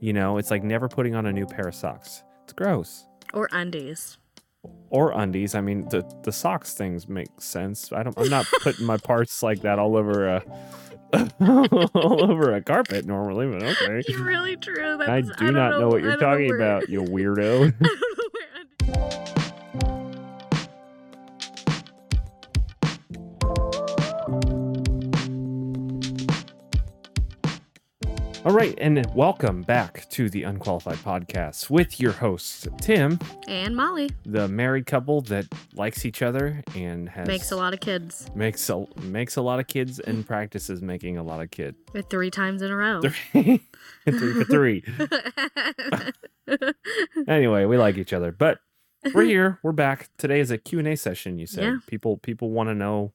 You 0.00 0.12
know, 0.12 0.38
it's 0.38 0.50
like 0.50 0.62
never 0.62 0.88
putting 0.88 1.14
on 1.14 1.26
a 1.26 1.32
new 1.32 1.46
pair 1.46 1.68
of 1.68 1.74
socks. 1.74 2.22
It's 2.44 2.52
gross. 2.52 3.06
Or 3.34 3.48
undies. 3.52 4.18
Or 4.90 5.12
undies. 5.12 5.54
I 5.54 5.60
mean, 5.60 5.88
the 5.88 6.08
the 6.22 6.32
socks 6.32 6.74
things 6.74 7.08
make 7.08 7.28
sense. 7.40 7.92
I 7.92 8.02
don't. 8.02 8.18
I'm 8.18 8.28
not 8.28 8.46
putting 8.62 8.86
my 8.86 8.96
parts 8.96 9.42
like 9.42 9.60
that 9.62 9.78
all 9.78 9.96
over 9.96 10.28
a 10.28 10.42
all 11.40 12.30
over 12.30 12.54
a 12.54 12.62
carpet 12.62 13.06
normally, 13.06 13.46
but 13.46 13.62
okay. 13.62 14.02
You're 14.08 14.24
really 14.24 14.56
true. 14.56 14.96
That's, 14.98 15.08
I 15.08 15.20
do 15.20 15.32
don't 15.46 15.54
not 15.54 15.80
know, 15.80 15.88
what 15.88 16.02
you're 16.02 16.12
know 16.12 16.18
talking 16.18 16.54
about, 16.54 16.88
you 16.88 17.02
weirdo. 17.02 17.74
All 28.48 28.54
right, 28.54 28.74
and 28.78 29.04
welcome 29.14 29.60
back 29.60 30.08
to 30.08 30.30
the 30.30 30.44
Unqualified 30.44 30.96
Podcast 30.98 31.68
with 31.68 32.00
your 32.00 32.12
hosts, 32.12 32.66
Tim, 32.80 33.18
And 33.46 33.76
Molly 33.76 34.08
the 34.24 34.48
married 34.48 34.86
couple 34.86 35.20
that 35.22 35.44
likes 35.74 36.06
each 36.06 36.22
other 36.22 36.62
and 36.74 37.10
has 37.10 37.28
makes 37.28 37.50
a 37.52 37.56
lot 37.56 37.74
of 37.74 37.80
kids 37.80 38.30
makes 38.34 38.70
a 38.70 38.86
makes 39.02 39.36
a 39.36 39.42
lot 39.42 39.60
of 39.60 39.66
kids 39.66 39.98
and 40.00 40.26
practices 40.26 40.80
making 40.80 41.18
a 41.18 41.22
lot 41.22 41.42
of 41.42 41.50
kids. 41.50 41.76
three 42.08 42.30
times 42.30 42.62
in 42.62 42.70
a 42.70 42.76
row. 42.76 43.02
Three, 43.02 43.60
three 44.08 44.32
for 44.32 44.44
three. 44.44 44.82
Anyway, 47.28 47.66
we 47.66 47.76
like 47.76 47.98
each 47.98 48.14
other, 48.14 48.32
but 48.32 48.60
we're 49.12 49.24
here. 49.24 49.58
We're 49.62 49.72
back. 49.72 50.08
Today 50.16 50.40
is 50.40 50.50
a 50.50 50.56
Q&A 50.56 50.96
session, 50.96 51.38
you 51.38 51.46
said. 51.46 51.64
Yeah. 51.64 51.76
People 51.86 52.16
people 52.16 52.50
want 52.50 52.70
to 52.70 52.74
know 52.74 53.12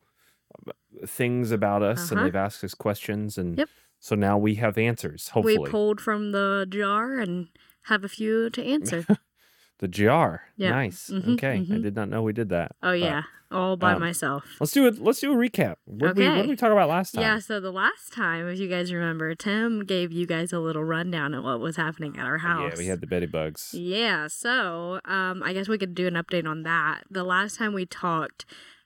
things 1.08 1.50
about 1.52 1.82
us 1.82 2.12
and 2.12 2.20
Uh-huh. 2.20 2.28
they've 2.28 2.36
asked 2.36 2.64
us 2.64 2.76
questions 2.76 3.40
and 3.40 3.58
Yep. 3.58 3.70
So 4.04 4.18
now 4.18 4.38
we 4.38 4.56
have 4.56 4.78
answers, 4.78 5.30
hopefully. 5.30 5.58
we 5.58 5.70
pulled 5.70 6.02
from 6.02 6.34
the 6.34 6.68
jar 6.70 7.20
and 7.20 7.48
have 7.84 8.04
a 8.04 8.10
few 8.10 8.50
to 8.50 8.62
answer. 8.62 9.06
the 9.80 9.88
jar. 9.88 10.42
Yeah. 10.58 10.72
Nice. 10.72 11.10
Mhm, 11.10 11.36
okay. 11.36 11.54
I 11.54 11.60
mhm. 11.60 11.82
did 11.82 11.96
not 11.96 12.10
know 12.10 12.22
we 12.22 12.34
did 12.34 12.50
that. 12.50 12.74
Oh 12.84 12.92
but 12.92 13.00
yeah, 13.00 13.22
all 13.50 13.78
by 13.78 13.94
um, 13.94 14.02
myself. 14.02 14.58
Let's 14.60 14.74
do 14.74 14.88
it. 14.88 15.02
Let's 15.02 15.22
do 15.22 15.32
a 15.32 15.38
recap. 15.38 15.76
What, 15.86 16.16
did 16.16 16.18
we, 16.18 16.28
what 16.28 16.36
did 16.42 16.50
we 16.50 16.58
talk 16.58 16.74
about 16.74 16.90
last 16.90 17.14
time? 17.14 17.22
Yeah, 17.22 17.40
so 17.40 17.62
the 17.62 17.72
last 17.72 18.12
time, 18.12 18.46
if 18.50 18.60
you 18.60 18.68
guys 18.68 18.92
remember, 18.92 19.34
Tim 19.36 19.86
gave 19.86 20.12
you 20.12 20.28
guys 20.28 20.52
a 20.52 20.60
little 20.60 20.84
rundown 20.84 21.34
of 21.34 21.46
what 21.46 21.62
was 21.62 21.78
happening 21.78 22.18
at 22.20 22.26
our 22.26 22.40
house. 22.40 22.74
Yeah, 22.74 22.80
we 22.80 22.88
had 22.88 23.00
the 23.00 23.08
bed 23.08 23.32
bugs. 23.32 23.74
Yeah, 23.74 24.28
so 24.28 25.00
um, 25.06 25.42
I 25.42 25.54
guess 25.54 25.70
we 25.70 25.78
could 25.78 25.96
do 25.96 26.08
an 26.08 26.16
update 26.16 26.46
on 26.46 26.64
that. 26.64 27.04
The 27.10 27.24
last 27.24 27.58
time 27.58 27.74
we 27.74 27.86
talked, 27.86 28.44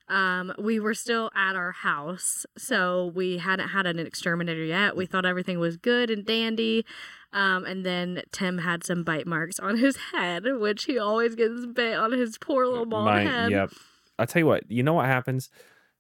um, 0.09 0.53
we 0.57 0.79
were 0.79 0.93
still 0.93 1.29
at 1.35 1.55
our 1.55 1.71
house, 1.71 2.45
so 2.57 3.11
we 3.13 3.37
hadn't 3.37 3.69
had 3.69 3.85
an 3.85 3.99
exterminator 3.99 4.63
yet. 4.63 4.95
We 4.95 5.05
thought 5.05 5.25
everything 5.25 5.59
was 5.59 5.77
good 5.77 6.09
and 6.09 6.25
dandy. 6.25 6.85
Um, 7.33 7.65
and 7.65 7.85
then 7.85 8.21
Tim 8.31 8.59
had 8.59 8.85
some 8.85 9.03
bite 9.03 9.27
marks 9.27 9.59
on 9.59 9.77
his 9.77 9.97
head, 10.13 10.45
which 10.59 10.85
he 10.85 10.97
always 10.97 11.35
gets 11.35 11.65
bit 11.65 11.95
on 11.97 12.13
his 12.13 12.37
poor 12.37 12.65
little 12.65 12.85
bald 12.85 13.05
My- 13.05 13.23
head. 13.23 13.51
Yep. 13.51 13.71
I'll 14.17 14.27
tell 14.27 14.39
you 14.39 14.45
what. 14.47 14.63
You 14.71 14.81
know 14.81 14.93
what 14.93 15.05
happens? 15.05 15.49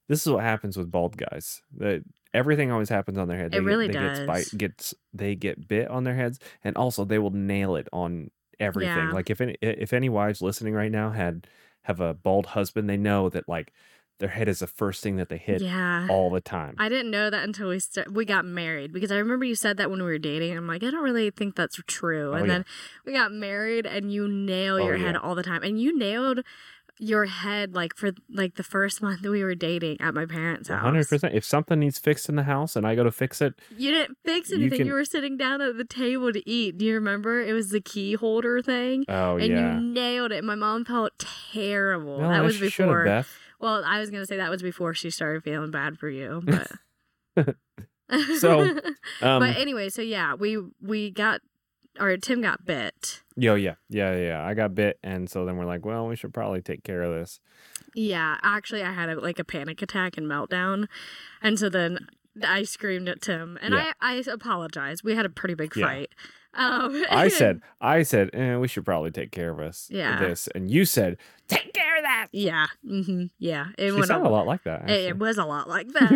This 0.07 0.25
is 0.25 0.31
what 0.31 0.43
happens 0.43 0.77
with 0.77 0.89
bald 0.89 1.17
guys. 1.17 1.61
That 1.77 2.03
everything 2.33 2.71
always 2.71 2.89
happens 2.89 3.17
on 3.17 3.27
their 3.27 3.37
head. 3.37 3.47
It 3.47 3.51
They 3.57 3.59
really 3.59 3.87
get, 3.87 3.99
does. 3.99 4.19
Get 4.19 4.27
bite, 4.27 4.47
gets 4.57 4.93
they 5.13 5.35
get 5.35 5.67
bit 5.67 5.89
on 5.89 6.03
their 6.05 6.15
heads, 6.15 6.39
and 6.63 6.75
also 6.77 7.03
they 7.05 7.19
will 7.19 7.29
nail 7.31 7.75
it 7.75 7.87
on 7.91 8.31
everything. 8.59 8.95
Yeah. 8.95 9.11
Like 9.11 9.29
if 9.29 9.41
any 9.41 9.57
if 9.61 9.93
any 9.93 10.09
wives 10.09 10.41
listening 10.41 10.73
right 10.73 10.91
now 10.91 11.11
had 11.11 11.45
have 11.83 11.99
a 11.99 12.13
bald 12.13 12.47
husband, 12.47 12.89
they 12.89 12.97
know 12.97 13.29
that 13.29 13.47
like 13.47 13.71
their 14.19 14.29
head 14.29 14.47
is 14.47 14.59
the 14.59 14.67
first 14.67 15.03
thing 15.03 15.17
that 15.17 15.29
they 15.29 15.37
hit 15.37 15.61
Yeah. 15.61 16.07
all 16.09 16.29
the 16.31 16.41
time. 16.41 16.75
I 16.79 16.89
didn't 16.89 17.11
know 17.11 17.29
that 17.29 17.43
until 17.43 17.69
we 17.69 17.79
st- 17.79 18.11
we 18.11 18.25
got 18.25 18.45
married 18.45 18.91
because 18.91 19.11
I 19.11 19.17
remember 19.17 19.45
you 19.45 19.55
said 19.55 19.77
that 19.77 19.89
when 19.91 19.99
we 19.99 20.05
were 20.05 20.17
dating. 20.17 20.57
I'm 20.57 20.67
like, 20.67 20.83
I 20.83 20.89
don't 20.91 21.03
really 21.03 21.29
think 21.29 21.55
that's 21.55 21.79
true. 21.87 22.31
Oh, 22.31 22.33
and 22.33 22.47
yeah. 22.47 22.53
then 22.53 22.65
we 23.05 23.13
got 23.13 23.31
married, 23.31 23.85
and 23.85 24.11
you 24.11 24.27
nail 24.27 24.75
Oh, 24.75 24.85
your 24.85 24.97
head 24.97 25.13
yeah. 25.15 25.21
all 25.21 25.35
the 25.35 25.43
time, 25.43 25.61
and 25.63 25.79
you 25.79 25.95
nailed 25.97 26.39
your 26.99 27.25
head 27.25 27.75
like 27.75 27.95
for 27.95 28.09
like 28.27 28.55
the 28.55 28.63
first 28.63 29.03
month 29.03 29.21
that 29.21 29.29
we 29.29 29.43
were 29.43 29.53
dating 29.53 30.01
at 30.01 30.15
my 30.15 30.25
parents' 30.25 30.67
house. 30.67 30.81
hundred 30.81 31.07
percent. 31.07 31.35
If 31.35 31.45
something 31.45 31.79
needs 31.79 31.99
fixed 31.99 32.27
in 32.27 32.35
the 32.35 32.41
house 32.43 32.75
and 32.75 32.87
I 32.87 32.95
go 32.95 33.03
to 33.03 33.11
fix 33.11 33.39
it, 33.39 33.53
You 33.77 33.91
didn't 33.91 34.17
fix 34.25 34.51
anything. 34.51 34.79
You, 34.79 34.85
can- 34.85 34.91
were 34.93 35.05
sitting 35.05 35.37
down 35.37 35.61
at 35.61 35.77
the 35.77 35.85
table 35.85 36.33
to 36.33 36.49
eat. 36.49 36.79
Do 36.79 36.85
you 36.85 36.95
remember? 36.95 37.39
It 37.39 37.53
was 37.53 37.69
the 37.69 37.81
key 37.81 38.13
holder 38.15 38.63
thing. 38.63 39.05
oh 39.09 39.37
and 39.37 39.47
yeah. 39.53 39.75
you 39.75 39.79
nailed 39.93 40.31
it. 40.31 40.43
My 40.43 40.55
mom 40.55 40.85
felt 40.85 41.11
terrible. 41.53 42.19
No, 42.19 42.29
that 42.29 42.43
was 42.43 42.59
before. 42.59 43.05
Beth. 43.05 43.29
Well, 43.59 43.83
I 43.85 43.99
was 43.99 44.09
gonna 44.09 44.25
say 44.25 44.37
that 44.37 44.49
was 44.49 44.61
before 44.61 44.93
she 44.93 45.09
started 45.09 45.43
feeling 45.43 45.71
bad 45.71 45.97
for 45.97 46.09
you, 46.09 46.41
but 47.35 47.55
So, 48.39 48.61
Um, 49.21 49.39
but 49.39 49.57
anyway, 49.57 49.89
so 49.89 50.01
yeah, 50.01 50.33
we 50.35 50.57
we 50.81 51.11
got 51.11 51.41
or 51.99 52.15
Tim 52.17 52.41
got 52.41 52.63
bit. 52.65 53.23
Yo, 53.35 53.55
yeah, 53.55 53.75
yeah, 53.89 54.15
yeah. 54.15 54.45
I 54.45 54.53
got 54.53 54.75
bit, 54.75 54.99
and 55.03 55.29
so 55.29 55.45
then 55.45 55.57
we're 55.57 55.65
like, 55.65 55.83
well, 55.85 56.07
we 56.07 56.15
should 56.15 56.33
probably 56.33 56.61
take 56.61 56.83
care 56.83 57.01
of 57.01 57.13
this. 57.13 57.39
Yeah, 57.95 58.37
actually, 58.43 58.83
I 58.83 58.91
had 58.93 59.09
a, 59.09 59.19
like 59.19 59.39
a 59.39 59.43
panic 59.43 59.81
attack 59.81 60.17
and 60.17 60.27
meltdown, 60.27 60.87
and 61.41 61.57
so 61.57 61.69
then 61.69 62.07
I 62.43 62.63
screamed 62.63 63.09
at 63.09 63.21
Tim, 63.21 63.57
and 63.61 63.73
Yeah. 63.73 63.93
I 63.99 64.17
I 64.17 64.23
apologized. 64.31 65.03
We 65.03 65.15
had 65.15 65.25
a 65.25 65.29
pretty 65.29 65.55
big 65.55 65.75
Yeah. 65.75 65.87
fight. 65.87 66.09
Um, 66.53 67.03
I 67.11 67.27
said, 67.27 67.61
I 67.81 68.01
said, 68.03 68.31
eh, 68.33 68.55
we 68.57 68.67
should 68.67 68.83
probably 68.85 69.11
take 69.11 69.31
care 69.31 69.51
of 69.51 69.59
us. 69.59 69.87
Yeah. 69.91 70.19
This, 70.19 70.47
and 70.55 70.71
you 70.71 70.85
said, 70.85 71.17
take 71.47 71.73
care 71.73 71.97
of 71.97 72.03
that. 72.03 72.27
yeah, 72.31 72.67
hmm 72.85 73.25
yeah, 73.39 73.67
it 73.77 73.87
She 73.87 73.91
went 73.91 74.05
sounded 74.07 74.27
a 74.27 74.31
lot 74.31 74.45
like 74.47 74.63
that. 74.63 74.81
It, 74.81 74.83
Actually. 74.83 75.05
it 75.07 75.17
was 75.19 75.37
a 75.37 75.45
lot 75.45 75.67
like 75.69 75.87
that. 75.93 76.11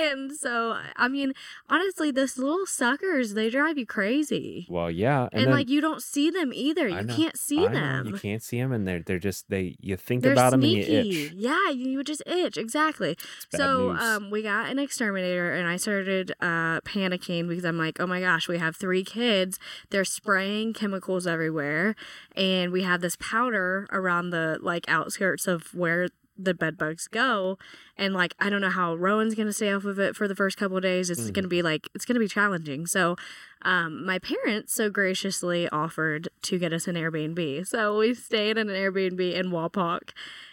and 0.00 0.32
so, 0.32 0.76
I 0.96 1.08
mean, 1.08 1.32
honestly, 1.68 2.10
those 2.10 2.36
little 2.38 2.66
suckers, 2.66 3.34
they 3.34 3.50
drive 3.50 3.78
you 3.78 3.86
crazy. 3.86 4.66
well, 4.68 4.90
yeah, 4.90 5.22
And, 5.24 5.30
and, 5.32 5.46
then, 5.46 5.54
like, 5.54 5.68
you 5.68 5.80
don't 5.80 6.02
see 6.02 6.30
them 6.30 6.52
either. 6.52 6.88
You 6.88 7.04
can't 7.06 7.36
see 7.38 7.60
I 7.66 7.68
know, 7.68 7.74
them. 7.74 8.06
you 8.08 8.14
can't 8.14 8.42
see 8.42 8.60
them, 8.60 8.72
and 8.72 8.86
they're 8.86 9.00
they're 9.04 9.18
just 9.18 9.48
they. 9.48 9.76
You 9.80 9.96
think 9.96 10.22
They're 10.22 10.32
about 10.32 10.50
them 10.50 10.62
and 10.62 10.70
sneaky. 10.72 10.92
you 11.08 11.26
itch. 11.26 11.32
Yeah, 11.34 11.70
you, 11.70 11.88
you 11.90 11.96
would 11.98 12.06
just 12.06 12.22
itch. 12.26 12.56
Exactly. 12.56 13.16
So 13.54 13.92
news. 13.92 14.02
um, 14.02 14.30
we 14.30 14.42
got 14.42 14.68
an 14.70 14.78
exterminator, 14.78 15.52
and 15.54 15.66
I 15.68 15.76
started 15.76 16.32
uh, 16.40 16.80
panicking 16.82 17.48
because 17.48 17.64
I'm 17.64 17.78
like, 17.78 18.00
oh 18.00 18.06
my 18.06 18.20
gosh, 18.20 18.48
we 18.48 18.58
have 18.58 18.76
three 18.76 19.04
kids. 19.04 19.58
They're 19.90 20.04
spraying 20.04 20.72
chemicals 20.74 21.26
everywhere, 21.26 21.94
and 22.34 22.72
we 22.72 22.82
have 22.82 23.00
this 23.00 23.16
powder 23.20 23.86
around 23.92 24.30
the 24.30 24.58
like 24.60 24.84
outskirts 24.88 25.46
of 25.46 25.74
where 25.74 26.08
the 26.36 26.52
bed 26.52 26.76
bugs 26.76 27.06
go 27.06 27.56
and 27.96 28.12
like 28.12 28.34
i 28.40 28.50
don't 28.50 28.60
know 28.60 28.68
how 28.70 28.92
rowan's 28.96 29.36
gonna 29.36 29.52
stay 29.52 29.72
off 29.72 29.84
of 29.84 30.00
it 30.00 30.16
for 30.16 30.26
the 30.26 30.34
first 30.34 30.56
couple 30.56 30.76
of 30.76 30.82
days 30.82 31.08
it's 31.08 31.20
Mhm. 31.30 31.32
gonna 31.32 31.46
be 31.48 31.62
like 31.62 31.88
it's 31.94 32.04
gonna 32.04 32.18
be 32.18 32.26
challenging 32.26 32.86
so 32.86 33.14
um 33.62 34.04
my 34.04 34.18
parents 34.18 34.74
so 34.74 34.90
graciously 34.90 35.68
offered 35.68 36.28
to 36.42 36.58
get 36.58 36.72
us 36.72 36.88
an 36.88 36.96
airbnb 36.96 37.64
so 37.68 37.98
we 37.98 38.14
stayed 38.14 38.58
in 38.58 38.68
an 38.68 38.74
airbnb 38.74 39.20
in 39.32 39.50
wapak 39.52 40.10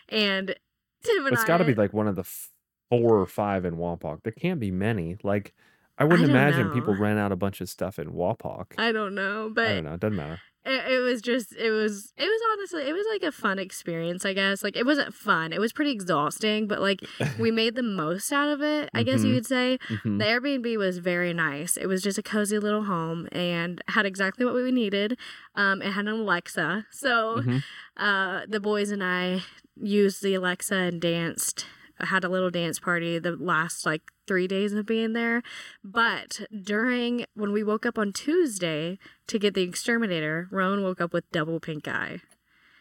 and 0.08 0.56
tim 1.04 1.26
and 1.26 1.34
it's 1.34 1.44
I, 1.46 1.48
got 1.48 1.58
to 1.58 1.64
be 1.66 1.74
like 1.74 1.94
one 1.94 2.08
of 2.08 2.16
the 2.16 2.22
f- 2.22 2.52
four 2.92 3.18
or 3.20 3.26
five 3.26 3.64
in 3.66 3.78
Wapak. 3.78 4.22
There 4.24 4.34
can't 4.34 4.60
be 4.60 4.70
many. 4.70 5.18
Like 5.24 5.54
I 5.98 6.04
wouldn't 6.04 6.28
don't 6.28 6.30
imagine 6.36 6.70
people 6.72 6.94
know. 6.94 7.00
rent 7.02 7.18
out 7.18 7.32
a 7.32 7.36
bunch 7.38 7.62
of 7.62 7.70
stuff 7.70 7.98
in 7.98 8.12
Wapak. 8.12 8.74
I, 8.78 8.90
I 8.90 8.92
don't 8.92 9.16
know, 9.16 9.50
but 9.54 9.66
i 9.68 9.74
don't 9.76 9.86
know. 9.86 9.94
It 9.94 10.00
doesn't 10.02 10.18
matter. 10.18 10.40
It, 10.66 10.92
it 10.94 11.00
was 11.00 11.22
just 11.22 11.56
it 11.56 11.72
was 11.72 12.14
it 12.18 12.26
was 12.26 12.42
honestly 12.54 12.84
it 12.88 12.94
was 12.94 13.06
like 13.12 13.24
a 13.24 13.32
fun 13.32 13.58
experience 13.58 14.26
i 14.26 14.34
guess 14.34 14.64
like 14.64 14.76
it 14.78 14.86
wasn't 14.86 15.14
fun 15.14 15.52
it 15.54 15.60
was 15.60 15.74
pretty 15.74 15.92
exhausting 15.92 16.68
but 16.68 16.80
like 16.80 17.02
we 17.40 17.50
made 17.62 17.76
the 17.76 17.82
most 17.84 18.32
out 18.32 18.48
of 18.50 18.62
it 18.62 18.90
i 18.94 19.02
guess 19.04 19.24
you 19.24 19.32
Mhm. 19.32 19.36
could 19.38 19.46
say 19.48 19.80
Mhm. 19.90 20.20
the 20.20 20.26
airbnb 20.26 20.78
was 20.78 21.00
very 21.00 21.34
nice 21.34 21.78
it 21.78 21.88
was 21.88 22.02
just 22.04 22.18
a 22.20 22.24
cozy 22.24 22.60
little 22.60 22.84
home 22.84 23.28
and 23.32 23.82
had 23.90 24.06
exactly 24.06 24.46
what 24.46 24.54
we 24.54 24.72
needed 24.72 25.18
um 25.56 25.82
it 25.82 25.92
had 25.92 26.06
an 26.08 26.14
alexa 26.14 26.86
so 26.92 27.38
Mhm. 27.42 27.64
uh 27.98 28.42
the 28.48 28.60
boys 28.60 28.92
and 28.92 29.04
i 29.04 29.42
used 29.82 30.22
the 30.22 30.36
alexa 30.36 30.76
and 30.76 31.02
danced 31.02 31.66
had 32.00 32.24
a 32.24 32.30
little 32.30 32.50
dance 32.52 32.80
party 32.80 33.20
the 33.20 33.32
last 33.36 33.86
like 33.86 34.02
three 34.32 34.48
days 34.48 34.72
of 34.74 34.86
being 34.86 35.12
there 35.14 35.42
but 35.84 36.40
during 36.64 37.26
when 37.34 37.52
we 37.52 37.64
woke 37.64 37.86
up 37.86 37.98
on 37.98 38.14
tuesday 38.14 38.98
to 39.28 39.38
get 39.38 39.54
the 39.54 39.62
exterminator 39.64 40.48
rowan 40.52 40.82
woke 40.84 41.02
up 41.02 41.12
with 41.14 41.30
double 41.32 41.60
pink 41.60 41.88
eye 41.88 42.22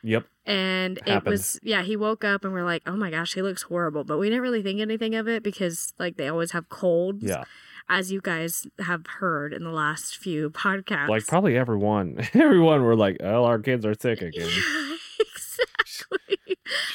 Yep. 0.02 0.24
and 0.46 0.96
it 0.98 1.08
Happened. 1.08 1.30
was 1.32 1.58
yeah 1.62 1.82
he 1.82 1.94
woke 1.96 2.24
up 2.24 2.44
and 2.44 2.52
we're 2.54 2.64
like 2.64 2.82
oh 2.86 2.96
my 2.96 3.10
gosh 3.10 3.34
he 3.34 3.42
looks 3.42 3.62
horrible 3.62 4.04
but 4.04 4.16
we 4.18 4.28
didn't 4.28 4.42
really 4.42 4.62
think 4.62 4.80
anything 4.80 5.14
of 5.14 5.26
it 5.28 5.42
because 5.42 5.92
like 5.98 6.16
they 6.16 6.28
always 6.28 6.52
have 6.52 6.68
colds 6.70 7.22
Yeah. 7.22 7.44
as 7.88 8.10
you 8.12 8.20
guys 8.22 8.66
have 8.78 9.06
heard 9.18 9.52
in 9.52 9.62
the 9.64 9.72
last 9.72 10.16
few 10.16 10.48
podcasts 10.50 11.08
Like 11.08 11.26
probably 11.26 11.56
everyone, 11.56 12.16
everyone 12.34 12.82
were 12.82 12.96
like, 12.96 13.16
"Oh, 13.20 13.44
our 13.44 13.58
kids 13.58 13.84
are 13.84 13.94
sick 13.94 14.22
again." 14.30 14.48
exactly 15.20 15.69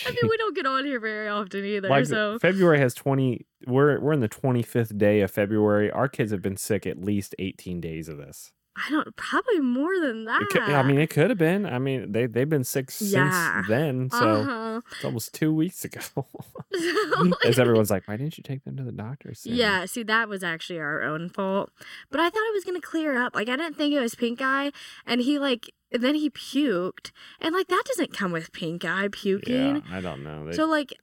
i 0.06 0.10
mean 0.10 0.30
we 0.30 0.38
don't 0.38 0.56
get 0.56 0.66
on 0.66 0.86
here 0.86 1.00
very 1.00 1.28
often 1.28 1.64
either 1.66 1.90
like 1.90 2.06
so 2.06 2.40
February 2.40 2.80
has 2.80 2.94
twenty. 2.94 3.46
We're 3.68 4.00
we're 4.00 4.14
in 4.14 4.20
the 4.20 4.28
twenty 4.28 4.62
fifth 4.62 4.98
day 4.98 5.22
of 5.22 5.32
February. 5.32 5.92
Our 5.92 6.08
kids 6.08 6.32
have 6.32 6.42
been 6.42 6.58
sick 6.58 6.86
at 6.86 7.00
least 7.00 7.36
eighteen 7.40 7.82
days 7.82 8.08
of 8.08 8.18
this. 8.18 8.52
I 8.78 8.90
don't 8.90 9.16
probably 9.16 9.60
more 9.62 10.00
than 10.02 10.26
that. 10.26 10.42
Could, 10.50 10.64
I 10.64 10.84
mean, 10.84 11.00
it 11.00 11.10
could 11.10 11.30
have 11.30 11.40
been. 11.40 11.66
I 11.66 11.80
mean, 11.80 12.12
they 12.12 12.26
they've 12.26 12.50
been 12.50 12.66
sick 12.66 12.92
Yeah. 13.00 13.62
since 13.62 13.68
then, 13.70 14.10
so 14.10 14.18
uh-huh. 14.18 14.82
it's 14.92 15.06
almost 15.06 15.34
two 15.34 15.54
weeks 15.54 15.86
ago. 15.86 16.02
As 17.46 17.58
everyone's 17.58 17.90
like, 17.90 18.08
why 18.08 18.18
didn't 18.18 18.38
you 18.38 18.44
take 18.44 18.66
them 18.66 18.76
to 18.78 18.84
the 18.84 18.92
doctor? 18.92 19.34
sooner?" 19.34 19.56
Yeah, 19.56 19.86
see, 19.86 20.04
that 20.04 20.28
was 20.28 20.44
actually 20.44 20.80
our 20.80 21.04
own 21.04 21.30
fault. 21.30 21.72
But 22.12 22.20
I 22.20 22.30
thought 22.30 22.48
it 22.50 22.54
was 22.54 22.66
gonna 22.66 22.82
clear 22.82 23.18
up. 23.18 23.34
Like, 23.34 23.48
I 23.48 23.56
didn't 23.56 23.78
think 23.78 23.94
it 23.94 24.00
was 24.02 24.14
pink 24.14 24.42
eye, 24.42 24.72
and 25.06 25.22
he 25.22 25.40
like, 25.40 25.72
and 25.92 26.04
then 26.04 26.16
he 26.16 26.30
puked, 26.30 27.12
and 27.40 27.56
like 27.56 27.68
that 27.68 27.84
doesn't 27.86 28.12
come 28.12 28.34
with 28.34 28.52
pink 28.52 28.84
eye 28.84 29.08
puking. 29.10 29.78
Yeah, 29.78 29.82
I 29.90 30.02
don't 30.02 30.24
know. 30.24 30.48
They, 30.48 30.54
So 30.54 30.66
like, 30.66 30.94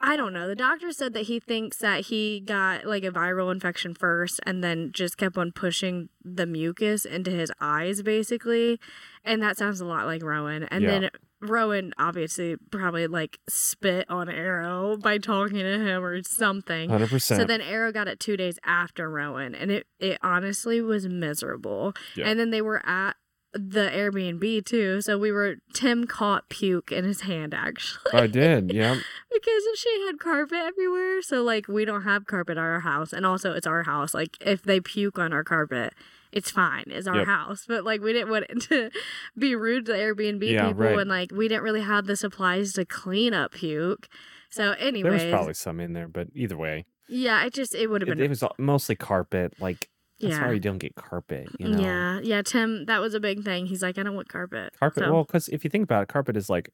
I 0.00 0.16
don't 0.16 0.32
know. 0.32 0.46
The 0.48 0.54
doctor 0.54 0.92
said 0.92 1.12
that 1.14 1.22
he 1.22 1.40
thinks 1.40 1.78
that 1.78 2.06
he 2.06 2.40
got 2.40 2.84
like 2.86 3.04
a 3.04 3.10
viral 3.10 3.50
infection 3.52 3.94
first, 3.94 4.40
and 4.44 4.62
then 4.62 4.90
just 4.92 5.16
kept 5.16 5.36
on 5.38 5.52
pushing 5.52 6.08
the 6.24 6.46
mucus 6.46 7.04
into 7.04 7.30
his 7.30 7.50
eyes, 7.60 8.02
basically. 8.02 8.78
And 9.24 9.42
that 9.42 9.56
sounds 9.56 9.80
a 9.80 9.84
lot 9.86 10.06
like 10.06 10.22
Rowan. 10.22 10.64
And 10.64 10.82
Yeah. 10.82 10.90
then 11.00 11.10
Rowan 11.40 11.94
obviously 11.98 12.56
probably 12.72 13.06
like 13.06 13.38
spit 13.48 14.06
on 14.10 14.28
Arrow 14.28 14.96
by 14.96 15.18
talking 15.18 15.58
to 15.58 15.78
him 15.78 16.04
or 16.04 16.20
something. 16.24 16.90
100%. 16.90 17.36
So 17.38 17.44
then 17.44 17.60
Arrow 17.60 17.92
got 17.92 18.08
it 18.08 18.18
two 18.18 18.36
days 18.36 18.58
after 18.64 19.08
Rowan, 19.10 19.54
and 19.54 19.70
it 19.70 19.86
it 20.00 20.18
honestly 20.22 20.80
was 20.80 21.06
miserable. 21.06 21.94
Yeah. 22.16 22.28
And 22.28 22.38
then 22.40 22.50
they 22.50 22.62
were 22.62 22.82
at 22.86 23.14
the 23.54 23.88
Airbnb 23.90 24.64
too, 24.66 25.00
so 25.00 25.16
we 25.18 25.32
were 25.32 25.56
Tim 25.72 26.06
caught 26.06 26.48
puke 26.48 26.92
in 26.92 27.04
his 27.04 27.22
hand 27.22 27.54
actually 27.54 28.12
I 28.12 28.26
did. 28.26 28.72
Yeah. 28.74 28.96
because 29.32 29.62
she 29.76 30.06
had 30.06 30.18
carpet 30.18 30.58
everywhere. 30.58 31.22
So 31.22 31.42
like 31.42 31.66
we 31.68 31.84
don't 31.84 32.02
have 32.02 32.26
carpet 32.26 32.58
at 32.58 32.62
our 32.62 32.80
house, 32.80 33.12
and 33.12 33.24
also 33.24 33.52
it's 33.54 33.66
our 33.66 33.84
house. 33.84 34.12
Like 34.14 34.36
if 34.40 34.62
they 34.62 34.80
puke 34.80 35.18
on 35.18 35.32
our 35.32 35.44
carpet. 35.44 35.94
It's 36.30 36.50
fine. 36.50 36.84
It's 36.88 37.06
our 37.06 37.16
Yep. 37.20 37.26
house, 37.26 37.64
but 37.66 37.84
like 37.84 38.02
we 38.02 38.12
didn't 38.12 38.28
want 38.28 38.44
it 38.50 38.60
to 38.68 38.90
be 39.38 39.54
rude 39.56 39.86
to 39.86 39.92
Airbnb 39.92 40.46
Yeah, 40.46 40.66
people, 40.68 40.82
right. 40.84 40.98
and 40.98 41.08
like 41.08 41.32
we 41.32 41.48
didn't 41.48 41.62
really 41.62 41.80
have 41.80 42.04
the 42.04 42.16
supplies 42.16 42.74
to 42.74 42.84
clean 42.84 43.32
up 43.32 43.52
puke. 43.52 44.08
So, 44.50 44.72
anyway, 44.72 45.08
There 45.08 45.12
was 45.26 45.32
probably 45.32 45.54
some 45.54 45.80
in 45.80 45.94
there, 45.94 46.06
but 46.06 46.28
either 46.34 46.56
way, 46.58 46.84
yeah, 47.08 47.46
it 47.46 47.54
just 47.54 47.74
it 47.74 47.86
would 47.86 48.02
have 48.02 48.08
been 48.10 48.20
it 48.20 48.28
was 48.28 48.44
mostly 48.58 48.94
carpet. 48.94 49.54
Like 49.58 49.88
that's 50.20 50.34
yeah. 50.34 50.46
why 50.46 50.52
you 50.52 50.60
don't 50.60 50.78
get 50.78 50.94
carpet. 50.96 51.48
You 51.58 51.68
know. 51.68 51.80
Yeah, 51.80 52.20
yeah, 52.22 52.42
Tim, 52.42 52.86
that 52.86 53.00
was 53.00 53.14
a 53.14 53.20
big 53.20 53.44
thing. 53.44 53.66
He's 53.66 53.82
like, 53.82 53.98
I 53.98 54.02
don't 54.02 54.14
want 54.14 54.28
carpet. 54.28 54.74
Carpet. 54.78 55.04
So, 55.04 55.12
Well, 55.12 55.24
because 55.24 55.48
if 55.48 55.64
you 55.64 55.70
think 55.70 55.84
about 55.84 56.02
it, 56.02 56.08
carpet 56.08 56.36
is 56.36 56.48
like 56.50 56.70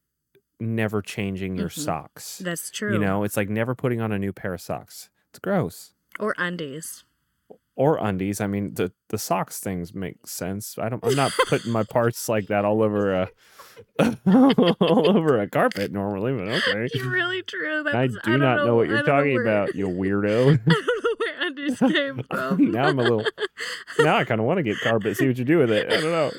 never 0.61 1.03
changing 1.03 1.57
your 1.57 1.69
Mhm. 1.69 1.79
socks. 1.85 2.39
that's 2.39 2.71
true. 2.71 2.93
You 2.95 2.99
know, 2.99 3.25
it's 3.25 3.37
like 3.37 3.49
never 3.49 3.75
putting 3.75 4.01
on 4.01 4.13
a 4.13 4.19
new 4.19 4.33
pair 4.33 4.55
of 4.55 4.61
socks. 4.61 5.11
It's 5.31 5.39
gross. 5.39 5.93
or 6.21 6.33
undies. 6.39 7.05
Or 7.77 7.97
undies. 7.99 8.41
I 8.41 8.47
mean, 8.47 8.75
the 8.75 8.93
the 9.09 9.19
socks 9.19 9.59
things 9.59 9.93
make 9.95 10.27
sense. 10.29 10.79
I 10.79 10.89
don't. 10.89 11.05
I'm 11.05 11.17
not 11.17 11.33
putting 11.49 11.73
my 11.73 11.83
parts 11.83 12.29
like 12.29 12.47
that 12.47 12.65
all 12.65 12.83
over 12.83 13.13
a 13.13 13.31
all 14.27 15.17
over 15.17 15.41
a 15.41 15.49
carpet 15.49 15.91
normally, 15.91 16.33
but 16.35 16.47
okay. 16.49 16.89
You're 16.95 17.11
really 17.11 17.43
true. 17.43 17.83
That's, 17.83 17.97
I 17.97 18.07
do 18.07 18.19
don't 18.25 18.41
not 18.41 18.65
know, 18.65 18.77
what 18.77 18.87
you're 18.89 19.03
talking 19.03 19.35
where- 19.35 19.43
about, 19.43 19.75
you 19.75 19.89
weirdo. 19.89 20.61
I 20.67 20.73
don't 20.73 20.87
know 20.87 21.15
where 21.19 21.47
undies 21.49 21.79
came 21.81 22.23
from. 22.31 22.71
now 22.71 22.85
I'm 22.85 22.99
a 23.01 23.03
little. 23.03 23.25
Now 23.99 24.17
I 24.19 24.25
kind 24.25 24.41
of 24.41 24.47
want 24.47 24.59
to 24.59 24.63
get 24.63 24.79
carpet. 24.81 25.17
See 25.17 25.27
what 25.27 25.37
you 25.37 25.45
do 25.45 25.59
with 25.59 25.73
it. 25.73 25.93
I 25.93 26.01
don't 26.01 26.13
know. 26.13 26.31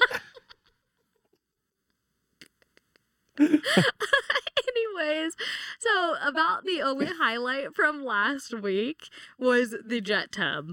Anyways, 4.98 5.36
so 5.80 6.16
about 6.24 6.64
the 6.64 6.82
only 6.82 7.08
highlight 7.08 7.76
from 7.76 8.04
last 8.04 8.54
week 8.54 9.10
was 9.38 9.76
the 9.86 10.02
jet 10.02 10.32
tub. 10.32 10.70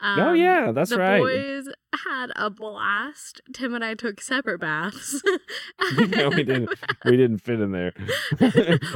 Um, 0.00 0.20
oh 0.20 0.32
yeah, 0.32 0.70
that's 0.72 0.90
the 0.90 0.98
right. 0.98 1.18
boys 1.18 1.68
had 2.04 2.30
a 2.36 2.50
blast. 2.50 3.40
Tim 3.52 3.74
and 3.74 3.84
I 3.84 3.94
took 3.94 4.20
separate 4.20 4.60
baths. 4.60 5.22
no, 5.98 6.28
we 6.30 6.44
didn't. 6.44 6.70
We 7.04 7.16
didn't 7.16 7.38
fit 7.38 7.60
in 7.60 7.70
there. 7.72 7.92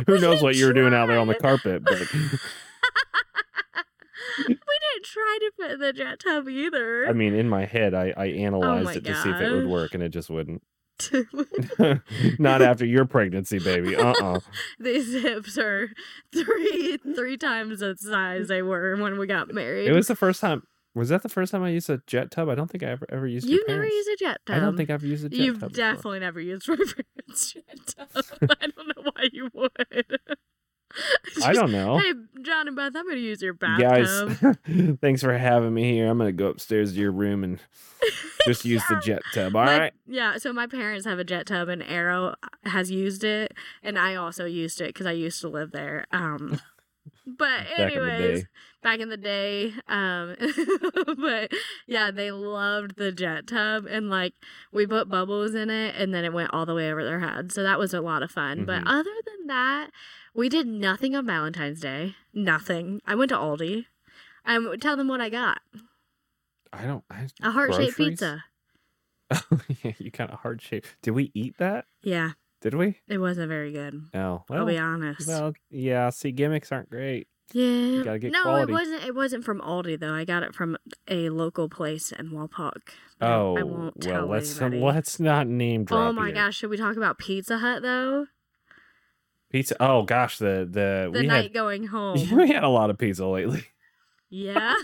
Who 0.06 0.18
knows 0.18 0.42
what 0.42 0.56
you 0.56 0.66
were 0.66 0.72
doing 0.72 0.92
out 0.92 1.06
there 1.06 1.18
on 1.18 1.28
the 1.28 1.34
carpet? 1.34 1.82
But 1.84 2.00
we 2.12 2.18
didn't 4.48 5.04
try 5.04 5.38
to 5.40 5.52
fit 5.56 5.70
in 5.72 5.80
the 5.80 5.92
jet 5.92 6.20
tub 6.20 6.48
either. 6.48 7.06
I 7.08 7.12
mean, 7.12 7.34
in 7.34 7.48
my 7.48 7.64
head, 7.64 7.94
I, 7.94 8.12
I 8.16 8.26
analyzed 8.26 8.88
Oh 8.88 8.90
it 8.90 9.04
to 9.04 9.14
see 9.22 9.30
if 9.30 9.40
it 9.40 9.52
would 9.52 9.68
work, 9.68 9.94
and 9.94 10.02
it 10.02 10.10
just 10.10 10.28
wouldn't. 10.30 10.62
Not 12.38 12.60
after 12.60 12.84
your 12.84 13.06
pregnancy, 13.06 13.58
baby. 13.58 13.96
Uh 13.96 14.14
uh 14.22 14.40
These 14.78 15.22
hips 15.22 15.56
are 15.56 15.88
three 16.32 16.98
three 17.14 17.36
times 17.36 17.80
the 17.80 17.96
size 17.96 18.48
they 18.48 18.62
were 18.62 18.96
when 18.96 19.18
we 19.18 19.26
got 19.26 19.52
married. 19.54 19.88
It 19.88 19.92
was 19.92 20.08
the 20.08 20.16
first 20.16 20.40
time. 20.40 20.64
Was 20.94 21.08
that 21.08 21.22
the 21.22 21.28
first 21.28 21.52
time 21.52 21.62
I 21.62 21.70
used 21.70 21.88
a 21.88 22.02
jet 22.06 22.30
tub? 22.30 22.48
I 22.48 22.54
don't 22.54 22.70
think 22.70 22.82
I 22.84 22.88
ever 22.88 23.06
ever 23.10 23.26
used. 23.26 23.48
you 23.48 23.64
never 23.66 23.84
used 23.86 24.08
a 24.10 24.16
jet 24.16 24.40
tub. 24.46 24.56
I 24.56 24.60
don't 24.60 24.76
think 24.76 24.90
I've 24.90 25.02
used 25.02 25.24
a 25.24 25.28
jet 25.30 25.36
tub. 25.36 25.44
You've 25.46 25.60
tub. 25.60 25.72
before. 25.72 25.84
definitely 25.94 26.20
never 26.20 26.40
used 26.40 26.68
my 26.68 26.76
parents' 26.76 27.52
jet 27.52 27.64
tub. 27.86 28.24
I 28.60 28.66
don't 28.66 28.88
know 28.88 29.02
why 29.12 29.28
you 29.32 29.48
would. 29.54 29.70
I 31.42 31.54
don't 31.54 31.72
know. 31.72 31.96
Hey, 31.98 32.12
John 32.42 32.66
and 32.68 32.76
Beth, 32.76 32.92
I'm 32.94 33.04
going 33.04 33.16
to 33.16 33.22
use 33.22 33.40
your 33.40 33.54
bathtub. 33.54 34.38
Guys, 34.42 34.96
thanks 35.00 35.22
for 35.22 35.32
having 35.36 35.72
me 35.72 35.90
here. 35.90 36.10
I'm 36.10 36.18
gonna 36.18 36.32
go 36.32 36.48
upstairs 36.48 36.92
to 36.92 36.98
your 37.00 37.12
room 37.12 37.42
and 37.44 37.58
just 38.44 38.66
use 38.66 38.82
the 38.90 39.00
jet 39.02 39.22
tub. 39.32 39.56
All 39.56 39.64
My- 39.64 39.78
right. 39.78 39.92
Yeah, 40.06 40.36
so 40.36 40.52
my 40.52 40.66
parents 40.66 41.06
have 41.06 41.18
a 41.18 41.24
jet 41.24 41.46
tub, 41.46 41.68
and 41.70 41.82
Arrow 41.82 42.34
has 42.64 42.90
used 42.90 43.24
it, 43.24 43.54
and 43.82 43.98
I 43.98 44.16
also 44.16 44.44
used 44.44 44.82
it 44.82 44.88
because 44.88 45.06
I 45.06 45.12
used 45.12 45.40
to 45.40 45.48
live 45.48 45.72
there. 45.72 46.06
Um, 46.12 46.60
but 47.26 47.64
Back 47.78 47.92
in 47.94 48.02
the 48.02 48.12
anyways. 48.12 48.46
Back 48.82 49.00
in 49.00 49.08
the 49.08 49.16
day, 49.16 49.72
um, 49.88 50.34
but 51.18 51.50
yeah, 51.86 52.10
they 52.10 52.30
loved 52.32 52.96
the 52.96 53.12
jet 53.12 53.46
tub, 53.46 53.86
and 53.88 54.10
like 54.10 54.34
we 54.72 54.86
put 54.86 55.08
bubbles 55.08 55.54
in 55.54 55.70
it, 55.70 55.94
and 55.96 56.12
then 56.12 56.24
it 56.24 56.32
went 56.32 56.52
all 56.52 56.66
the 56.66 56.74
way 56.74 56.90
over 56.90 57.04
their 57.04 57.20
head, 57.20 57.52
so 57.52 57.62
that 57.62 57.78
was 57.78 57.94
a 57.94 58.00
lot 58.00 58.22
of 58.22 58.30
fun. 58.30 58.64
But 58.64 58.82
Mhm. 58.82 58.88
other 59.00 59.14
than 59.24 59.46
that, 59.46 59.90
we 60.34 60.48
did 60.48 60.66
nothing 60.66 61.14
on 61.14 61.26
Valentine's 61.26 61.80
Day. 61.80 62.16
Nothing. 62.34 63.00
I 63.06 63.14
went 63.14 63.28
to 63.30 63.36
Aldi. 63.36 63.86
Um, 64.44 64.74
tell 64.80 64.96
them 64.96 65.08
what 65.08 65.20
I 65.20 65.28
got. 65.28 65.58
I 66.72 66.84
don't. 66.86 67.04
I, 67.10 67.28
A 67.42 67.50
heart 67.50 67.74
shaped 67.74 67.96
pizza. 67.96 68.44
yeah, 69.82 69.92
you 69.98 70.10
kind 70.10 70.30
of 70.30 70.40
heart 70.40 70.60
shaped. 70.60 70.96
Did 71.02 71.12
we 71.12 71.30
eat 71.34 71.56
that? 71.58 71.86
Yeah, 72.02 72.32
Did 72.60 72.74
we? 72.74 72.98
it 73.08 73.18
wasn't 73.18 73.48
very 73.48 73.72
good. 73.72 74.08
No. 74.12 74.44
Well, 74.48 74.60
I'll 74.60 74.66
be 74.66 74.78
honest. 74.78 75.26
well, 75.28 75.52
yeah. 75.70 76.10
See, 76.10 76.32
gimmicks 76.32 76.72
aren't 76.72 76.90
great. 76.90 77.28
Yeah. 77.52 78.02
gotta 78.04 78.18
get 78.18 78.32
no, 78.32 78.42
quality. 78.42 78.72
it 78.72 78.74
wasn't. 78.74 79.04
It 79.04 79.14
wasn't 79.14 79.44
from 79.44 79.60
Aldi 79.60 80.00
though. 80.00 80.14
I 80.14 80.24
got 80.24 80.42
it 80.42 80.54
from 80.54 80.76
a 81.08 81.28
local 81.28 81.68
place 81.68 82.10
in 82.12 82.30
Wapak. 82.30 82.72
Oh, 83.20 83.56
I 83.56 83.62
won't 83.62 83.96
well, 83.96 84.14
tell 84.20 84.26
let's 84.26 84.58
anybody. 84.60 84.80
let's 84.82 85.20
not 85.20 85.46
name 85.46 85.84
drop. 85.84 86.08
Oh 86.08 86.12
my 86.12 86.28
yet. 86.28 86.34
gosh! 86.34 86.56
Should 86.56 86.70
we 86.70 86.76
talk 86.76 86.96
about 86.96 87.18
Pizza 87.18 87.58
Hut 87.58 87.82
though? 87.82 88.26
pizza. 89.50 89.76
Oh 89.80 90.02
gosh, 90.02 90.38
the 90.38 90.66
the, 90.70 91.10
The 91.12 91.20
we 91.20 91.26
night 91.26 91.42
had 91.44 91.52
going 91.52 91.84
home. 91.88 92.18
we 92.34 92.48
had 92.50 92.64
a 92.64 92.68
lot 92.68 92.88
of 92.90 92.96
pizza 92.98 93.26
lately. 93.26 93.64
yeah. 94.30 94.74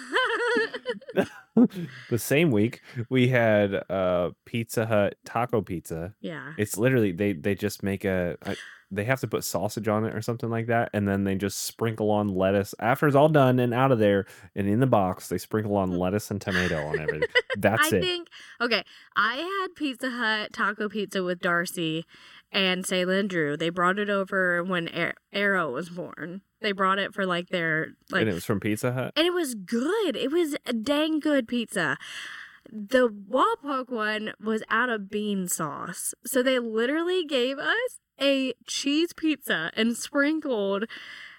the 2.11 2.19
same 2.19 2.50
week 2.50 2.82
we 3.08 3.28
had 3.28 3.75
uh 3.90 4.31
Pizza 4.44 4.87
Hut 4.87 5.14
taco 5.25 5.62
pizza. 5.62 6.14
yeah. 6.20 6.52
It's 6.58 6.76
literally 6.76 7.12
they 7.12 7.32
they 7.32 7.54
just 7.54 7.82
make 7.82 8.04
a, 8.04 8.37
a 8.42 8.56
they 8.90 9.04
have 9.04 9.21
to 9.21 9.26
put 9.28 9.45
sausage 9.45 9.87
on 9.88 10.04
it 10.04 10.14
or 10.14 10.23
something 10.23 10.49
like 10.49 10.66
that, 10.66 10.90
and 10.92 11.07
then 11.07 11.25
they 11.25 11.35
just 11.35 11.59
sprinkle 11.64 12.11
on 12.11 12.28
lettuce 12.28 12.75
after 12.80 13.07
it's 13.07 13.16
all 13.16 13.28
done 13.28 13.59
and 13.59 13.75
out 13.75 13.92
of 13.92 13.99
there 13.99 14.25
and 14.57 14.66
in 14.68 14.80
the 14.80 14.87
box. 14.87 15.28
They 15.28 15.38
sprinkle 15.38 15.76
on 15.76 15.90
lettuce 15.99 16.30
and 16.30 16.40
tomato 16.40 16.87
on 16.87 16.99
everything. 17.00 17.28
That's 17.57 17.92
I 17.92 17.97
it. 17.97 18.02
think 18.02 18.28
okay. 18.61 18.85
I 19.16 19.37
had 19.37 19.75
Pizza 19.75 20.11
Hut 20.11 20.52
taco 20.52 20.88
pizza 20.88 21.23
with 21.23 21.40
Darcy 21.40 22.04
and 22.50 22.85
Sayla 22.85 23.21
and 23.21 23.28
Drew. 23.30 23.57
They 23.57 23.68
brought 23.68 23.99
it 23.99 24.09
over 24.09 24.64
when 24.64 24.88
Ar- 24.88 25.14
Arrow 25.33 25.73
was 25.73 25.90
born. 25.90 26.40
They 26.61 26.73
brought 26.73 26.99
it 26.99 27.12
for 27.14 27.26
like 27.26 27.50
their 27.50 27.88
like 28.11 28.23
and 28.23 28.30
it 28.30 28.35
was 28.35 28.45
from 28.45 28.59
Pizza 28.59 28.92
Hut. 28.92 29.12
and 29.16 29.26
it 29.26 29.35
was 29.35 29.54
good. 29.54 30.16
It 30.16 30.33
was 30.33 30.57
a 30.66 30.73
dang 30.73 31.21
good 31.21 31.47
pizza. 31.47 31.97
The 32.71 33.09
Wapak 33.09 33.90
one 33.90 34.33
was 34.42 34.62
out 34.68 34.88
of 34.90 35.09
bean 35.11 35.47
sauce. 35.49 36.14
So 36.26 36.42
they 36.42 36.59
literally 36.59 37.25
gave 37.25 37.59
us 37.59 38.00
a 38.20 38.54
cheese 38.66 39.12
pizza 39.12 39.70
and 39.76 39.96
sprinkled 39.96 40.84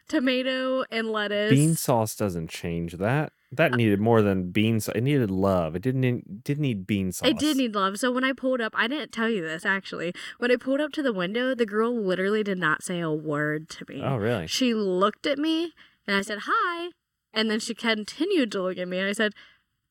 tomato 0.09 0.83
and 0.91 1.09
lettuce. 1.11 1.51
Bean 1.51 1.75
sauce 1.75 2.15
doesn't 2.15 2.49
change 2.49 2.93
that. 2.93 3.31
That 3.51 3.73
uh, 3.73 3.77
needed 3.77 3.99
more 3.99 4.21
than 4.21 4.51
bean 4.51 4.79
sauce. 4.79 4.95
It 4.95 5.03
needed 5.03 5.31
love. 5.31 5.75
It 5.75 5.81
didn't 5.81 6.01
need, 6.01 6.43
didn't 6.43 6.61
need 6.61 6.85
bean 6.85 7.11
sauce. 7.11 7.29
It 7.29 7.39
did 7.39 7.57
need 7.57 7.73
love. 7.73 7.97
So 7.97 8.11
when 8.11 8.23
I 8.23 8.33
pulled 8.33 8.61
up, 8.61 8.73
I 8.75 8.87
didn't 8.87 9.11
tell 9.11 9.29
you 9.29 9.41
this 9.41 9.65
actually. 9.65 10.13
When 10.37 10.51
I 10.51 10.55
pulled 10.57 10.81
up 10.81 10.91
to 10.93 11.03
the 11.03 11.13
window, 11.13 11.55
the 11.55 11.65
girl 11.65 11.95
literally 11.95 12.43
did 12.43 12.57
not 12.57 12.83
say 12.83 12.99
a 12.99 13.11
word 13.11 13.69
to 13.69 13.85
me. 13.87 14.01
Oh 14.03 14.17
really? 14.17 14.47
She 14.47 14.73
looked 14.73 15.25
at 15.25 15.39
me 15.39 15.73
and 16.05 16.17
I 16.17 16.21
said, 16.21 16.39
Hi. 16.45 16.89
And 17.33 17.49
then 17.49 17.59
she 17.59 17.73
continued 17.73 18.51
to 18.51 18.61
look 18.61 18.77
at 18.77 18.87
me 18.87 18.99
and 18.99 19.07
I 19.07 19.13
said, 19.13 19.33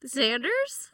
Sanders? 0.04 0.90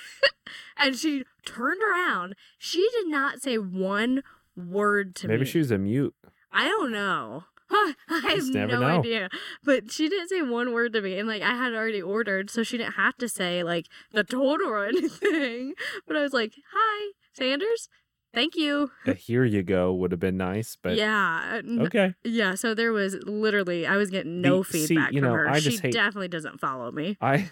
and 0.76 0.96
she 0.96 1.24
turned 1.44 1.82
around. 1.82 2.34
She 2.58 2.88
did 2.92 3.08
not 3.08 3.40
say 3.40 3.58
one 3.58 4.22
word 4.56 5.14
to 5.16 5.28
me. 5.28 5.34
Maybe 5.34 5.44
me. 5.44 5.50
she 5.50 5.58
was 5.58 5.70
a 5.70 5.78
mute. 5.78 6.14
I 6.52 6.66
don't 6.66 6.92
know. 6.92 7.44
I 7.70 7.94
have 8.08 8.48
never 8.48 8.72
no 8.72 8.80
know. 8.80 8.98
idea. 8.98 9.28
But 9.62 9.92
she 9.92 10.08
didn't 10.08 10.28
say 10.28 10.42
one 10.42 10.72
word 10.72 10.92
to 10.94 11.00
me. 11.00 11.18
And 11.18 11.28
like 11.28 11.42
I 11.42 11.54
had 11.54 11.72
already 11.72 12.02
ordered, 12.02 12.50
so 12.50 12.62
she 12.62 12.76
didn't 12.76 12.94
have 12.94 13.16
to 13.18 13.28
say 13.28 13.62
like 13.62 13.86
the 14.12 14.24
total 14.24 14.68
or 14.68 14.84
anything. 14.88 15.74
But 16.06 16.16
I 16.16 16.22
was 16.22 16.32
like, 16.32 16.54
Hi, 16.72 17.12
Sanders. 17.32 17.88
Thank 18.32 18.54
you. 18.54 18.92
A 19.06 19.14
here 19.14 19.44
you 19.44 19.64
go 19.64 19.92
would 19.92 20.12
have 20.12 20.20
been 20.20 20.36
nice, 20.36 20.76
but 20.80 20.94
yeah. 20.94 21.60
okay. 21.80 22.14
Yeah. 22.22 22.54
So 22.54 22.74
there 22.74 22.92
was 22.92 23.16
literally 23.24 23.86
I 23.88 23.96
was 23.96 24.08
getting 24.10 24.40
no 24.40 24.62
see, 24.62 24.86
feedback 24.86 25.12
you 25.12 25.20
from 25.20 25.30
know, 25.30 25.34
her. 25.34 25.48
I 25.48 25.58
she 25.58 25.76
hate- 25.76 25.92
definitely 25.92 26.28
doesn't 26.28 26.60
follow 26.60 26.92
me. 26.92 27.18
I 27.20 27.50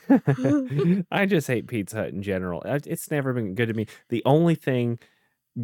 I 1.10 1.26
just 1.26 1.48
hate 1.48 1.66
Pizza 1.66 1.96
Hut 1.96 2.08
in 2.10 2.22
general. 2.22 2.62
It's 2.64 3.10
never 3.10 3.32
been 3.32 3.54
good 3.56 3.66
to 3.66 3.74
me. 3.74 3.86
The 4.08 4.22
only 4.24 4.54
thing 4.54 5.00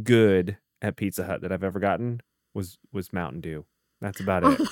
good 0.03 0.59
at 0.85 0.97
Pizza 0.97 1.25
Hut 1.25 1.41
that 1.41 1.51
I've 1.53 1.65
ever 1.65 1.81
gotten 1.81 2.21
was 2.53 2.79
was 2.93 3.13
Mountain 3.13 3.41
Dew. 3.41 3.65
That's 4.01 4.21
about 4.21 4.45
oh 4.45 4.51
it. 4.53 4.61
Oh 4.61 4.65
my 4.65 4.69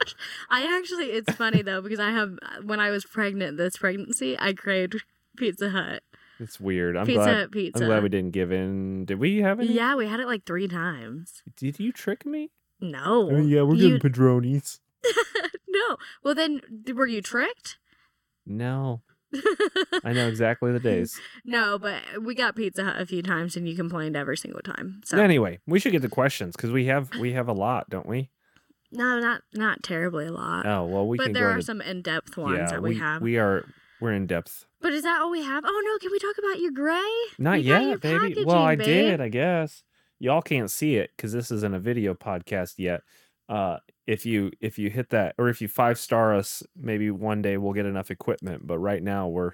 gosh. 0.00 0.14
I 0.50 0.76
actually, 0.78 1.06
it's 1.06 1.34
funny 1.34 1.62
though, 1.62 1.80
because 1.80 2.00
I 2.00 2.10
have, 2.10 2.38
when 2.62 2.80
I 2.80 2.90
was 2.90 3.04
pregnant 3.04 3.56
this 3.56 3.76
pregnancy, 3.76 4.36
I 4.38 4.52
craved 4.52 5.02
Pizza 5.36 5.70
Hut. 5.70 6.02
It's 6.38 6.60
weird. 6.60 6.96
I'm 6.96 7.06
pizza 7.06 7.22
glad. 7.24 7.34
Hut 7.36 7.50
pizza. 7.50 7.82
I'm 7.84 7.88
glad 7.88 8.02
we 8.02 8.08
didn't 8.10 8.32
give 8.32 8.52
in. 8.52 9.04
Did 9.06 9.18
we 9.18 9.38
have 9.38 9.58
any? 9.60 9.72
Yeah, 9.72 9.94
we 9.94 10.06
had 10.06 10.20
it 10.20 10.26
like 10.26 10.44
three 10.44 10.68
times. 10.68 11.42
Did 11.56 11.78
you 11.80 11.92
trick 11.92 12.26
me? 12.26 12.50
No. 12.80 13.30
Oh 13.30 13.38
yeah, 13.40 13.62
we're 13.62 13.74
You- 13.76 13.98
getting 13.98 14.12
Padronis. 14.12 14.80
no. 15.68 15.96
Well, 16.22 16.34
then, 16.34 16.60
were 16.94 17.06
you 17.06 17.22
tricked? 17.22 17.78
No, 18.44 19.00
I 20.04 20.12
know 20.12 20.28
exactly 20.28 20.72
the 20.72 20.80
days. 20.80 21.20
no, 21.44 21.78
but 21.78 22.02
we 22.22 22.34
got 22.34 22.56
Pizza 22.56 22.84
Hut 22.84 23.00
a 23.00 23.06
few 23.06 23.22
times 23.22 23.56
and 23.56 23.68
you 23.68 23.76
complained 23.76 24.16
every 24.16 24.36
single 24.36 24.60
time. 24.60 25.00
So, 25.04 25.18
Anyway, 25.18 25.60
we 25.66 25.78
should 25.78 25.92
get 25.92 26.02
to 26.02 26.08
questions 26.08 26.56
because 26.56 26.70
we 26.70 26.86
have 26.86 27.10
we 27.20 27.32
have 27.32 27.48
a 27.48 27.52
lot, 27.52 27.90
don't 27.90 28.06
we? 28.06 28.30
no, 28.92 29.18
not 29.18 29.42
not 29.52 29.82
terribly 29.82 30.26
a 30.26 30.32
lot. 30.32 30.66
Oh 30.66 30.84
well, 30.84 31.06
we 31.06 31.16
but 31.18 31.32
there 31.32 31.48
are 31.48 31.52
into 31.52 31.64
some 31.64 31.80
in 31.80 32.02
depth 32.02 32.36
ones 32.36 32.58
yeah. 32.58 32.66
that 32.70 32.82
we, 32.82 32.96
have. 32.98 33.20
we 33.20 33.36
are 33.36 33.64
we're 34.00 34.12
in 34.12 34.26
depth. 34.26 34.66
but 34.80 34.92
is 34.92 35.02
that 35.02 35.20
all 35.20 35.30
we 35.30 35.42
have? 35.42 35.64
Oh, 35.66 35.82
no. 35.84 35.98
Can 35.98 36.10
we 36.12 36.18
talk 36.18 36.36
about 36.38 36.60
your 36.60 36.72
gray? 36.72 37.14
Not 37.38 37.62
You 37.62 37.74
yet, 37.74 38.00
baby. 38.00 38.44
Well, 38.44 38.58
I 38.58 38.76
babe. 38.76 38.86
did, 38.86 39.20
I 39.20 39.28
guess. 39.28 39.82
Y'all 40.18 40.42
can't 40.42 40.70
see 40.70 40.96
it 40.96 41.10
because 41.16 41.32
this 41.32 41.50
isn't 41.50 41.74
a 41.74 41.78
video 41.78 42.14
podcast 42.14 42.74
yet. 42.78 43.02
Uh, 43.48 43.78
if 44.06 44.24
you 44.26 44.50
if 44.60 44.78
you 44.78 44.90
hit 44.90 45.10
that 45.10 45.34
or 45.38 45.48
if 45.48 45.60
you 45.60 45.68
five 45.68 45.98
star 45.98 46.34
us, 46.34 46.62
maybe 46.76 47.10
one 47.10 47.42
day 47.42 47.56
we'll 47.56 47.72
get 47.72 47.86
enough 47.86 48.10
equipment. 48.10 48.66
But 48.66 48.78
right 48.78 49.02
now 49.02 49.28
we're 49.28 49.52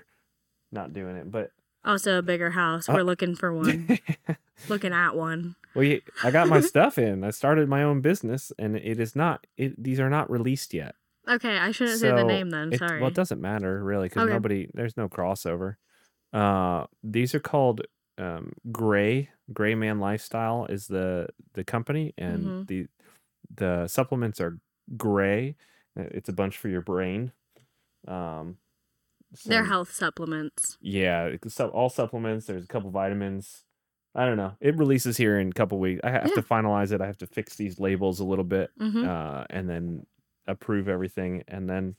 not 0.70 0.92
doing 0.92 1.16
it. 1.16 1.30
But 1.30 1.50
Also, 1.84 2.18
a 2.18 2.22
bigger 2.22 2.50
house. 2.50 2.88
Uh, 2.88 2.92
We're 2.94 3.02
looking 3.02 3.34
for 3.34 3.52
one. 3.52 3.98
looking 4.68 4.92
at 4.92 5.14
one. 5.16 5.56
well, 5.74 5.84
you- 5.84 6.02
I 6.22 6.30
got 6.30 6.48
my 6.48 6.60
stuff 6.72 6.98
in. 6.98 7.24
I 7.24 7.30
started 7.30 7.68
my 7.68 7.82
own 7.82 8.00
business, 8.00 8.52
and 8.58 8.76
it 8.76 8.98
is 9.00 9.14
not. 9.16 9.46
It 9.56 9.82
these 9.82 10.00
are 10.00 10.10
not 10.10 10.30
released 10.30 10.72
yet. 10.74 10.94
Okay, 11.28 11.56
I 11.56 11.70
shouldn't 11.70 12.00
say 12.00 12.10
the 12.10 12.24
name 12.24 12.50
then. 12.50 12.72
It- 12.72 12.78
Sorry. 12.78 13.00
well, 13.00 13.08
it 13.08 13.14
doesn't 13.14 13.40
matter 13.40 13.82
really 13.82 14.08
because 14.08 14.24
Okay. 14.24 14.32
nobody. 14.32 14.68
There's 14.74 14.96
no 14.96 15.08
crossover. 15.08 15.76
Uh, 16.32 16.86
these 17.02 17.34
are 17.34 17.40
called 17.40 17.82
um, 18.18 18.52
Gray. 18.70 19.30
Gray 19.52 19.74
Man 19.74 19.98
Lifestyle 19.98 20.66
is 20.66 20.86
the 20.86 21.28
the 21.54 21.64
company, 21.64 22.14
and 22.18 22.44
Mhm. 22.44 22.66
the 22.66 22.86
the 23.54 23.86
supplements 23.88 24.40
are 24.40 24.58
Gray. 24.96 25.56
Uh, 25.98 26.04
It's 26.10 26.28
a 26.28 26.32
bunch 26.32 26.56
for 26.56 26.68
your 26.68 26.80
brain. 26.80 27.32
Um, 28.06 28.56
They're 29.46 29.64
health 29.64 29.92
supplements. 29.92 30.78
Yeah, 30.80 31.30
all 31.72 31.88
supplements. 31.88 32.46
There's 32.46 32.64
a 32.64 32.68
couple 32.68 32.90
vitamins. 32.90 33.64
I 34.14 34.26
don't 34.26 34.36
know. 34.36 34.52
It 34.60 34.76
releases 34.76 35.16
here 35.16 35.38
in 35.38 35.48
a 35.48 35.52
couple 35.52 35.78
weeks. 35.78 36.00
I 36.04 36.10
have 36.10 36.26
Yeah. 36.28 36.34
to 36.34 36.42
finalize 36.42 36.92
it. 36.92 37.00
I 37.00 37.06
have 37.06 37.16
to 37.18 37.26
fix 37.26 37.56
these 37.56 37.80
labels 37.80 38.20
a 38.20 38.24
little 38.24 38.44
bit, 38.44 38.70
hmm 38.78 39.04
uh, 39.08 39.44
and 39.48 39.68
then 39.70 40.06
approve 40.46 40.88
everything, 40.88 41.44
and 41.48 41.68
then 41.68 41.96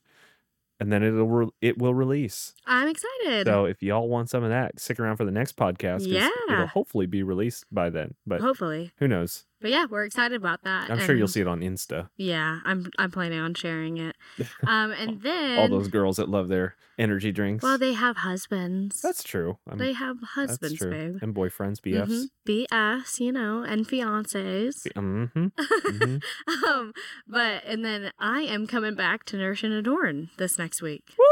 and 0.79 0.91
then 0.91 1.01
it'll 1.01 1.27
re- 1.27 1.49
it 1.61 1.77
will 1.77 1.93
release. 1.93 2.53
I'm 2.65 2.87
excited. 2.89 3.47
So 3.47 3.65
if 3.65 3.81
y'all 3.81 4.09
want 4.09 4.29
some 4.29 4.43
of 4.43 4.49
that, 4.49 4.79
stick 4.79 4.99
around 4.99 5.15
for 5.17 5.23
the 5.25 5.31
next 5.31 5.55
podcast. 5.55 6.05
Yeah. 6.07 6.29
it'll 6.49 6.67
hopefully 6.67 7.05
be 7.05 7.23
released 7.23 7.65
by 7.71 7.89
then. 7.89 8.15
But 8.27 8.41
Hopefully. 8.41 8.91
who 8.97 9.07
knows? 9.07 9.45
But 9.63 9.71
yeah, 9.71 9.85
we're 9.89 10.03
excited 10.03 10.35
about 10.35 10.63
that. 10.65 10.91
I'm 10.91 10.99
sure 10.99 11.15
you'll 11.15 11.29
see 11.29 11.39
it 11.39 11.47
on 11.47 11.61
Insta. 11.61 12.09
Yeah, 12.17 12.59
I'm 12.65 12.91
I'm 12.99 13.09
planning 13.11 13.39
on 13.39 13.53
sharing 13.55 13.97
it. 13.97 14.15
Um, 14.67 14.91
and 14.91 15.21
then 15.21 15.57
All 15.59 15.67
those 15.69 15.87
girls 15.87 16.17
that 16.17 16.27
love 16.29 16.47
their 16.47 16.75
energy 16.97 17.31
drinks. 17.31 17.63
well, 17.63 17.77
they 17.77 17.93
have 17.93 18.17
husbands. 18.17 19.01
that's 19.01 19.23
true. 19.23 19.57
I'm, 19.69 19.77
they 19.77 19.93
have 19.93 20.17
husbands, 20.21 20.79
babe. 20.83 21.17
And 21.21 21.33
boyfriends, 21.33 21.79
BFs. 21.81 22.07
Mhm. 22.47 22.67
BS, 22.71 23.19
you 23.19 23.31
know, 23.31 23.63
and 23.63 23.87
fiancés. 23.87 24.85
Mm-hmm. 24.95 25.47
hmm 25.57 26.17
um, 26.67 26.93
but 27.27 27.63
and 27.65 27.83
then 27.85 28.11
I 28.19 28.41
am 28.41 28.67
coming 28.67 28.95
back 28.95 29.23
to 29.25 29.37
Nourish 29.37 29.63
and 29.63 29.73
Adorn 29.73 30.29
this 30.37 30.57
next 30.59 30.81
week. 30.81 31.03
Woo! 31.17 31.25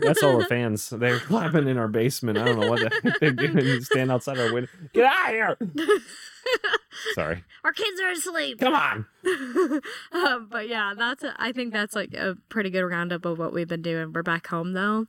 That's 0.00 0.22
all 0.22 0.38
the 0.38 0.46
fans. 0.46 0.90
They're 0.90 1.18
clapping 1.18 1.68
in 1.68 1.78
our 1.78 1.88
basement. 1.88 2.38
I 2.38 2.44
don't 2.44 2.60
know 2.60 2.70
what 2.70 2.80
the 2.80 3.00
heck 3.02 3.20
they're 3.20 3.32
doing. 3.32 3.82
Stand 3.82 4.10
outside 4.10 4.38
our 4.38 4.52
window. 4.52 4.70
Get 4.92 5.04
out 5.04 5.28
of 5.28 5.58
here! 5.68 5.86
Sorry. 7.14 7.44
Our 7.64 7.72
kids 7.72 8.00
are 8.00 8.10
asleep. 8.10 8.58
Come 8.60 8.74
on. 8.74 9.06
um, 10.12 10.48
but 10.50 10.68
yeah, 10.68 10.94
that's 10.96 11.22
a, 11.22 11.34
I 11.38 11.52
think 11.52 11.72
that's 11.72 11.94
like 11.94 12.14
a 12.14 12.36
pretty 12.48 12.70
good 12.70 12.84
roundup 12.84 13.24
of 13.24 13.38
what 13.38 13.52
we've 13.52 13.68
been 13.68 13.82
doing. 13.82 14.12
We're 14.12 14.22
back 14.22 14.46
home 14.46 14.72
though, 14.72 15.06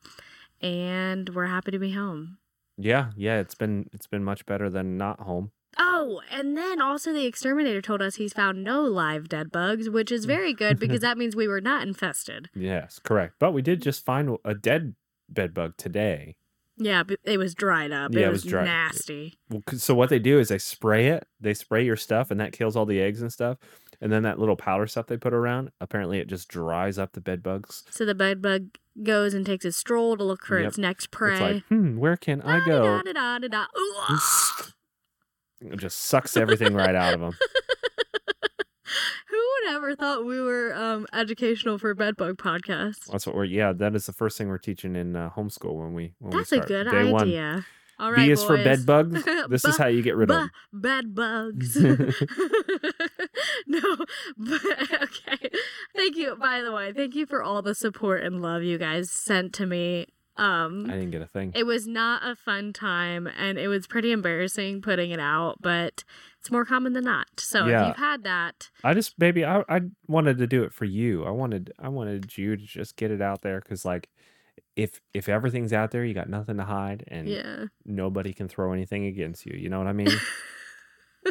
and 0.61 1.29
we're 1.29 1.47
happy 1.47 1.71
to 1.71 1.79
be 1.79 1.93
home. 1.93 2.37
Yeah, 2.77 3.11
yeah. 3.15 3.39
It's 3.39 3.55
been 3.55 3.89
it's 3.93 4.07
been 4.07 4.23
much 4.23 4.45
better 4.45 4.69
than 4.69 4.97
not 4.97 5.21
home. 5.21 5.51
Oh, 5.81 6.21
and 6.29 6.57
then 6.57 6.81
also 6.81 7.13
the 7.13 7.25
exterminator 7.25 7.81
told 7.81 8.01
us 8.01 8.15
he's 8.15 8.33
found 8.33 8.63
no 8.63 8.83
live 8.83 9.29
dead 9.29 9.51
bugs, 9.51 9.89
which 9.89 10.11
is 10.11 10.25
very 10.25 10.53
good 10.53 10.77
because 10.79 10.99
that 11.01 11.17
means 11.17 11.35
we 11.35 11.47
were 11.47 11.61
not 11.61 11.87
infested. 11.87 12.49
Yes, 12.53 12.99
correct. 12.99 13.35
But 13.39 13.53
we 13.53 13.61
did 13.61 13.81
just 13.81 14.03
find 14.05 14.37
a 14.43 14.53
dead 14.53 14.95
bed 15.29 15.53
bug 15.53 15.75
today. 15.77 16.35
Yeah, 16.81 17.03
but 17.03 17.19
it 17.25 17.37
was 17.37 17.55
dried 17.55 17.91
up. 17.91 18.13
Yeah, 18.13 18.21
it 18.21 18.25
it 18.27 18.31
was, 18.31 18.43
was 18.45 18.51
dry- 18.51 18.63
nasty. 18.63 19.37
Well, 19.49 19.61
so 19.73 19.93
what 19.93 20.09
they 20.09 20.19
do 20.19 20.39
is 20.39 20.47
they 20.47 20.57
spray 20.59 21.07
it. 21.07 21.25
They 21.39 21.53
spray 21.53 21.83
your 21.83 21.97
stuff, 21.97 22.31
and 22.31 22.39
that 22.39 22.53
kills 22.53 22.75
all 22.77 22.85
the 22.85 23.01
eggs 23.01 23.21
and 23.21 23.31
stuff. 23.33 23.57
And 24.01 24.11
then 24.13 24.23
that 24.23 24.39
little 24.39 24.55
powder 24.55 24.87
stuff 24.87 25.07
they 25.07 25.17
put 25.17 25.33
around, 25.33 25.71
apparently 25.81 26.19
it 26.19 26.27
just 26.27 26.47
dries 26.47 26.97
up 26.97 27.11
the 27.11 27.19
bed 27.21 27.43
bugs. 27.43 27.83
So 27.89 28.05
the 28.05 28.15
bed 28.15 28.41
bug 28.41 28.77
goes 29.03 29.33
and 29.33 29.45
takes 29.45 29.65
a 29.65 29.73
stroll 29.73 30.15
to 30.15 30.23
look 30.23 30.45
for 30.45 30.57
Yep. 30.57 30.67
its 30.69 30.77
next 30.77 31.11
prey. 31.11 31.31
It's 31.33 31.41
like, 31.41 31.63
hmm, 31.65 31.97
where 31.97 32.15
can 32.15 32.41
I 32.43 32.65
go? 32.65 33.01
Ooh, 33.77 34.17
It 35.61 35.77
just 35.77 35.99
sucks 35.99 36.37
everything 36.37 36.73
right 36.73 36.95
out 36.95 37.13
of 37.13 37.19
them. 37.19 37.33
Who 39.29 39.37
would 39.37 39.75
ever 39.75 39.95
thought 39.95 40.25
we 40.25 40.41
were 40.41 40.73
um, 40.73 41.05
educational 41.13 41.77
for 41.77 41.93
bedbug 41.93 42.37
podcast? 42.37 43.05
That's 43.11 43.27
what 43.27 43.35
we're. 43.35 43.43
Yeah, 43.45 43.73
that 43.73 43.95
is 43.95 44.05
the 44.07 44.13
first 44.13 44.37
thing 44.37 44.47
we're 44.47 44.57
teaching 44.57 44.95
in 44.95 45.15
uh, 45.15 45.29
homeschool 45.35 45.75
when 45.75 45.93
we 45.93 46.13
when 46.19 46.31
That's 46.35 46.51
we 46.51 46.57
a 46.59 46.63
start. 46.63 46.67
good 46.87 46.91
Day 46.91 47.11
one. 47.11 47.65
All 47.99 48.11
right, 48.13 48.25
B 48.27 48.31
is 48.31 48.41
for 48.43 48.55
boys. 48.55 48.63
bed 48.63 48.85
bugs. 48.85 49.23
This 49.49 49.65
is 49.65 49.75
how 49.77 49.87
you 49.87 50.01
get 50.01 50.15
rid 50.15 50.31
of 50.31 50.37
them. 50.37 50.51
bed 50.71 51.13
bugs. 51.13 51.75
no, 53.67 53.81
but 54.37 54.61
okay. 55.03 55.49
Thank 55.95 56.15
you. 56.15 56.35
By 56.37 56.61
the 56.61 56.71
way, 56.71 56.93
thank 56.93 57.13
you 57.15 57.25
for 57.25 57.43
all 57.43 57.61
the 57.61 57.75
support 57.75 58.23
and 58.23 58.41
love 58.41 58.63
you 58.63 58.77
guys 58.77 59.11
sent 59.11 59.53
to 59.55 59.65
me. 59.65 60.07
Um, 60.39 60.85
I 60.89 60.93
didn't 60.93 61.11
get 61.11 61.21
a 61.21 61.27
thing. 61.27 61.51
it 61.55 61.65
was 61.65 61.85
not 61.85 62.21
a 62.23 62.35
fun 62.35 62.71
time, 62.73 63.27
and 63.27 63.57
it 63.57 63.67
was 63.67 63.87
pretty 63.87 64.11
embarrassing 64.11 64.81
putting 64.81 65.11
it 65.11 65.19
out, 65.19 65.57
but 65.61 66.03
it's 66.39 66.49
more 66.49 66.63
common 66.65 66.93
than 66.93 67.03
not. 67.03 67.27
So 67.39 67.65
if 67.65 67.87
you've 67.87 67.97
had 67.97 68.23
that, 68.23 68.69
I 68.83 68.93
just, 68.93 69.19
baby, 69.19 69.43
I, 69.43 69.63
I 69.67 69.81
wanted 70.07 70.37
to 70.37 70.47
do 70.47 70.63
it 70.63 70.73
for 70.73 70.85
you. 70.85 71.25
I 71.25 71.31
wanted, 71.31 71.73
I 71.77 71.89
wanted 71.89 72.37
you 72.37 72.55
to 72.55 72.63
just 72.65 72.95
get 72.95 73.11
it 73.11 73.21
out 73.21 73.41
there 73.41 73.59
because, 73.59 73.83
like, 73.83 74.07
if 74.75 75.01
if 75.13 75.27
everything's 75.27 75.73
out 75.73 75.91
there, 75.91 76.05
you 76.05 76.13
got 76.13 76.29
nothing 76.29 76.55
to 76.57 76.63
hide, 76.63 77.03
and 77.09 77.27
yeah, 77.27 77.65
nobody 77.85 78.31
can 78.31 78.47
throw 78.47 78.71
anything 78.71 79.05
against 79.07 79.45
you. 79.45 79.57
You 79.59 79.67
know 79.69 79.77
what 79.77 79.87
I 79.87 79.93
mean? 79.93 80.07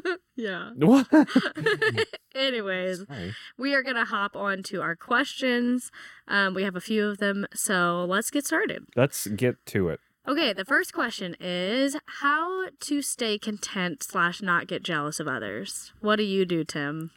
yeah. 0.37 0.71
what? 0.77 1.07
Anyways, 2.35 3.07
Sorry. 3.07 3.35
we 3.57 3.75
are 3.75 3.83
gonna 3.83 4.05
hop 4.05 4.37
on 4.37 4.63
to 4.65 4.81
our 4.83 4.97
questions. 4.97 5.91
Um, 6.27 6.55
we 6.55 6.63
have 6.65 6.77
a 6.77 6.81
few 6.81 7.07
of 7.07 7.19
them, 7.19 7.47
so 7.55 8.05
let's 8.09 8.31
get 8.31 8.47
started. 8.47 8.85
Let's 8.97 9.27
get 9.27 9.65
to 9.67 9.89
it. 9.89 10.01
Okay, 10.27 10.53
the 10.53 10.65
first 10.65 10.93
question 10.93 11.35
is 11.41 11.97
how 12.21 12.69
to 12.81 13.01
stay 13.01 13.39
content 13.39 14.03
slash 14.03 14.43
not 14.43 14.67
get 14.67 14.83
jealous 14.83 15.21
of 15.21 15.27
others. 15.27 15.93
What 16.01 16.17
do 16.17 16.23
you 16.23 16.45
do, 16.45 16.65
Tim? 16.65 17.13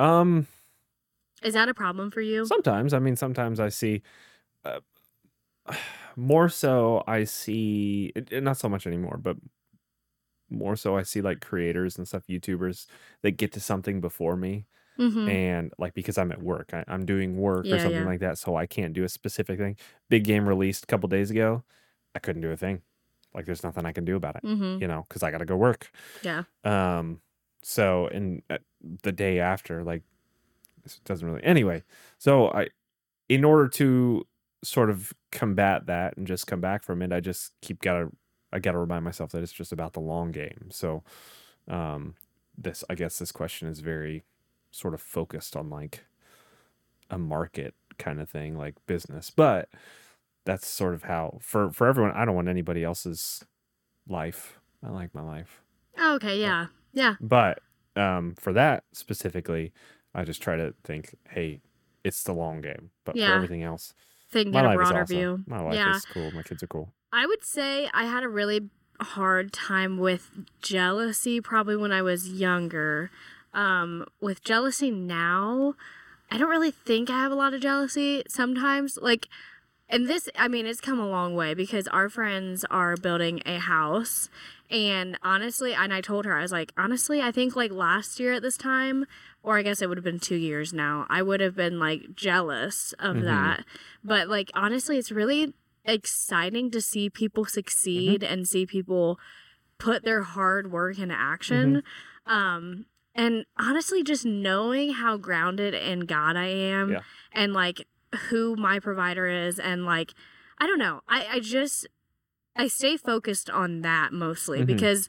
Um, 0.00 0.48
Is 1.44 1.54
that 1.54 1.68
a 1.68 1.74
problem 1.74 2.10
for 2.10 2.20
you? 2.20 2.44
sometimes, 2.44 2.92
I 2.92 2.98
mean, 2.98 3.14
sometimes 3.14 3.60
I 3.60 3.68
see. 3.68 4.02
Uh, 4.64 4.80
more 6.16 6.48
so, 6.48 7.04
I 7.06 7.24
see 7.24 8.12
not 8.32 8.56
so 8.56 8.68
much 8.68 8.86
anymore, 8.86 9.18
but 9.22 9.36
more 10.52 10.76
so, 10.76 10.96
I 10.96 11.02
see 11.04 11.20
like 11.22 11.40
creators 11.40 11.98
and 11.98 12.06
stuff, 12.08 12.26
YouTubers 12.28 12.86
that 13.22 13.32
get 13.32 13.52
to 13.52 13.60
something 13.60 14.00
before 14.00 14.36
me. 14.36 14.66
hmm 14.96 15.28
and 15.28 15.72
like 15.78 15.94
because 15.94 16.18
I'm 16.18 16.32
at 16.32 16.42
work, 16.42 16.74
I, 16.74 16.84
I'm 16.88 17.06
doing 17.06 17.36
work 17.38 17.68
Yeah, 17.68 17.72
or 17.72 17.78
something 17.78 18.04
yeah. 18.04 18.06
like 18.06 18.20
that, 18.20 18.38
so 18.38 18.56
I 18.56 18.66
can't 18.66 18.92
do 18.94 19.04
a 19.04 19.08
specific 19.08 19.58
thing. 19.58 19.76
Big 20.10 20.24
game 20.24 20.48
released 20.48 20.84
a 20.84 20.86
couple 20.88 21.08
days 21.08 21.30
ago, 21.30 21.64
I 22.14 22.18
couldn't 22.20 22.42
do 22.42 22.50
a 22.52 22.56
thing. 22.56 22.82
Like 23.34 23.46
there's 23.46 23.62
nothing 23.64 23.86
I 23.86 23.92
can 23.92 24.04
do 24.04 24.16
about 24.16 24.36
it, 24.36 24.44
hmm 24.44 24.80
you 24.80 24.88
know, 24.88 25.06
because 25.08 25.22
I 25.22 25.30
got 25.30 25.38
to 25.38 25.44
go 25.46 25.56
work. 25.56 25.90
Yeah. 26.22 26.44
Um, 26.64 27.22
so 27.62 28.08
and 28.08 28.42
uh, 28.50 28.58
the 29.02 29.12
day 29.12 29.40
after, 29.40 29.84
like, 29.84 30.02
it 30.84 31.00
doesn't 31.04 31.26
really. 31.28 31.42
Anyway, 31.44 31.84
so 32.18 32.48
I, 32.52 32.68
in 33.28 33.44
order 33.44 33.68
to 33.70 34.26
sort 34.64 34.90
of 34.90 35.12
combat 35.32 35.86
that 35.86 36.16
and 36.16 36.26
just 36.26 36.46
come 36.46 36.60
back 36.60 36.84
from 36.84 37.02
it, 37.02 37.12
I 37.12 37.20
just 37.20 37.54
keep 37.62 37.80
gotta 37.82 38.10
I 38.52 38.58
gotta 38.58 38.78
remind 38.78 39.04
myself 39.04 39.32
that 39.32 39.42
it's 39.42 39.52
just 39.52 39.72
about 39.72 39.92
the 39.94 40.00
long 40.00 40.30
game. 40.32 40.68
So, 40.70 41.02
um, 41.68 42.14
this 42.56 42.84
I 42.90 42.94
guess 42.94 43.18
this 43.18 43.32
question 43.32 43.68
is 43.68 43.80
very 43.80 44.24
sort 44.70 44.94
of 44.94 45.00
focused 45.00 45.56
on 45.56 45.70
like 45.70 46.04
a 47.10 47.18
market 47.18 47.74
kind 47.98 48.20
of 48.20 48.28
thing, 48.28 48.56
like 48.56 48.74
business, 48.86 49.30
but 49.30 49.68
that's 50.44 50.66
sort 50.66 50.94
of 50.94 51.04
how 51.04 51.38
for 51.40 51.70
for 51.72 51.86
everyone. 51.86 52.12
I 52.12 52.24
don't 52.24 52.34
want 52.34 52.48
anybody 52.48 52.84
else's 52.84 53.44
life. 54.08 54.58
I 54.84 54.90
like 54.90 55.14
my 55.14 55.22
life, 55.22 55.62
Oh, 55.98 56.16
okay, 56.16 56.40
yeah. 56.40 56.66
Yeah. 56.92 57.14
but 57.20 57.60
um, 57.96 58.34
for 58.38 58.52
that 58.52 58.84
specifically, 58.92 59.72
I 60.14 60.24
just 60.24 60.42
try 60.42 60.56
to 60.56 60.74
think, 60.84 61.16
hey, 61.30 61.60
it's 62.04 62.24
the 62.24 62.32
long 62.32 62.60
game. 62.60 62.90
But 63.04 63.16
for 63.16 63.20
everything 63.36 63.62
else, 63.62 63.94
Think 64.30 64.52
my 64.52 64.62
life 64.62 64.80
is 64.80 64.88
broader 64.88 65.02
awesome. 65.02 65.16
view. 65.16 65.44
My 65.46 65.60
life 65.60 65.74
Yeah. 65.74 65.96
is 65.96 66.04
cool. 66.06 66.30
My 66.32 66.42
kids 66.42 66.62
are 66.62 66.66
cool. 66.66 66.92
I 67.12 67.26
would 67.26 67.44
say 67.44 67.90
I 67.92 68.04
had 68.06 68.24
a 68.24 68.28
really 68.28 68.70
hard 69.00 69.52
time 69.52 69.98
with 69.98 70.30
jealousy 70.62 71.40
probably 71.40 71.76
when 71.76 71.92
I 71.92 72.02
was 72.02 72.28
younger. 72.28 73.10
Um, 73.52 74.06
with 74.20 74.42
jealousy 74.42 74.90
now, 74.90 75.74
I 76.30 76.38
don't 76.38 76.48
really 76.48 76.70
think 76.70 77.10
I 77.10 77.18
have 77.18 77.32
a 77.32 77.34
lot 77.36 77.52
of 77.52 77.60
jealousy 77.60 78.22
sometimes. 78.28 78.98
Like, 79.00 79.28
and 79.90 80.08
this, 80.08 80.28
I 80.38 80.48
mean, 80.48 80.64
it's 80.64 80.80
come 80.80 80.98
a 80.98 81.06
long 81.08 81.34
way 81.34 81.52
because 81.52 81.86
our 81.88 82.08
friends 82.08 82.64
are 82.70 82.96
building 82.96 83.42
a 83.44 83.58
house. 83.58 84.30
And 84.70 85.18
honestly, 85.22 85.74
and 85.74 85.92
I 85.92 86.00
told 86.00 86.24
her, 86.24 86.34
I 86.34 86.40
was 86.40 86.52
like, 86.52 86.72
honestly, 86.78 87.20
I 87.20 87.30
think 87.30 87.54
like 87.54 87.70
last 87.70 88.18
year 88.18 88.32
at 88.32 88.40
this 88.42 88.56
time, 88.56 89.04
or 89.42 89.58
I 89.58 89.62
guess 89.62 89.82
it 89.82 89.88
would 89.90 89.98
have 89.98 90.04
been 90.04 90.20
two 90.20 90.36
years 90.36 90.72
now, 90.72 91.04
I 91.10 91.20
would 91.20 91.40
have 91.40 91.54
been 91.54 91.78
like 91.78 92.14
jealous 92.14 92.94
of 92.98 93.16
Mhm. 93.16 93.24
that. 93.24 93.64
But 94.02 94.28
like, 94.28 94.50
honestly, 94.54 94.96
it's 94.96 95.12
really 95.12 95.52
exciting 95.84 96.70
to 96.70 96.80
see 96.80 97.10
people 97.10 97.44
succeed 97.44 98.22
and 98.22 98.46
see 98.46 98.66
people 98.66 99.18
put 99.78 100.04
their 100.04 100.22
hard 100.22 100.70
work 100.70 100.98
into 100.98 101.14
action. 101.14 101.82
Um, 102.26 102.86
and 103.14 103.44
honestly, 103.58 104.02
just 104.02 104.24
knowing 104.24 104.92
how 104.94 105.16
grounded 105.16 105.74
in 105.74 106.00
God 106.00 106.36
I 106.36 106.46
am 106.46 106.92
Yeah. 106.92 107.00
and 107.32 107.52
like 107.52 107.86
who 108.28 108.56
my 108.56 108.78
provider 108.78 109.26
is, 109.26 109.58
and 109.58 109.84
like, 109.84 110.12
I 110.58 110.66
don't 110.66 110.78
know, 110.78 111.00
I, 111.08 111.26
I 111.32 111.40
just, 111.40 111.86
I 112.54 112.68
stay 112.68 112.96
focused 112.96 113.50
on 113.50 113.80
that 113.82 114.12
mostly 114.12 114.60
Mhm. 114.60 114.66
because 114.66 115.08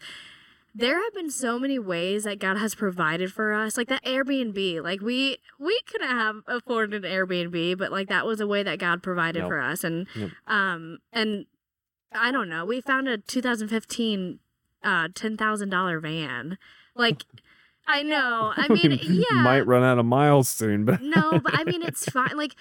there 0.76 1.04
have 1.04 1.14
been 1.14 1.30
so 1.30 1.60
many 1.60 1.78
ways 1.78 2.24
that 2.24 2.40
God 2.40 2.58
has 2.58 2.74
provided 2.74 3.32
for 3.32 3.54
us. 3.54 3.78
Like 3.78 3.90
that 3.90 4.04
Airbnb, 4.04 4.82
like 4.84 5.02
we 5.02 5.38
we 5.60 5.80
couldn't 5.86 6.08
have 6.10 6.38
afforded 6.48 7.06
an 7.06 7.12
Airbnb, 7.12 7.78
but 7.78 7.92
like 7.92 8.10
that 8.10 8.26
was 8.26 8.40
a 8.40 8.48
way 8.48 8.64
that 8.64 8.80
God 8.80 9.04
provided 9.04 9.42
Nope. 9.42 9.50
for 9.50 9.60
us. 9.60 9.84
And 9.84 10.08
Yep. 10.16 10.32
um 10.48 10.98
and 11.12 11.46
I 12.12 12.32
don't 12.32 12.50
know, 12.50 12.66
we 12.66 12.82
found 12.82 13.08
a 13.08 13.18
2015 13.18 14.40
uh 14.84 15.08
ten 15.14 15.38
thousand 15.38 15.70
dollar 15.70 16.00
van. 16.00 16.58
Like 16.96 17.24
I 17.88 18.02
know. 18.02 18.54
I 18.58 18.68
mean, 18.70 18.98
yeah. 19.04 19.42
might 19.44 19.68
run 19.68 19.84
out 19.84 20.00
of 20.00 20.06
miles 20.06 20.48
soon, 20.50 20.86
but 20.86 21.02
No, 21.02 21.40
but 21.40 21.54
I 21.60 21.64
mean 21.66 21.84
it's 21.84 22.06
fine. 22.10 22.36
Like 22.36 22.56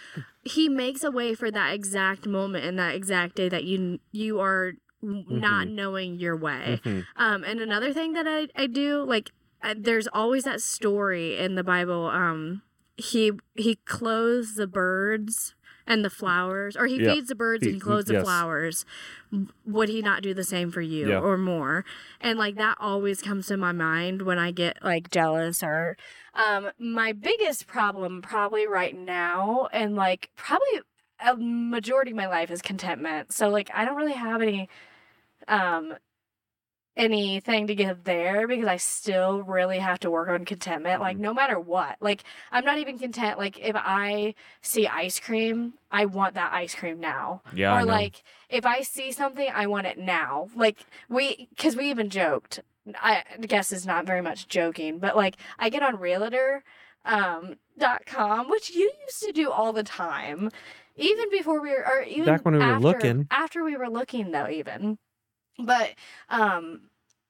he 0.45 0.69
makes 0.69 1.03
a 1.03 1.11
way 1.11 1.35
for 1.35 1.51
that 1.51 1.73
exact 1.73 2.27
moment 2.27 2.65
and 2.65 2.79
that 2.79 2.95
exact 2.95 3.37
day 3.37 3.49
that 3.49 3.65
you 3.65 4.01
you 4.11 4.41
are 4.41 4.73
n- 5.03 5.25
not 5.29 5.69
knowing 5.69 6.19
your 6.19 6.37
way. 6.37 6.81
Mhm. 6.85 7.07
Um, 7.17 7.45
and 7.45 7.61
another 7.61 7.93
thing 7.93 8.13
that 8.15 8.27
I, 8.29 8.49
I 8.57 8.67
do, 8.67 9.03
like, 9.05 9.31
uh, 9.63 9.75
there's 9.77 10.09
always 10.09 10.45
that 10.45 10.61
story 10.61 11.37
in 11.39 11.55
the 11.55 11.65
Bible. 11.65 12.07
Um, 12.07 12.63
he 12.97 13.33
he 13.55 13.77
clothes 13.77 14.55
the 14.55 14.67
birds 14.67 15.55
and 15.87 16.05
the 16.05 16.11
flowers, 16.11 16.77
or 16.77 16.87
he 16.87 17.03
Yeah. 17.03 17.15
feeds 17.15 17.29
the 17.29 17.35
birds 17.35 17.65
He- 17.65 17.71
and 17.73 17.81
clothes 17.81 18.05
the 18.05 18.15
yes. 18.15 18.25
flowers. 18.25 18.85
Would 19.65 19.89
he 19.89 20.03
not 20.03 20.23
do 20.23 20.35
the 20.35 20.45
same 20.45 20.71
for 20.71 20.81
you 20.81 21.09
Yeah. 21.09 21.19
or 21.21 21.37
more? 21.39 21.85
And 22.21 22.39
like 22.39 22.57
that 22.57 22.77
always 22.79 23.21
comes 23.23 23.47
to 23.49 23.57
my 23.57 23.73
mind 23.73 24.23
when 24.23 24.39
I 24.39 24.51
get 24.53 24.79
like 24.85 25.11
jealous 25.11 25.63
or 25.63 25.97
um 26.35 26.71
my 26.79 27.13
biggest 27.13 27.67
problem 27.67 28.23
probably 28.23 28.67
right 28.67 28.97
now 28.97 29.69
and 29.73 29.97
like 29.97 30.31
probably 30.37 30.81
a 31.25 31.37
majority 31.37 32.11
of 32.13 32.17
my 32.17 32.29
life 32.29 32.51
is 32.51 32.63
contentment. 32.63 33.33
So 33.33 33.49
like 33.49 33.71
I 33.75 33.85
don't 33.85 33.97
really 33.97 34.13
have 34.13 34.43
any 34.43 34.69
um 35.49 35.95
anything 36.95 37.67
to 37.69 37.75
give 37.75 38.05
there 38.05 38.47
because 38.47 38.67
I 38.67 38.77
still 38.77 39.43
really 39.43 39.79
have 39.79 39.99
to 40.01 40.11
work 40.11 40.29
on 40.29 40.45
contentment 40.45 41.01
like 41.01 41.17
Mhm. 41.17 41.21
no 41.21 41.33
matter 41.35 41.59
what. 41.59 41.97
Like 42.01 42.23
I'm 42.51 42.67
not 42.67 42.77
even 42.79 42.99
content 42.99 43.39
like 43.39 43.59
if 43.59 43.75
I 43.75 44.35
see 44.61 44.87
ice 44.87 45.19
cream, 45.19 45.75
I 45.91 46.05
want 46.05 46.35
that 46.35 46.53
ice 46.53 46.75
cream 46.75 47.01
now. 47.01 47.41
yeah, 47.55 47.75
or 47.81 47.85
like 47.87 48.23
if 48.51 48.67
I 48.67 48.83
see 48.83 49.11
something, 49.11 49.49
I 49.55 49.67
want 49.69 49.87
it 49.87 49.97
now. 49.99 50.49
Like 50.55 50.81
we 51.09 51.49
cuz 51.57 51.77
we 51.77 51.89
even 51.89 52.11
joked. 52.11 52.61
I 53.01 53.23
guess 53.41 53.73
it's 53.73 53.87
not 53.87 54.05
very 54.07 54.21
much 54.21 54.49
joking, 54.49 54.99
but 54.99 55.17
like 55.17 55.37
I 55.59 55.71
get 55.71 55.83
on 55.83 55.97
realtor 55.99 56.63
um 57.07 57.57
dot 57.79 58.05
com 58.05 58.51
which 58.51 58.69
you 58.71 58.93
used 59.07 59.23
to 59.23 59.33
do 59.33 59.51
all 59.51 59.73
the 59.73 59.83
time 59.83 60.51
even 60.97 61.31
before 61.31 61.61
we 61.61 61.71
were 61.71 61.87
or 61.87 62.03
even 62.03 62.27
Back 62.27 62.45
when 62.45 62.55
we 62.59 62.65
were 62.67 62.79
looking. 62.79 63.27
after 63.31 63.65
we 63.65 63.77
were 63.79 63.89
looking 63.89 64.31
though 64.31 64.49
even 64.49 64.99
but 65.65 65.91
um 66.29 66.83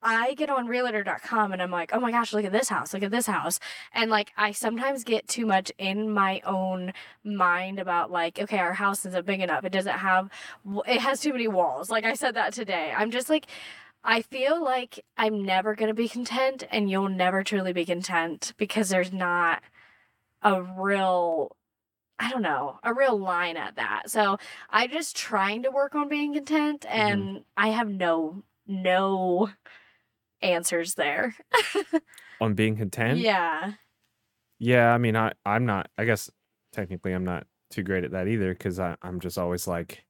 I 0.02 0.34
get 0.34 0.50
on 0.50 0.66
realtor.com 0.66 1.52
and 1.52 1.62
I'm 1.62 1.70
like, 1.70 1.90
oh 1.94 2.00
my 2.00 2.10
gosh, 2.10 2.32
look 2.32 2.44
at 2.44 2.52
this 2.52 2.68
house, 2.68 2.92
look 2.92 3.04
at 3.04 3.12
this 3.12 3.26
house. 3.26 3.60
And 3.92 4.10
like, 4.10 4.32
I 4.36 4.50
sometimes 4.50 5.04
get 5.04 5.28
too 5.28 5.46
much 5.46 5.70
in 5.78 6.10
my 6.10 6.40
own 6.44 6.92
mind 7.22 7.78
about 7.78 8.10
like, 8.10 8.40
okay, 8.40 8.58
our 8.58 8.72
house 8.72 9.06
isn't 9.06 9.26
big 9.26 9.40
enough. 9.40 9.64
It 9.64 9.72
doesn't 9.72 9.98
have, 9.98 10.28
it 10.86 11.00
has 11.00 11.20
too 11.20 11.32
many 11.32 11.46
walls. 11.46 11.88
Like 11.88 12.04
I 12.04 12.14
said 12.14 12.34
that 12.34 12.52
today. 12.52 12.92
I'm 12.96 13.12
just 13.12 13.30
like, 13.30 13.46
I 14.02 14.22
feel 14.22 14.62
like 14.62 15.04
I'm 15.16 15.44
never 15.44 15.76
going 15.76 15.88
to 15.88 15.94
be 15.94 16.08
content 16.08 16.64
and 16.72 16.90
you'll 16.90 17.08
never 17.08 17.44
truly 17.44 17.72
be 17.72 17.84
content 17.84 18.54
because 18.56 18.88
there's 18.88 19.12
not 19.12 19.62
a 20.42 20.60
real 20.60 21.56
I 22.24 22.30
don't 22.30 22.42
know, 22.42 22.78
a 22.84 22.94
real 22.94 23.18
line 23.18 23.56
at 23.56 23.74
that. 23.76 24.08
So 24.08 24.38
I'm 24.70 24.90
just 24.90 25.16
trying 25.16 25.64
to 25.64 25.70
work 25.72 25.96
on 25.96 26.08
being 26.08 26.32
content 26.34 26.86
and 26.88 27.42
I 27.56 27.68
have 27.70 27.88
no 27.88 28.44
no 28.66 29.50
answers 30.40 30.94
there. 30.94 31.34
on 32.40 32.54
being 32.54 32.76
content. 32.76 33.18
yeah. 33.18 33.72
Yeah, 34.60 34.94
I 34.94 34.98
mean, 34.98 35.16
I 35.16 35.32
I'm 35.44 35.66
not. 35.66 35.88
I 35.98 36.04
guess 36.04 36.30
technically, 36.72 37.12
I'm 37.12 37.24
not 37.24 37.46
too 37.70 37.82
great 37.82 38.04
at 38.04 38.12
that 38.12 38.28
either 38.28 38.52
because 38.54 38.78
I'm 38.78 39.18
just 39.18 39.36
always 39.36 39.66
like, 39.66 40.04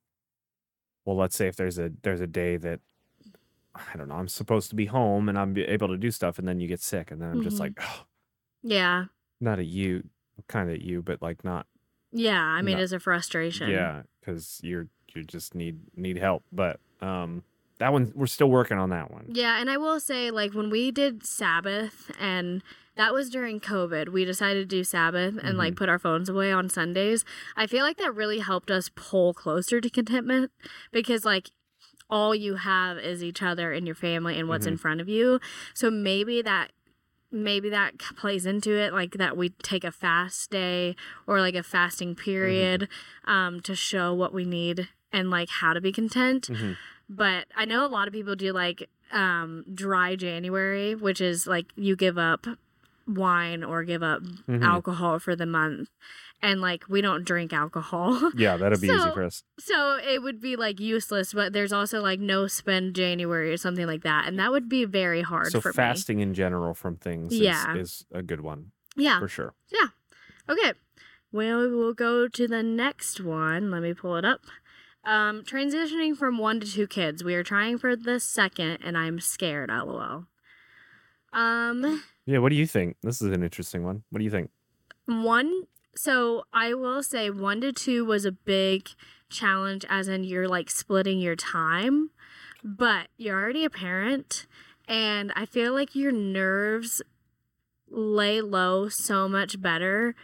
well, 1.07 1.16
let's 1.16 1.35
say 1.37 1.46
if 1.48 1.57
there's 1.57 1.79
a 1.79 1.90
there's 2.03 2.20
a 2.20 2.27
day 2.27 2.59
that 2.59 2.81
I 3.75 3.96
don't 3.96 4.09
know, 4.09 4.16
I'm 4.16 4.29
supposed 4.29 4.68
to 4.68 4.77
be 4.77 4.85
home 4.85 5.31
and 5.31 5.38
I'm 5.38 5.55
be- 5.55 5.62
able 5.64 5.88
to 5.88 5.96
do 5.96 6.11
stuff, 6.11 6.38
and 6.38 6.46
then 6.46 6.61
you 6.61 6.68
get 6.68 6.83
sick, 6.83 7.11
and 7.11 7.22
then 7.22 7.31
I'm 7.31 7.42
just 7.42 7.57
Mhm. 7.57 7.61
like, 7.61 7.72
oh, 7.81 8.05
Yeah. 8.62 9.07
not 9.40 9.59
at 9.59 9.64
you, 9.66 10.11
kind 10.48 10.68
of 10.68 10.75
at 10.75 10.83
you, 10.83 11.01
but 11.01 11.22
like 11.22 11.42
not, 11.44 11.66
Yeah, 12.12 12.40
I 12.40 12.62
mean 12.62 12.77
No. 12.77 12.83
it's 12.83 12.92
a 12.92 13.01
frustration. 13.01 13.70
yeah, 13.70 14.03
because 14.20 14.61
you're 14.62 14.88
you 15.14 15.25
just 15.25 15.55
need 15.55 15.81
need 15.96 16.16
help. 16.18 16.42
But 16.53 16.81
um, 17.01 17.42
that 17.79 17.92
one 17.92 18.12
we're 18.14 18.27
still 18.27 18.51
working 18.51 18.79
on 18.79 18.90
that 18.90 19.11
one. 19.11 19.27
Yeah, 19.29 19.61
and 19.61 19.68
I 19.70 19.77
will 19.77 20.01
say, 20.01 20.31
like, 20.31 20.55
when 20.55 20.70
we 20.70 20.90
did 20.90 21.25
Sabbath, 21.27 22.11
and 22.20 22.62
that 22.96 23.12
was 23.12 23.29
during 23.31 23.61
COVID, 23.61 24.11
we 24.11 24.25
decided 24.25 24.68
to 24.68 24.77
do 24.77 24.85
Sabbath 24.85 25.37
and, 25.42 25.57
like, 25.59 25.77
put 25.77 25.88
our 25.88 25.98
phones 25.98 26.29
away 26.29 26.53
on 26.53 26.68
Sundays. 26.68 27.25
I 27.57 27.66
feel 27.66 27.85
like 27.85 27.96
that 27.96 28.14
really 28.14 28.38
helped 28.40 28.70
us 28.70 28.90
pull 28.94 29.33
closer 29.35 29.81
to 29.81 29.90
contentment 29.90 30.51
because, 30.92 31.25
like, 31.25 31.51
all 32.11 32.35
you 32.35 32.57
have 32.57 32.98
is 32.98 33.25
each 33.25 33.42
other 33.42 33.72
and 33.72 33.87
your 33.87 33.94
family 33.96 34.38
and 34.38 34.48
what's 34.48 34.66
in 34.66 34.77
front 34.77 35.01
of 35.01 35.09
you. 35.09 35.40
So 35.75 35.90
maybe 35.90 36.42
that. 36.42 36.72
Maybe 37.33 37.71
that 37.71 37.99
plays 38.16 38.45
into 38.45 38.73
it, 38.73 38.92
like 38.92 39.12
that 39.14 39.37
we 39.37 39.49
take 39.62 39.85
a 39.85 39.90
fast 39.90 40.51
day 40.51 40.95
or 41.27 41.40
like 41.40 41.55
a 41.55 41.62
fasting 41.62 42.14
period 42.14 42.88
um, 43.25 43.61
to 43.62 43.75
show 43.75 44.12
what 44.12 44.35
we 44.35 44.45
need 44.45 44.88
and 45.12 45.31
like 45.31 45.49
how 45.49 45.73
to 45.73 45.81
be 45.81 45.92
content 45.92 46.49
Mhm. 46.51 46.77
but 47.09 47.47
I 47.57 47.64
know 47.66 47.85
a 47.85 47.88
lot 47.88 48.07
of 48.09 48.14
people 48.14 48.35
do 48.37 48.53
like 48.53 48.88
um 49.11 49.64
dry 49.75 50.16
January, 50.16 50.95
which 50.95 51.21
is 51.21 51.47
like 51.47 51.66
you 51.77 51.97
give 51.97 52.16
up 52.16 52.47
wine 53.07 53.62
or 53.64 53.83
give 53.85 54.03
up 54.03 54.23
Mhm. 54.49 54.62
alcohol 54.62 55.18
for 55.18 55.35
the 55.37 55.45
month. 55.47 55.90
And 56.44 56.61
like 56.61 56.85
we 56.88 57.00
don't 57.00 57.24
drink 57.24 57.52
alcohol. 57.52 58.33
Yeah, 58.37 58.57
that'd 58.57 58.81
be 58.81 58.88
easy 58.88 59.11
for 59.12 59.22
us. 59.22 59.44
so 59.61 59.96
it 60.02 60.22
would 60.22 60.40
be 60.40 60.57
like 60.57 60.81
useless, 60.81 61.33
but 61.33 61.52
there's 61.52 61.72
also 61.72 62.00
like 62.00 62.18
no 62.18 62.48
spend 62.48 62.96
January 62.96 63.52
or 63.52 63.57
something 63.57 63.87
like 63.87 64.02
that. 64.02 64.26
And 64.26 64.38
that 64.40 64.50
would 64.50 64.68
be 64.68 64.85
very 64.85 65.22
hard 65.22 65.52
So 65.52 65.61
for 65.61 65.72
fasting 65.72 66.18
in 66.18 66.35
general 66.35 66.74
from 66.74 66.96
things 66.96 67.33
Yeah. 67.38 67.76
is, 67.76 67.88
is 67.90 68.07
a 68.12 68.22
good 68.22 68.40
one. 68.40 68.72
Yeah. 68.96 69.20
for 69.20 69.28
sure. 69.28 69.55
Yeah. 69.72 69.88
Okay. 70.48 70.72
Well, 71.31 71.70
we'll 71.70 71.94
go 71.94 72.26
to 72.28 72.48
the 72.48 72.62
next 72.62 73.20
one. 73.20 73.70
Let 73.70 73.83
me 73.83 73.94
pull 73.94 74.16
it 74.16 74.24
up. 74.24 74.40
Um, 75.05 75.42
transitioning 75.44 76.16
from 76.16 76.38
one 76.38 76.61
to 76.61 76.66
two 76.66 76.87
kids. 76.87 77.22
We 77.24 77.35
are 77.35 77.42
trying 77.42 77.78
for 77.78 77.94
the 77.96 78.20
second, 78.20 78.78
and 78.85 78.98
I'm 78.98 79.18
scared. 79.20 79.70
LOL. 79.70 80.26
Um, 81.33 82.02
Yeah, 82.26 82.38
what 82.38 82.50
do 82.50 82.57
you 82.57 82.66
think? 82.66 82.96
This 83.02 83.22
is 83.22 83.33
an 83.33 83.42
interesting 83.42 83.85
one. 83.85 84.02
What 84.11 84.18
do 84.18 84.24
you 84.24 84.31
think? 84.31 84.50
one. 85.07 85.64
So 85.94 86.44
I 86.52 86.74
will 86.74 87.02
say 87.02 87.31
one 87.31 87.61
to 87.61 87.72
two 87.72 88.05
was 88.05 88.24
a 88.24 88.33
big 88.33 88.88
challenge, 89.28 89.85
as 89.88 90.09
in 90.09 90.24
you're 90.24 90.48
like 90.48 90.70
splitting 90.70 91.18
your 91.18 91.37
time, 91.37 92.11
but 92.64 93.09
you're 93.16 93.40
already 93.40 93.64
a 93.64 93.70
parent, 93.70 94.46
and 94.88 95.33
I 95.37 95.46
feel 95.46 95.72
like 95.72 95.94
your 95.94 96.12
nerves 96.12 97.02
lay 97.90 98.40
low 98.40 98.88
so 98.88 99.28
much 99.28 99.61
better 99.61 100.14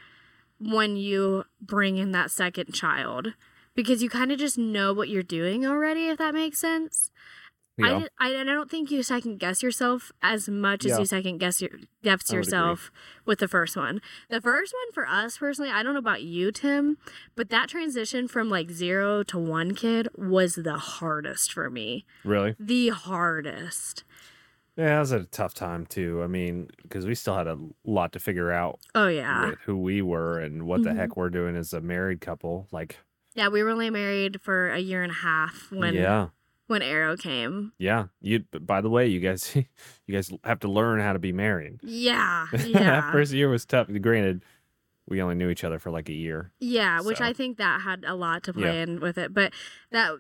when 0.59 0.97
you 0.97 1.45
bring 1.61 1.97
in 1.97 2.13
that 2.13 2.31
second 2.31 2.73
child 2.73 3.35
because 3.75 4.03
you 4.03 4.09
kind 4.09 4.33
of 4.33 4.39
just 4.39 4.59
know 4.59 4.93
what 4.93 5.09
you're 5.09 5.23
doing 5.23 5.67
already, 5.67 6.09
if 6.09 6.19
that 6.19 6.35
makes 6.35 6.59
sense. 6.59 7.11
Yeah. 7.79 8.07
I, 8.19 8.29
I, 8.29 8.31
and 8.35 8.51
I 8.51 8.55
don't 8.55 8.71
think 8.71 8.91
you 8.91 9.03
second 9.03 9.39
guess 9.39 9.63
yourself 9.63 10.11
as 10.23 10.49
much 10.49 10.85
as 10.85 10.91
Yeah. 10.93 10.99
you 10.99 11.05
second 11.07 11.39
guess 11.39 11.61
your 11.63 11.71
guess 11.71 11.79
I 12.09 12.11
would 12.13 12.23
agree. 12.23 12.37
yourself 12.39 12.91
with 13.25 13.39
the 13.39 13.49
first 13.49 13.77
one. 13.77 14.01
The 14.29 14.41
first 14.41 14.75
one 14.75 14.93
for 14.93 15.07
us 15.07 15.39
personally, 15.39 15.71
I 15.71 15.83
don't 15.83 15.93
know 15.95 15.99
about 16.01 16.23
you, 16.23 16.51
Tim, 16.53 16.99
but 17.37 17.51
that 17.51 17.69
transition 17.69 18.27
from 18.29 18.49
like 18.49 18.71
zero 18.71 19.23
to 19.25 19.39
one 19.39 19.75
kid 19.75 20.09
was 20.17 20.57
the 20.57 20.77
hardest 20.79 21.53
for 21.53 21.71
me. 21.71 22.05
Really? 22.25 22.55
The 22.59 22.89
hardest. 22.91 24.05
Yeah, 24.77 24.97
it 24.97 25.01
was 25.01 25.11
a 25.13 25.25
tough 25.25 25.55
time 25.55 25.87
too. 25.87 26.23
I 26.23 26.29
mean, 26.29 26.69
because 26.83 27.05
we 27.05 27.15
still 27.17 27.35
had 27.37 27.49
a 27.49 27.59
lot 27.85 28.13
to 28.13 28.21
figure 28.21 28.53
out 28.53 28.79
Oh 28.95 29.09
yeah, 29.09 29.53
who 29.65 29.77
we 29.77 30.03
were 30.03 30.39
and 30.39 30.67
what 30.67 30.83
the 30.85 30.91
Mhm. 30.91 30.97
heck 30.97 31.17
we're 31.17 31.31
doing 31.31 31.57
as 31.57 31.73
a 31.73 31.81
married 31.81 32.21
couple. 32.21 32.69
Like, 32.71 32.99
yeah. 33.35 33.49
We 33.49 33.63
were 33.63 33.71
only 33.71 33.91
married 33.91 34.41
for 34.41 34.71
a 34.71 34.79
year 34.79 35.03
and 35.03 35.11
a 35.11 35.17
half 35.17 35.67
when 35.73 35.95
yeah, 35.95 36.29
when 36.69 36.81
Arrow 36.83 37.17
came. 37.17 37.73
yeah. 37.79 38.07
You. 38.21 38.45
By 38.61 38.81
the 38.81 38.89
way, 38.89 39.09
you 39.09 39.19
guys, 39.21 39.55
you 40.07 40.15
guys 40.15 40.31
have 40.45 40.61
to 40.61 40.69
learn 40.69 41.01
how 41.01 41.13
to 41.13 41.19
be 41.19 41.33
married. 41.33 41.81
Yeah, 41.83 42.47
that 42.53 42.67
yeah. 42.69 43.11
first 43.13 43.33
year 43.33 43.49
was 43.49 43.67
tough. 43.67 43.89
Granted, 44.01 44.45
we 45.09 45.21
only 45.21 45.35
knew 45.35 45.49
each 45.51 45.65
other 45.65 45.79
for 45.81 45.91
like 45.91 46.09
a 46.09 46.15
year. 46.15 46.53
Yeah, 46.61 47.01
which 47.01 47.21
I 47.21 47.33
think 47.33 47.59
that 47.59 47.81
had 47.83 48.05
a 48.07 48.15
lot 48.15 48.45
to 48.45 48.53
Yeah. 48.55 48.63
play 48.63 48.83
in 48.83 49.01
with 49.01 49.19
it. 49.19 49.35
But 49.35 49.53
that 49.91 50.13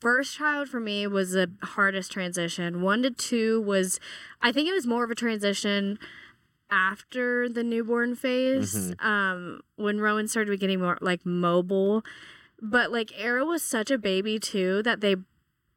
first 0.00 0.36
child 0.36 0.68
for 0.68 0.78
me 0.78 1.06
was 1.06 1.32
the 1.32 1.50
hardest 1.62 2.12
transition. 2.12 2.82
One 2.82 3.02
to 3.02 3.10
two 3.10 3.62
was, 3.62 3.98
I 4.42 4.52
think 4.52 4.68
it 4.68 4.72
was 4.74 4.86
more 4.86 5.02
of 5.04 5.10
a 5.10 5.14
transition 5.14 5.98
after 6.70 7.48
the 7.48 7.62
newborn 7.64 8.14
phase. 8.14 8.74
Mhm. 8.94 9.02
Um, 9.04 9.60
when 9.76 10.00
Rowan 10.00 10.28
started 10.28 10.58
getting 10.60 10.80
more 10.80 10.98
like 11.00 11.24
mobile, 11.24 12.04
but 12.60 12.90
like 12.92 13.12
Arrow 13.18 13.46
was 13.46 13.62
such 13.62 13.90
a 13.90 13.98
baby 13.98 14.38
too 14.38 14.82
that 14.82 15.00
they, 15.00 15.16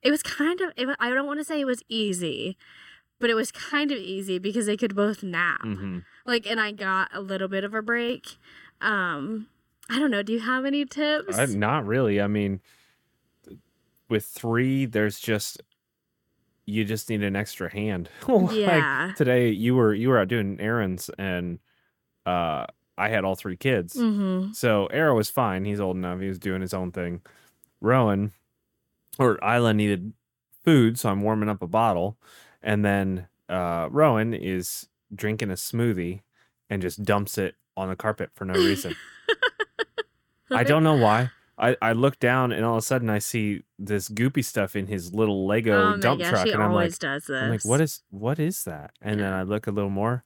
it 0.02 0.12
was 0.12 0.24
kind 0.24 0.62
of. 0.62 0.72
It, 0.78 0.90
I 1.00 1.10
don't 1.10 1.28
want 1.28 1.40
to 1.40 1.44
say 1.44 1.60
it 1.60 1.66
was 1.66 1.84
easy. 1.90 2.58
But 3.20 3.30
it 3.30 3.34
was 3.34 3.52
kind 3.52 3.92
of 3.92 3.98
easy 3.98 4.40
because 4.40 4.66
they 4.66 4.78
could 4.78 4.96
both 4.96 5.24
nap 5.24 5.62
hmm 5.62 6.00
like 6.26 6.48
and 6.50 6.58
i 6.58 6.72
got 6.72 7.10
a 7.14 7.20
little 7.20 7.50
bit 7.50 7.66
of 7.66 7.74
a 7.74 7.82
break 7.82 8.38
um 8.80 9.48
i 9.90 10.00
don't 10.00 10.10
know 10.10 10.24
do 10.24 10.32
you 10.32 10.40
have 10.40 10.64
any 10.64 10.86
tips 10.86 11.38
not 11.50 11.86
really. 11.86 12.22
I 12.22 12.28
mean, 12.28 12.62
with 14.10 14.26
three, 14.26 14.86
there's 14.86 15.20
just 15.20 15.62
you 16.66 16.86
just 16.86 17.10
need 17.10 17.24
an 17.24 17.36
extra 17.36 17.72
hand. 17.72 18.10
Like, 18.28 18.54
yeah 18.54 19.12
today 19.18 19.50
you 19.50 19.76
were 19.76 19.94
you 19.94 20.10
were 20.10 20.20
out 20.20 20.28
doing 20.28 20.58
errands 20.60 21.10
and 21.18 21.60
uh 22.26 22.66
I 22.98 23.10
had 23.10 23.24
all 23.24 23.36
three 23.36 23.58
kids. 23.58 23.96
mm-hmm 23.96 24.52
So 24.54 24.88
Arrow 24.88 25.16
was 25.16 25.30
fine. 25.30 25.66
He's 25.66 25.80
old 25.80 25.96
enough. 25.96 26.20
He 26.20 26.28
was 26.28 26.40
doing 26.40 26.62
his 26.62 26.74
own 26.74 26.92
thing. 26.92 27.22
Rowan 27.82 28.32
or 29.20 29.38
Isla 29.44 29.74
needed 29.74 30.14
food, 30.64 30.98
so 30.98 31.10
I'm 31.10 31.22
warming 31.22 31.50
up 31.50 31.62
a 31.62 31.68
bottle. 31.68 32.18
And 32.64 32.84
then 32.84 33.28
uh 33.48 33.88
Rowan 33.92 34.34
is 34.34 34.88
drinking 35.14 35.50
a 35.50 35.56
smoothie 35.56 36.22
and 36.70 36.82
just 36.82 37.04
dumps 37.04 37.38
it 37.38 37.56
on 37.76 37.90
the 37.90 37.96
carpet 37.96 38.32
for 38.34 38.46
no 38.46 38.54
reason. 38.54 38.96
I 40.52 40.64
don't 40.64 40.84
know 40.84 40.96
why. 40.96 41.32
I, 41.58 41.76
I 41.82 41.92
look 41.92 42.20
down 42.20 42.54
and 42.54 42.64
all 42.64 42.76
of 42.76 42.80
a 42.80 42.82
sudden 42.82 43.10
I 43.10 43.20
see 43.20 43.64
this 43.78 44.08
goopy 44.08 44.46
stuff 44.46 44.78
in 44.78 44.88
his 44.88 45.14
little 45.14 45.46
Lego 45.46 45.94
oh 45.94 45.98
dump 45.98 46.22
gosh 46.22 46.30
truck 46.30 46.48
and 46.48 46.64
I'm 46.64 46.72
like 46.72 46.84
always 46.84 46.98
does 46.98 47.26
this 47.26 47.44
I'm 47.44 47.50
like, 47.50 47.66
what 47.66 47.82
is 47.82 48.02
what 48.10 48.40
is 48.40 48.64
that? 48.64 48.92
And 49.02 49.20
then 49.20 49.34
I 49.34 49.44
look 49.44 49.68
a 49.68 49.72
little 49.72 49.90
more. 49.90 50.24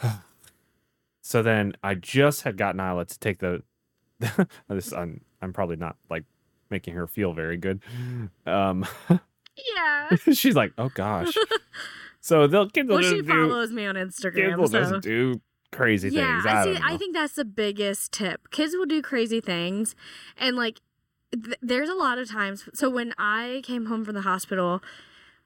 so 1.20 1.42
then 1.42 1.74
I 1.82 1.94
just 1.94 2.42
had 2.42 2.56
gotten 2.56 2.80
Isla 2.80 3.06
to 3.06 3.18
take 3.18 3.40
the. 3.40 3.62
this 4.68 4.92
I'm 4.92 5.22
I'm 5.42 5.52
probably 5.52 5.76
not 5.76 5.96
like 6.08 6.24
making 6.70 6.94
her 6.94 7.06
feel 7.06 7.32
very 7.32 7.56
good. 7.56 7.82
Um, 8.46 8.86
yeah 9.08 10.16
she's 10.32 10.56
like, 10.56 10.72
oh 10.78 10.90
gosh. 10.94 11.34
So 12.20 12.46
they'll 12.46 12.68
kids 12.68 12.88
will 12.88 13.00
well 13.00 13.10
she 13.10 13.22
do 13.22 13.28
follows 13.28 13.72
me 13.72 13.86
on 13.86 13.94
instagram 13.94 14.58
will 14.58 14.68
so 14.68 14.80
just 14.80 15.02
do 15.02 15.40
crazy 15.72 16.10
yeah 16.10 16.42
things. 16.42 16.46
I, 16.46 16.64
see 16.64 16.72
know. 16.72 16.80
i 16.82 16.96
think 16.96 17.14
that's 17.14 17.34
the 17.34 17.44
biggest 17.46 18.12
tip 18.12 18.50
kids 18.50 18.74
will 18.76 18.86
do 18.86 19.00
crazy 19.00 19.40
things 19.40 19.94
and 20.36 20.54
like 20.54 20.80
th- 21.32 21.56
there's 21.62 21.88
a 21.88 21.94
lot 21.94 22.18
of 22.18 22.28
times 22.28 22.68
so 22.74 22.90
when 22.90 23.14
i 23.16 23.62
came 23.64 23.86
home 23.86 24.04
from 24.04 24.14
the 24.14 24.20
hospital 24.20 24.82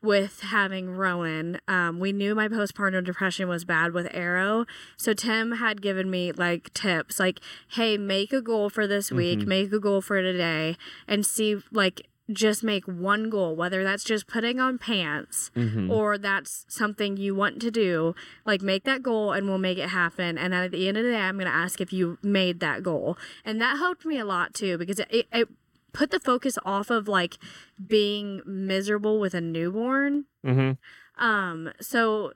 with 0.04 0.40
having 0.40 0.90
rowan 0.90 1.58
um, 1.66 1.98
we 1.98 2.12
knew 2.12 2.34
my 2.34 2.46
postpartum 2.48 3.04
depression 3.04 3.48
was 3.48 3.64
bad 3.64 3.92
with 3.92 4.06
arrow 4.14 4.64
so 4.96 5.12
tim 5.14 5.52
had 5.52 5.80
given 5.82 6.10
me 6.10 6.30
like 6.32 6.72
tips 6.74 7.18
like 7.18 7.40
hey 7.72 7.96
make 7.96 8.32
a 8.32 8.42
goal 8.42 8.68
for 8.70 8.86
this 8.86 9.10
week 9.10 9.40
Mhm. 9.40 9.46
make 9.46 9.72
a 9.72 9.80
goal 9.80 10.00
for 10.00 10.20
today 10.22 10.76
and 11.08 11.24
see 11.26 11.56
like 11.72 12.06
just 12.32 12.64
make 12.64 12.86
one 12.86 13.28
goal 13.28 13.54
whether 13.54 13.84
that's 13.84 14.02
just 14.04 14.26
putting 14.26 14.58
on 14.58 14.78
pants 14.78 15.50
Mhm. 15.54 15.90
or 15.90 16.16
that's 16.16 16.64
something 16.68 17.18
you 17.18 17.34
want 17.34 17.60
to 17.60 17.70
do, 17.70 18.14
like 18.46 18.62
make 18.62 18.84
that 18.84 19.02
goal 19.02 19.32
and 19.32 19.46
we'll 19.46 19.58
make 19.58 19.76
it 19.76 19.90
happen. 19.90 20.38
And 20.38 20.54
at 20.54 20.70
the 20.70 20.88
end 20.88 20.96
of 20.96 21.04
the 21.04 21.10
day, 21.10 21.18
I'm 21.20 21.36
going 21.36 21.44
to 21.50 21.52
ask 21.54 21.82
if 21.82 21.92
you 21.92 22.16
made 22.22 22.60
that 22.60 22.82
goal. 22.82 23.18
And 23.44 23.60
that 23.60 23.76
helped 23.76 24.06
me 24.06 24.18
a 24.18 24.24
lot 24.24 24.54
too 24.54 24.78
because 24.78 25.00
it, 25.00 25.26
it 25.30 25.48
put 25.94 26.11
the 26.11 26.20
focus 26.20 26.59
off 26.64 26.90
of 26.90 27.09
like 27.09 27.38
being 27.87 28.42
miserable 28.44 29.18
with 29.18 29.33
a 29.33 29.40
newborn. 29.40 30.26
Mhm. 30.44 30.76
Um, 31.16 31.72
so 31.80 32.33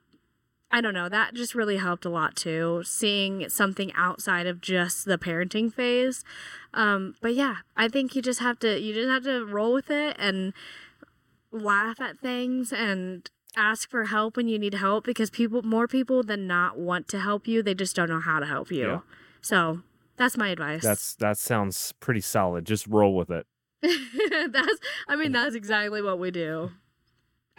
I 0.71 0.81
don't 0.83 0.94
know, 0.94 1.09
that 1.09 1.33
just 1.35 1.55
really 1.55 1.79
helped 1.79 2.05
a 2.05 2.11
lot 2.11 2.37
too, 2.37 2.83
seeing 2.85 3.49
something 3.49 3.90
outside 3.94 4.47
of 4.47 4.61
just 4.61 5.07
the 5.07 5.16
parenting 5.18 5.73
phase. 5.73 6.25
Um, 6.75 7.14
but 7.23 7.35
yeah, 7.35 7.57
I 7.77 7.88
think 7.88 8.14
you 8.14 8.23
just 8.23 8.40
have 8.40 8.59
to 8.61 8.79
you 8.79 8.94
just 8.94 9.09
have 9.09 9.25
to 9.25 9.44
roll 9.44 9.73
with 9.73 9.90
it 9.90 10.16
and 10.18 10.53
laugh 11.51 12.01
at 12.01 12.18
things 12.21 12.73
and 12.73 13.29
ask 13.57 13.88
for 13.90 14.05
help 14.05 14.37
when 14.37 14.47
you 14.47 14.59
need 14.59 14.75
help 14.75 15.05
because 15.05 15.31
people 15.31 15.62
more 15.62 15.88
people 15.88 16.23
than 16.23 16.47
not 16.47 16.79
want 16.79 17.09
to 17.09 17.18
help 17.21 17.49
you, 17.49 17.62
they 17.62 17.75
just 17.75 17.97
don't 17.97 18.11
know 18.11 18.21
how 18.21 18.38
to 18.38 18.47
help 18.47 18.71
you. 18.71 18.87
Yeah. 18.87 19.01
So, 19.40 19.81
that's 20.18 20.37
my 20.37 20.48
advice. 20.48 20.83
That's 20.83 21.14
that 21.16 21.38
sounds 21.38 21.92
pretty 22.00 22.20
solid. 22.20 22.64
Just 22.66 22.87
roll 22.87 23.16
with 23.16 23.31
it. 23.31 23.46
that's 23.83 24.78
I 25.09 25.16
mean 25.16 25.33
that's 25.33 25.54
exactly 25.54 26.02
what 26.02 26.18
we 26.18 26.31
do. 26.31 26.72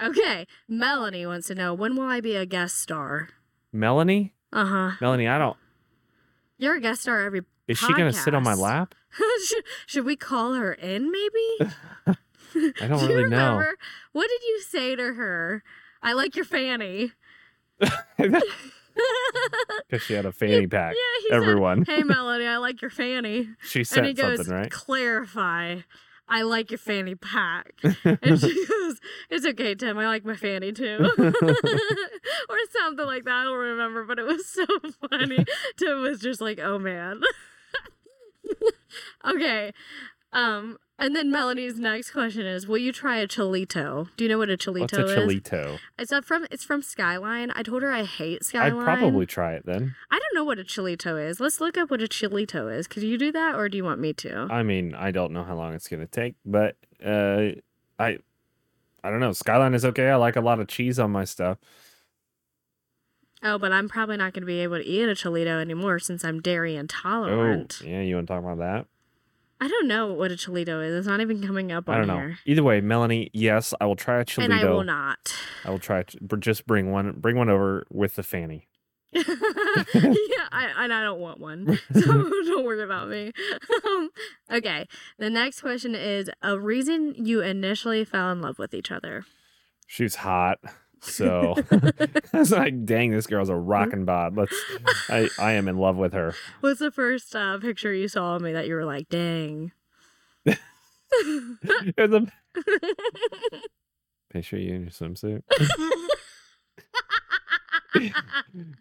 Okay, 0.02 0.46
Melanie 0.68 1.26
wants 1.26 1.48
to 1.48 1.56
know 1.56 1.74
when 1.74 1.96
will 1.96 2.06
I 2.06 2.22
be 2.22 2.36
a 2.36 2.46
guest 2.46 2.80
star? 2.80 3.30
Melanie, 3.74 4.34
Uh 4.54 4.66
huh. 4.66 4.92
Melanie, 5.02 5.28
I 5.28 5.38
don't. 5.38 5.58
You're 6.58 6.76
a 6.76 6.82
guest 6.82 7.02
star 7.02 7.22
every. 7.24 7.42
Is 7.68 7.78
she 7.78 7.94
gonna 7.94 8.14
sit 8.14 8.34
on 8.36 8.44
my 8.44 8.54
lap? 8.54 8.96
should, 9.46 9.64
should 9.86 10.06
we 10.06 10.16
call 10.16 10.54
her 10.56 10.74
in? 10.74 11.12
Maybe. 11.12 11.74
I 12.82 12.88
don't 12.88 13.00
Do 13.00 13.06
you 13.06 13.16
really 13.16 13.30
know. 13.30 13.52
remember? 13.54 13.78
What 14.12 14.28
did 14.28 14.42
you 14.48 14.62
say 14.68 14.96
to 14.96 15.14
her? 15.14 15.64
I 16.02 16.14
like 16.14 16.36
your 16.36 16.46
fanny. 16.46 17.12
Because 19.88 20.04
she 20.06 20.14
had 20.14 20.26
a 20.26 20.32
fanny 20.34 20.68
pack. 20.68 20.96
Yeah, 20.96 21.28
he 21.30 21.36
Everyone. 21.36 21.86
said, 21.86 21.96
"Hey, 21.96 22.04
Melanie, 22.06 22.46
I 22.48 22.58
like 22.58 22.82
your 22.82 22.92
fanny." 22.92 23.50
She 23.64 23.80
and 23.80 23.88
said 23.88 24.06
he 24.06 24.14
goes, 24.14 24.38
something, 24.38 24.54
right? 24.54 24.72
"Clarify, 24.72 25.78
I 26.28 26.42
like 26.44 26.72
your 26.72 26.78
fanny 26.78 27.16
pack." 27.16 27.74
And 28.04 28.40
she 28.40 28.66
goes, 28.68 29.00
"It's 29.30 29.46
okay, 29.46 29.76
Tim. 29.76 29.98
I 29.98 30.08
like 30.08 30.26
my 30.26 30.36
fanny 30.36 30.72
too," 30.72 30.98
or 31.18 32.58
something 32.72 33.06
like 33.06 33.24
that. 33.26 33.34
I 33.34 33.44
don't 33.44 33.58
remember, 33.58 34.04
but 34.06 34.20
it 34.20 34.26
was 34.26 34.46
so 34.48 34.66
funny. 35.10 35.46
Tim 35.78 36.02
was 36.02 36.20
just 36.20 36.42
like, 36.42 36.60
"Oh 36.60 36.78
man." 36.80 37.22
okay, 39.26 39.72
um, 40.34 40.78
and 41.00 41.16
then 41.16 41.32
Melanie's 41.32 41.80
next 41.80 42.12
question 42.12 42.46
is: 42.46 42.68
Will 42.68 42.78
you 42.78 42.92
try 42.92 43.18
a 43.18 43.28
chilito? 43.28 44.10
Do 44.18 44.24
you 44.24 44.30
know 44.30 44.38
what 44.38 44.50
a 44.50 44.58
chilito 44.58 44.84
is? 44.84 44.92
What's 44.92 44.94
a 44.94 45.24
is? 45.24 45.34
chilito? 45.34 45.80
It's 45.98 46.12
up 46.12 46.26
from 46.26 46.46
it's 46.52 46.64
from 46.64 46.82
Skyline. 46.82 47.52
I 47.56 47.64
told 47.64 47.82
her 47.82 47.92
I 47.92 48.04
hate 48.04 48.44
Skyline. 48.44 48.78
I'd 48.78 48.84
probably 48.84 49.26
try 49.26 49.54
it 49.54 49.66
then. 49.66 49.96
I 50.12 50.20
don't 50.20 50.36
know 50.36 50.44
what 50.44 50.60
a 50.60 50.64
chilito 50.64 51.20
is. 51.22 51.40
Let's 51.40 51.60
look 51.60 51.78
up 51.78 51.90
what 51.90 52.02
a 52.02 52.08
chilito 52.08 52.72
is. 52.76 52.88
Could 52.88 53.04
you 53.04 53.18
do 53.18 53.32
that, 53.32 53.56
or 53.56 53.70
do 53.70 53.78
you 53.78 53.84
want 53.84 54.00
me 54.00 54.14
to? 54.14 54.48
I 54.52 54.64
mean, 54.64 54.94
I 54.94 55.12
don't 55.12 55.32
know 55.32 55.44
how 55.44 55.56
long 55.56 55.74
it's 55.74 55.88
gonna 55.88 56.08
take, 56.08 56.36
but 56.46 56.76
uh, 57.04 57.52
I, 57.98 58.18
I 59.04 59.10
don't 59.10 59.20
know. 59.20 59.34
Skyline 59.34 59.74
is 59.74 59.86
okay. 59.86 60.10
I 60.10 60.16
like 60.16 60.36
a 60.36 60.42
lot 60.42 60.60
of 60.60 60.68
cheese 60.68 61.00
on 61.00 61.12
my 61.12 61.26
stuff. 61.26 61.58
Oh, 63.42 63.58
but 63.58 63.72
I'm 63.72 63.88
probably 63.88 64.18
not 64.18 64.34
going 64.34 64.42
to 64.42 64.48
be 64.48 64.60
able 64.60 64.78
to 64.78 64.86
eat 64.86 65.04
a 65.04 65.14
Chilito 65.14 65.62
anymore 65.62 66.00
since 66.00 66.26
I'm 66.26 66.42
dairy 66.42 66.76
intolerant. 66.76 67.80
Oh, 67.82 67.88
yeah. 67.88 68.02
You 68.02 68.16
want 68.16 68.28
to 68.28 68.34
talk 68.34 68.44
about 68.44 68.58
that? 68.58 68.86
I 69.62 69.68
don't 69.68 69.88
know 69.88 70.14
what 70.14 70.32
a 70.32 70.36
Chilito 70.36 70.86
is. 70.86 70.96
It's 70.96 71.08
not 71.08 71.20
even 71.20 71.46
coming 71.46 71.72
up 71.72 71.90
on 71.90 71.96
I 71.96 71.98
don't 71.98 72.08
know. 72.08 72.18
here. 72.18 72.40
Either 72.46 72.64
way, 72.64 72.80
Melanie, 72.80 73.30
yes, 73.34 73.74
I 73.82 73.86
will 73.86 73.98
try 73.98 74.22
a 74.22 74.26
And 74.38 74.54
I 74.54 74.64
will 74.64 74.84
not. 74.86 75.36
I 75.66 75.70
will 75.72 75.80
try 75.80 76.04
to 76.04 76.38
just 76.38 76.66
bring 76.66 76.92
one. 76.92 77.14
Bring 77.18 77.36
one 77.36 77.50
over 77.50 77.86
with 77.92 78.16
the 78.16 78.24
fanny. 78.24 78.68
yeah, 79.14 79.24
I, 80.52 80.72
and 80.78 80.94
I 80.94 81.04
don't 81.04 81.20
want 81.20 81.40
one. 81.40 81.80
So 81.94 82.02
don't 82.02 82.66
worry 82.66 82.82
about 82.82 83.10
me. 83.10 83.32
Um, 83.86 84.10
okay. 84.52 84.88
The 85.18 85.30
next 85.30 85.62
question 85.62 85.94
is 85.96 86.30
a 86.42 86.58
reason 86.58 87.14
you 87.18 87.42
initially 87.42 88.06
fell 88.06 88.32
in 88.32 88.42
love 88.42 88.60
with 88.60 88.74
each 88.74 88.92
other. 88.92 89.26
She 89.88 90.04
was 90.04 90.16
hot. 90.16 90.60
So 91.02 91.56
I 92.34 92.38
was 92.38 92.52
like, 92.52 92.86
dang, 92.86 93.12
this 93.12 93.28
girl's 93.28 93.50
a 93.50 93.56
rockin' 93.56 94.06
bod. 94.06 94.36
Let's 94.36 94.54
I, 95.10 95.30
I 95.40 95.54
am 95.54 95.68
in 95.68 95.78
love 95.78 95.98
with 95.98 96.14
her. 96.14 96.36
What's 96.62 96.80
the 96.80 96.92
first 96.92 97.36
uh, 97.36 97.58
picture 97.60 97.94
you 97.94 98.08
saw 98.08 98.36
of 98.36 98.42
me 98.42 98.52
that 98.54 98.68
you 98.68 98.76
were 98.76 98.86
like, 98.86 99.10
dang? 99.10 99.72
It 101.12 101.98
was 101.98 102.14
a 102.14 102.32
picture 104.32 104.58
you 104.58 104.76
in 104.76 104.82
your 104.82 104.92
swimsuit. 104.92 105.42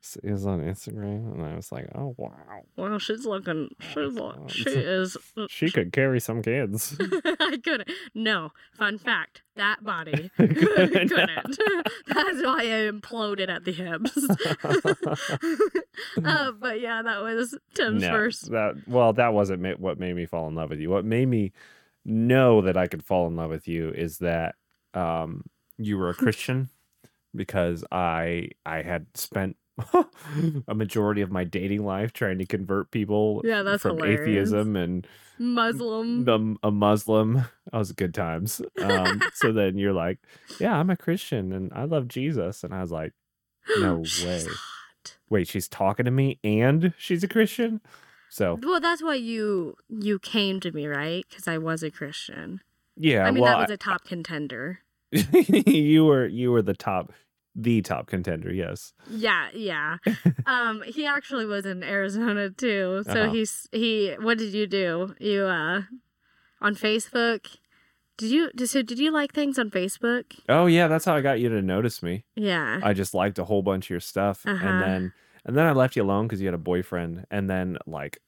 So 0.03 0.21
It 0.23 0.33
was 0.33 0.47
on 0.47 0.61
Instagram 0.61 1.35
and 1.35 1.42
I 1.44 1.57
was 1.57 1.73
like, 1.73 1.88
oh 1.94 2.14
wow. 2.16 2.62
well, 2.77 2.99
she's 2.99 3.25
looking. 3.25 3.71
She's 3.81 4.12
look, 4.14 4.37
Um, 4.37 4.49
she 4.49 4.71
is. 4.71 5.16
She 5.49 5.71
could 5.71 5.92
carry 5.92 6.21
some 6.21 6.42
kids. 6.42 6.97
I 7.25 7.59
couldn't. 7.62 7.90
No. 8.14 8.51
Fun 8.75 8.99
fact: 8.99 9.42
that 9.57 9.83
body 9.83 10.31
Couldn't. 10.37 11.59
That's 12.07 12.42
why 12.42 12.61
I 12.61 12.90
imploded 12.90 13.49
at 13.49 13.64
the 13.64 13.73
hips. 13.73 14.16
uh, 16.25 16.53
but 16.53 16.81
yeah, 16.81 17.03
that 17.03 17.23
was 17.23 17.57
Tim's 17.75 18.03
no, 18.03 18.11
first. 18.11 18.51
that 18.51 18.75
well, 18.87 19.12
that 19.14 19.33
wasn't 19.33 19.81
what 19.81 19.99
made 19.99 20.14
me 20.16 20.27
fall 20.27 20.49
in 20.49 20.55
love 20.55 20.71
with 20.71 20.81
you. 20.81 20.90
What 20.90 21.05
made 21.05 21.29
me 21.29 21.53
know 22.05 22.61
that 22.62 22.77
I 22.77 22.87
could 22.87 23.05
fall 23.05 23.27
in 23.27 23.37
love 23.37 23.51
with 23.51 23.68
you 23.68 23.90
is 23.90 24.18
that 24.18 24.55
um, 24.94 25.44
you 25.77 25.99
were 25.99 26.09
a 26.09 26.14
Christian 26.14 26.68
because 27.34 27.84
I 27.90 28.50
I 28.66 28.82
had 28.82 29.06
spent 29.14 29.56
a 30.68 30.74
majority 30.74 31.20
of 31.20 31.30
my 31.30 31.44
dating 31.44 31.84
life 31.84 32.12
trying 32.12 32.38
to 32.38 32.46
convert 32.46 32.90
people 32.90 33.42
Yeah, 33.44 33.62
that's 33.62 33.82
from 33.82 33.96
hilarious. 33.98 34.20
atheism 34.20 34.76
and 34.76 35.06
Muslim. 35.38 36.24
the, 36.24 36.56
a 36.62 36.70
Muslim. 36.70 37.44
That 37.70 37.78
was 37.78 37.92
good 37.92 38.14
times. 38.14 38.62
Um, 38.82 39.22
so 39.34 39.52
then 39.52 39.76
you're 39.76 39.92
like, 39.92 40.18
yeah, 40.58 40.74
I'm 40.78 40.88
a 40.90 40.96
Christian 40.96 41.52
and 41.52 41.70
I 41.74 41.84
love 41.84 42.08
Jesus, 42.08 42.64
and 42.64 42.72
I 42.74 42.80
was 42.80 42.90
like, 42.90 43.12
no 43.76 43.98
way. 44.24 44.46
wait, 45.28 45.46
she's 45.48 45.68
talking 45.68 46.06
to 46.06 46.10
me 46.10 46.38
and 46.42 46.94
she's 46.98 47.22
a 47.22 47.28
Christian. 47.28 47.80
So 48.30 48.58
Well, 48.62 48.80
that's 48.80 49.02
why 49.02 49.14
you 49.16 49.76
you 49.88 50.18
came 50.18 50.60
to 50.60 50.72
me, 50.72 50.86
right? 50.86 51.24
Because 51.28 51.46
I 51.46 51.58
was 51.58 51.82
a 51.82 51.90
Christian. 51.90 52.62
yeah, 52.96 53.24
I 53.24 53.30
mean, 53.30 53.42
well, 53.42 53.52
that 53.52 53.60
was 53.60 53.70
a 53.70 53.76
top 53.76 54.04
contender. 54.04 54.80
you 55.66 56.05
were 56.05 56.27
you 56.27 56.51
were 56.53 56.62
the 56.62 56.75
top, 56.75 57.12
the 57.55 57.81
top 57.83 58.07
contender. 58.07 58.53
Yes. 58.53 58.92
Yeah, 59.11 59.49
yeah. 59.55 59.97
um, 60.47 60.83
he 60.87 61.07
actually 61.07 61.47
was 61.47 61.64
in 61.66 61.83
Arizona 61.83 62.51
too. 62.51 63.03
So 63.07 63.23
Uh-huh. 63.25 63.33
he's 63.33 63.68
he. 63.73 64.14
What 64.21 64.38
did 64.38 64.53
you 64.55 64.66
do? 64.66 65.14
You 65.18 65.44
uh, 65.44 65.83
on 66.61 66.75
Facebook? 66.75 67.57
Did 68.18 68.31
you 68.33 68.51
so 68.66 68.83
did 68.83 68.99
you 68.99 69.11
like 69.12 69.33
things 69.33 69.59
on 69.59 69.71
Facebook? 69.71 70.25
Oh 70.49 70.66
yeah, 70.66 70.88
that's 70.88 71.05
how 71.05 71.14
I 71.14 71.21
got 71.21 71.38
you 71.40 71.49
to 71.51 71.62
notice 71.62 72.03
me. 72.03 72.25
Yeah. 72.35 72.81
I 72.83 72.92
just 72.92 73.14
liked 73.14 73.38
a 73.38 73.44
whole 73.44 73.62
bunch 73.62 73.87
of 73.87 73.90
your 73.90 74.01
stuff, 74.01 74.42
Uh-huh. 74.44 74.66
and 74.66 74.83
then 74.83 75.12
and 75.44 75.57
then 75.57 75.66
I 75.66 75.73
left 75.73 75.94
you 75.97 76.03
alone 76.03 76.27
because 76.27 76.40
you 76.40 76.47
had 76.49 76.55
a 76.55 76.59
boyfriend, 76.59 77.27
and 77.31 77.49
then 77.49 77.79
like 77.87 78.18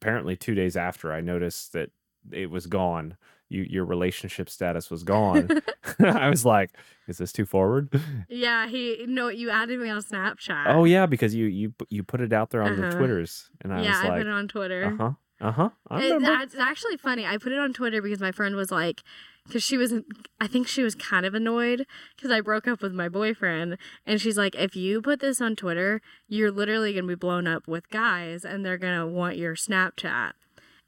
apparently 0.00 0.36
two 0.36 0.54
days 0.54 0.76
after, 0.76 1.12
I 1.12 1.20
noticed 1.20 1.72
that 1.74 1.90
it 2.32 2.50
was 2.50 2.66
gone. 2.66 3.16
You 3.48 3.62
your 3.68 3.84
relationship 3.84 4.48
status 4.50 4.90
was 4.90 5.02
gone. 5.04 5.48
I 6.00 6.28
was 6.28 6.44
like, 6.44 6.70
is 7.06 7.18
this 7.18 7.32
too 7.32 7.46
forward? 7.46 7.88
yeah. 8.28 8.66
He 8.68 9.04
no. 9.06 9.28
You 9.28 9.50
added 9.50 9.78
me 9.78 9.88
on 9.88 10.02
Snapchat. 10.02 10.64
Oh 10.66 10.84
yeah, 10.84 11.06
because 11.06 11.34
you 11.34 11.46
you 11.46 11.72
you 11.88 12.02
put 12.02 12.20
it 12.20 12.32
out 12.32 12.50
there 12.50 12.62
on 12.62 12.76
the 12.76 12.88
Uh-huh. 12.88 12.98
Twitters, 12.98 13.48
and 13.62 13.72
I 13.72 13.82
yeah. 13.82 13.90
was 13.90 14.02
like, 14.02 14.12
I 14.12 14.18
put 14.18 14.26
it 14.26 14.32
on 14.32 14.48
Twitter. 14.48 14.84
uh 14.84 14.96
huh, 14.96 15.10
uh 15.40 15.52
huh. 15.52 15.70
It- 15.92 16.22
it's 16.42 16.54
actually 16.56 16.96
funny. 16.96 17.24
I 17.24 17.38
put 17.38 17.52
it 17.52 17.58
on 17.58 17.72
Twitter 17.72 18.02
because 18.02 18.20
my 18.20 18.32
friend 18.32 18.56
was 18.56 18.70
like, 18.72 19.02
because 19.46 19.62
she 19.62 19.76
was, 19.76 19.94
I 20.40 20.48
think 20.48 20.66
she 20.66 20.82
was 20.82 20.96
kind 20.96 21.24
of 21.24 21.32
annoyed 21.34 21.86
because 22.16 22.32
I 22.32 22.40
broke 22.40 22.66
up 22.66 22.82
with 22.82 22.92
my 22.92 23.08
boyfriend. 23.08 23.78
And 24.04 24.20
she's 24.20 24.36
like, 24.36 24.56
if 24.56 24.74
you 24.74 25.00
put 25.00 25.20
this 25.20 25.40
on 25.40 25.54
Twitter, 25.54 26.00
you're 26.26 26.50
literally 26.50 26.92
going 26.94 27.04
to 27.04 27.08
be 27.08 27.14
blown 27.14 27.46
up 27.46 27.68
with 27.68 27.88
guys 27.90 28.44
and 28.44 28.64
they're 28.64 28.76
going 28.78 28.98
to 28.98 29.06
want 29.06 29.36
your 29.36 29.54
Snapchat. 29.54 30.32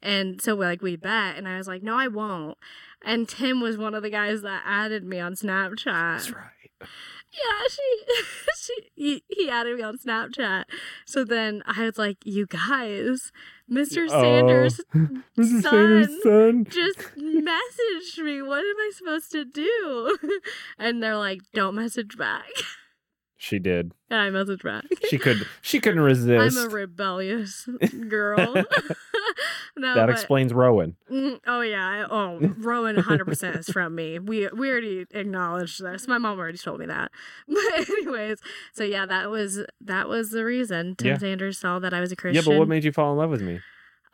And 0.01 0.41
so, 0.41 0.55
we're 0.55 0.65
like, 0.65 0.81
we 0.81 0.95
bet. 0.95 1.37
And 1.37 1.47
I 1.47 1.57
was 1.57 1.67
like, 1.67 1.83
no, 1.83 1.95
I 1.95 2.07
won't. 2.07 2.57
And 3.03 3.27
Tim 3.27 3.61
was 3.61 3.77
one 3.77 3.93
of 3.93 4.03
the 4.03 4.09
guys 4.09 4.41
that 4.41 4.63
added 4.65 5.03
me 5.03 5.19
on 5.19 5.33
Snapchat. 5.33 5.85
That's 5.85 6.31
right. 6.31 6.89
Yeah, 7.31 7.67
she, 7.69 8.03
she, 8.57 8.89
he, 8.95 9.23
he 9.27 9.49
added 9.49 9.77
me 9.77 9.83
on 9.83 9.97
Snapchat. 9.97 10.65
So 11.05 11.23
then 11.23 11.61
I 11.65 11.85
was 11.85 11.97
like, 11.97 12.17
you 12.25 12.47
guys, 12.47 13.31
Mr. 13.71 14.07
Oh. 14.09 14.21
Sanders 14.21 14.81
Oh, 14.95 15.21
Mr. 15.37 15.61
Sanders' 15.61 16.23
son. 16.23 16.65
just 16.65 16.99
messaged 17.17 18.23
me. 18.23 18.41
What 18.41 18.59
am 18.59 18.77
I 18.77 18.91
supposed 18.95 19.31
to 19.31 19.45
do? 19.45 20.17
And 20.79 21.03
they're 21.03 21.17
like, 21.17 21.41
don't 21.53 21.75
message 21.75 22.17
back. 22.17 22.45
She 23.41 23.57
did. 23.57 23.93
And 24.09 24.19
I 24.19 24.29
messaged 24.37 24.63
back. 24.63 24.83
She 25.09 25.17
could. 25.17 25.47
She 25.61 25.79
couldn't 25.79 26.01
resist. 26.01 26.57
I'm 26.57 26.65
a 26.65 26.69
rebellious 26.69 27.65
girl. 28.09 28.37
no, 29.77 29.93
that 29.95 30.07
but- 30.07 30.09
explains 30.09 30.53
Rowan. 30.53 30.97
Mm, 31.09 31.39
Oh 31.47 31.61
yeah. 31.61 32.05
Oh, 32.09 32.37
Rowan 32.57 32.97
100% 32.97 33.57
is 33.57 33.69
from 33.69 33.95
me. 33.95 34.19
We 34.19 34.49
we 34.49 34.69
already 34.69 35.05
acknowledged 35.11 35.81
this. 35.81 36.05
My 36.05 36.17
mom 36.17 36.37
already 36.37 36.57
told 36.57 36.79
me 36.81 36.85
that. 36.87 37.11
But 37.47 37.89
anyways, 37.89 38.39
so 38.73 38.83
yeah, 38.83 39.05
that 39.05 39.29
was 39.29 39.61
that 39.81 40.09
was 40.09 40.31
the 40.31 40.43
reason 40.43 40.95
Tim 40.97 41.07
Yeah. 41.07 41.17
Sanders 41.17 41.57
saw 41.57 41.79
that 41.79 41.93
I 41.93 42.01
was 42.01 42.11
a 42.11 42.17
Christian. 42.17 42.43
Yeah, 42.43 42.51
but 42.53 42.59
what 42.59 42.67
made 42.67 42.83
you 42.83 42.91
fall 42.91 43.13
in 43.13 43.17
love 43.17 43.29
with 43.29 43.41
me? 43.41 43.61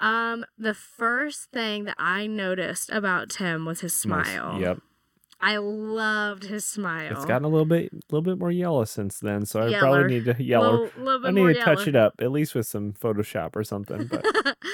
um 0.02 0.46
the 0.58 0.74
first 0.74 1.52
thing 1.52 1.86
that 1.86 1.96
I 1.98 2.28
noticed 2.28 2.90
about 2.92 3.30
Tim 3.30 3.66
was 3.66 3.80
his 3.80 4.06
Nice. 4.06 4.28
smile. 4.28 4.60
Yep. 4.62 4.80
I 5.46 5.58
loved 5.58 6.46
his 6.46 6.66
smile. 6.66 7.12
It's 7.12 7.24
gotten 7.24 7.46
a 7.46 7.50
little 7.50 7.68
bit, 7.68 7.94
a 7.94 8.00
little 8.10 8.24
bit 8.24 8.40
more 8.40 8.50
yellow 8.50 8.84
since 8.84 9.20
then. 9.20 9.46
So 9.46 9.60
I 9.60 9.68
Yeller. 9.68 9.80
probably 9.80 10.16
need 10.16 10.26
to 10.26 10.44
yellow. 10.44 10.86
Little, 10.96 11.04
little 11.04 11.28
I 11.28 11.32
need 11.32 11.54
to 11.54 11.62
touch 11.62 11.88
it 11.88 11.96
up, 11.96 12.16
at 12.20 12.32
least 12.32 12.56
with 12.56 12.66
some 12.66 12.94
Photoshop 12.94 13.56
or 13.56 13.64
something. 13.64 14.08
But 14.08 14.26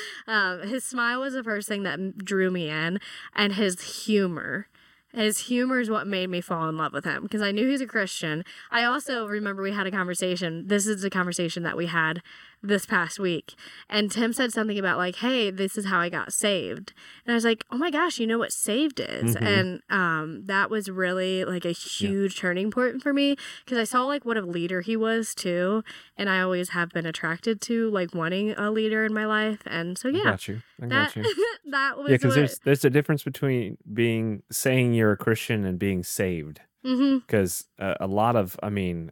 um, 0.27 0.61
his 0.61 0.85
smile 0.85 1.19
was 1.19 1.33
the 1.33 1.43
first 1.43 1.67
thing 1.67 1.83
that 1.83 2.19
drew 2.19 2.49
me 2.51 2.69
in, 2.69 3.01
and 3.35 3.51
his 3.51 4.05
humor. 4.05 4.67
His 5.13 5.39
humor 5.39 5.81
is 5.81 5.89
what 5.89 6.07
made 6.07 6.29
me 6.29 6.39
fall 6.39 6.69
in 6.69 6.77
love 6.77 6.93
with 6.93 7.03
him 7.03 7.23
because 7.23 7.41
I 7.41 7.51
knew 7.51 7.67
he's 7.67 7.81
a 7.81 7.85
Christian. 7.85 8.45
I 8.71 8.85
also 8.85 9.27
remember 9.27 9.61
we 9.61 9.73
had 9.73 9.87
a 9.87 9.91
conversation. 9.91 10.67
This 10.67 10.87
is 10.87 11.03
a 11.03 11.09
conversation 11.09 11.63
that 11.63 11.75
we 11.75 11.87
had 11.87 12.21
this 12.63 12.85
past 12.85 13.19
week. 13.19 13.55
And 13.89 14.11
Tim 14.11 14.33
said 14.33 14.53
something 14.53 14.77
about, 14.77 14.97
like, 14.97 15.17
hey, 15.17 15.49
this 15.51 15.77
is 15.77 15.85
how 15.85 15.99
I 15.99 16.09
got 16.09 16.33
saved. 16.33 16.93
And 17.25 17.33
I 17.33 17.35
was 17.35 17.43
like, 17.45 17.65
oh 17.71 17.77
my 17.77 17.89
gosh, 17.89 18.19
you 18.19 18.27
know 18.27 18.37
what 18.37 18.51
saved 18.51 18.99
is? 18.99 19.35
Mhm. 19.35 19.41
And 19.41 19.81
um, 19.89 20.45
that 20.45 20.69
was 20.69 20.89
really 20.89 21.43
like 21.45 21.65
a 21.65 21.71
huge 21.71 22.37
turning 22.37 22.71
point 22.71 23.01
for 23.01 23.13
me 23.13 23.35
because 23.65 23.77
I 23.77 23.83
saw 23.83 24.05
like 24.05 24.25
what 24.25 24.37
a 24.37 24.41
leader 24.41 24.81
he 24.81 24.95
was 24.95 25.33
too. 25.33 25.83
And 26.17 26.29
I 26.29 26.41
always 26.41 26.69
have 26.69 26.89
been 26.89 27.05
attracted 27.05 27.61
to 27.61 27.89
like 27.89 28.13
wanting 28.13 28.51
a 28.51 28.69
leader 28.71 29.05
in 29.05 29.13
my 29.13 29.25
life. 29.25 29.61
And 29.65 29.97
so, 29.97 30.09
I 30.09 30.13
yeah, 30.13 30.23
got 30.23 30.47
you. 30.47 30.61
I 30.81 30.85
got 30.87 31.13
that, 31.13 31.15
you. 31.15 31.47
that 31.71 31.97
was 31.97 32.09
Yeah, 32.09 32.15
because 32.17 32.35
there's 32.35 32.59
there's 32.59 32.85
a 32.85 32.89
difference 32.89 33.23
between 33.23 33.77
being 33.91 34.43
saying 34.51 34.93
you're 34.93 35.11
a 35.11 35.17
Christian 35.17 35.65
and 35.65 35.79
being 35.79 36.03
saved. 36.03 36.61
Because 36.83 37.65
uh, 37.77 37.93
a 37.99 38.07
lot 38.07 38.35
of, 38.35 38.59
I 38.63 38.69
mean, 38.71 39.11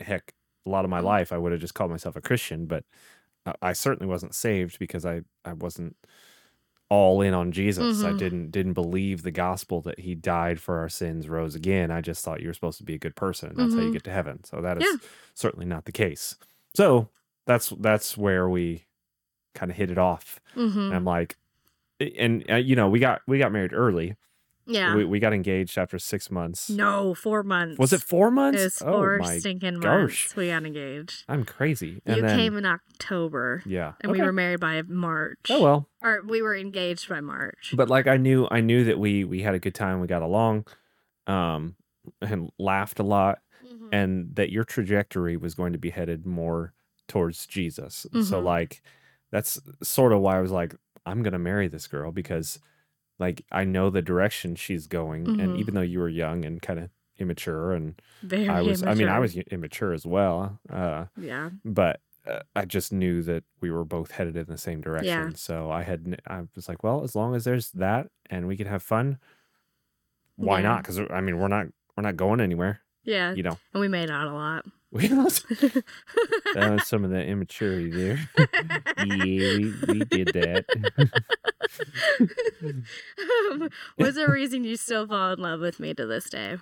heck, 0.00 0.32
a 0.66 0.70
lot 0.70 0.84
Mm. 0.84 0.86
of 0.86 0.90
my 0.90 1.00
life 1.00 1.32
I 1.32 1.38
would 1.38 1.52
have 1.52 1.60
just 1.60 1.74
called 1.74 1.90
myself 1.90 2.16
a 2.16 2.20
Christian, 2.20 2.66
but 2.66 2.84
I, 3.46 3.54
I 3.62 3.72
certainly 3.74 4.08
wasn't 4.10 4.34
saved 4.34 4.78
because 4.78 5.06
I 5.06 5.22
I 5.44 5.54
wasn't 5.54 5.96
all 6.90 7.22
in 7.22 7.34
on 7.34 7.52
Jesus. 7.52 8.04
I 8.04 8.12
Mhm. 8.12 8.12
didn't 8.12 8.50
didn't 8.50 8.72
believe 8.74 9.22
the 9.22 9.30
gospel 9.30 9.80
that 9.82 10.00
he 10.00 10.14
died 10.14 10.60
for 10.60 10.78
our 10.78 10.88
sins, 10.88 11.28
rose 11.28 11.54
again. 11.54 11.90
I 11.90 12.00
just 12.00 12.24
thought 12.24 12.40
you 12.42 12.48
were 12.48 12.54
supposed 12.54 12.78
to 12.78 12.84
be 12.84 12.94
a 12.94 12.98
good 12.98 13.16
person. 13.16 13.48
And 13.50 13.58
that's 13.58 13.74
how 13.74 13.82
you 13.82 13.90
Mhm. 13.90 13.92
get 13.92 14.04
to 14.04 14.10
heaven. 14.12 14.42
So 14.44 14.60
that 14.60 14.76
is 14.78 14.96
Yeah. 15.00 15.10
certainly 15.34 15.66
not 15.66 15.84
the 15.84 15.92
case. 15.92 16.36
So 16.74 17.08
that's 17.46 17.70
that's 17.70 18.16
where 18.18 18.48
we 18.48 18.86
kind 19.54 19.70
of 19.70 19.76
hit 19.78 19.90
it 19.90 19.98
off. 19.98 20.40
hmm 20.54 20.90
And 20.90 20.96
I'm 20.96 21.04
like, 21.04 21.38
and 22.00 22.48
uh, 22.50 22.56
you 22.56 22.76
know, 22.76 22.88
we 22.88 23.00
got 23.00 23.22
we 23.26 23.38
got 23.38 23.52
married 23.52 23.72
early. 23.74 24.16
Yeah. 24.66 24.94
We, 24.94 25.04
we 25.04 25.18
got 25.18 25.32
engaged 25.32 25.76
after 25.78 25.98
six 25.98 26.30
months. 26.30 26.70
no, 26.70 27.14
four 27.14 27.42
months. 27.42 27.78
Was 27.78 27.92
it 27.92 28.00
four 28.02 28.28
It 28.28 28.32
months? 28.32 28.62
was 28.62 28.82
oh 28.82 28.92
four 28.92 29.20
stinking 29.38 29.80
gosh. 29.80 29.92
months 30.26 30.36
we 30.36 30.48
got 30.48 30.64
engaged. 30.64 31.24
I'm 31.28 31.44
crazy. 31.44 32.00
And 32.06 32.16
you 32.16 32.22
then, 32.22 32.36
came 32.36 32.56
in 32.56 32.64
October, 32.66 33.62
yeah. 33.66 33.94
and 34.00 34.12
we 34.12 34.20
were 34.20 34.32
married 34.32 34.60
by 34.60 34.82
March. 34.82 35.38
Oh 35.50 35.62
well. 35.62 35.88
Or 36.02 36.22
we 36.26 36.40
were 36.42 36.54
engaged 36.54 37.08
by 37.08 37.20
March. 37.20 37.72
But 37.76 37.88
like 37.90 38.06
I 38.06 38.16
knew 38.16 38.46
I 38.50 38.60
knew 38.60 38.84
that 38.84 38.98
we 38.98 39.24
we 39.24 39.42
had 39.42 39.54
a 39.54 39.58
good 39.58 39.74
time, 39.74 40.00
we 40.00 40.06
got 40.06 40.22
along, 40.22 40.66
um, 41.26 41.74
and 42.20 42.50
laughed 42.58 42.98
a 42.98 43.02
lot, 43.04 43.40
Mhm. 43.66 43.88
and 43.92 44.36
that 44.36 44.50
your 44.50 44.64
trajectory 44.64 45.36
was 45.36 45.54
going 45.54 45.72
to 45.72 45.78
be 45.78 45.90
headed 45.90 46.26
more 46.26 46.74
towards 47.08 47.46
Jesus. 47.46 48.06
So 48.12 48.40
Mhm. 48.40 48.44
like 48.44 48.82
that's 49.32 49.58
sort 49.82 50.12
of 50.12 50.20
why 50.20 50.36
I 50.38 50.40
was 50.40 50.50
like, 50.52 50.74
I'm 51.06 51.22
gonna 51.22 51.38
marry 51.38 51.66
this 51.68 51.86
girl 51.86 52.12
because 52.12 52.58
like 53.20 53.44
I 53.52 53.62
know 53.64 53.88
the 53.90 54.02
direction 54.02 54.56
she's 54.56 54.86
going, 54.88 55.28
and 55.40 55.52
Mhm. 55.54 55.58
even 55.58 55.74
though 55.74 55.80
you 55.82 56.00
were 56.00 56.08
young 56.08 56.44
and 56.44 56.60
kind 56.60 56.80
of 56.80 56.90
immature, 57.18 57.72
and 57.72 58.00
Very 58.22 58.48
I 58.48 58.62
was, 58.62 58.82
I 58.82 58.94
mean, 58.94 59.08
I 59.08 59.18
was 59.20 59.36
immature 59.36 59.92
as 59.92 60.04
well, 60.06 60.58
uh, 60.70 61.04
Yeah. 61.16 61.50
but 61.64 62.00
uh, 62.26 62.40
I 62.56 62.64
just 62.64 62.92
knew 62.92 63.22
that 63.22 63.44
we 63.60 63.70
were 63.70 63.84
both 63.84 64.10
headed 64.12 64.36
in 64.36 64.46
the 64.46 64.58
same 64.58 64.80
direction. 64.80 65.28
Yeah. 65.30 65.36
So 65.36 65.70
I 65.70 65.82
had, 65.82 66.20
I 66.26 66.42
was 66.54 66.68
like, 66.68 66.82
well, 66.82 67.02
as 67.04 67.14
long 67.14 67.34
as 67.34 67.44
there's 67.44 67.70
that 67.72 68.08
and 68.28 68.46
we 68.46 68.56
can 68.58 68.66
have 68.66 68.82
fun, 68.82 69.18
why 70.36 70.58
Yeah. 70.60 70.68
not? 70.68 70.82
Because 70.82 71.00
I 71.10 71.20
mean, 71.20 71.38
we're 71.38 71.48
not, 71.48 71.66
we're 71.96 72.02
not 72.02 72.16
going 72.16 72.40
anywhere, 72.40 72.80
Yeah. 73.04 73.32
you 73.34 73.42
know. 73.42 73.58
And 73.72 73.80
we 73.80 73.88
made 73.88 74.10
out 74.10 74.28
a 74.28 74.32
lot. 74.32 74.66
We 74.92 75.06
lost 75.06 75.48
that 75.48 75.84
was 76.56 76.88
some 76.88 77.04
of 77.04 77.12
that 77.12 77.26
immaturity 77.26 77.90
there. 77.90 78.28
yeah, 78.36 79.06
we, 79.06 79.74
we 79.86 79.98
did 80.04 80.32
that. 80.34 80.64
Um, 83.52 83.68
What's 83.96 84.16
the 84.16 84.28
reason 84.28 84.64
you 84.64 84.76
still 84.76 85.06
fall 85.06 85.32
in 85.32 85.38
love 85.38 85.60
with 85.60 85.78
me 85.78 85.94
to 85.94 86.06
this 86.06 86.28
day? 86.28 86.56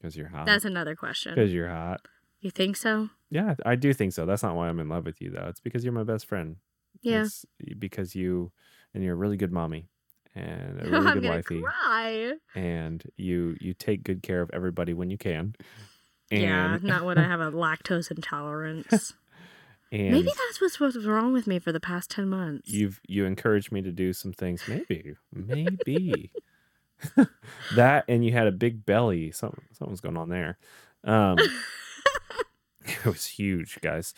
Because 0.00 0.16
you're 0.16 0.28
hot. 0.28 0.46
That's 0.46 0.64
another 0.64 0.94
question. 0.96 1.34
Because 1.34 1.52
you're 1.52 1.68
hot. 1.68 2.00
You 2.40 2.50
think 2.50 2.76
so? 2.76 3.08
Yeah, 3.30 3.54
I 3.64 3.76
do 3.76 3.94
think 3.94 4.12
so. 4.12 4.26
That's 4.26 4.42
not 4.42 4.54
why 4.54 4.68
I'm 4.68 4.80
in 4.80 4.88
love 4.88 5.06
with 5.06 5.20
you, 5.20 5.30
though. 5.30 5.46
It's 5.48 5.60
because 5.60 5.84
you're 5.84 5.94
my 5.94 6.04
best 6.04 6.26
friend. 6.26 6.56
Yeah. 7.00 7.22
It's 7.22 7.46
because 7.78 8.14
you, 8.14 8.52
and 8.92 9.02
you're 9.02 9.14
a 9.14 9.16
really 9.16 9.36
good 9.36 9.52
mommy, 9.52 9.88
and 10.34 10.80
a 10.80 10.84
really 10.90 11.20
good 11.20 11.28
wifey, 11.28 11.62
cry. 11.62 12.32
and 12.54 13.04
you 13.16 13.56
you 13.60 13.74
take 13.74 14.02
good 14.02 14.22
care 14.22 14.42
of 14.42 14.50
everybody 14.52 14.94
when 14.94 15.10
you 15.10 15.18
can. 15.18 15.54
And, 16.30 16.42
yeah, 16.42 16.78
not 16.82 17.04
when 17.04 17.18
I 17.18 17.28
have 17.28 17.40
a 17.40 17.52
lactose 17.52 18.10
intolerance. 18.10 19.12
and 19.92 20.10
Maybe 20.10 20.26
that's 20.46 20.60
what's 20.60 20.80
what's 20.80 21.04
wrong 21.04 21.32
with 21.32 21.46
me 21.46 21.58
for 21.58 21.70
the 21.70 21.80
past 21.80 22.10
ten 22.10 22.28
months. 22.28 22.70
you've 22.70 23.00
you 23.06 23.24
encouraged 23.26 23.70
me 23.70 23.82
to 23.82 23.92
do 23.92 24.12
some 24.12 24.32
things. 24.32 24.62
Maybe, 24.66 25.14
maybe 25.32 26.30
that, 27.76 28.04
and 28.08 28.24
you 28.24 28.32
had 28.32 28.46
a 28.46 28.52
big 28.52 28.84
belly. 28.86 29.30
Something 29.30 29.64
something's 29.72 30.00
going 30.00 30.16
on 30.16 30.30
there. 30.30 30.58
Um, 31.04 31.38
it 32.86 33.04
was 33.04 33.26
huge, 33.26 33.78
guys. 33.82 34.14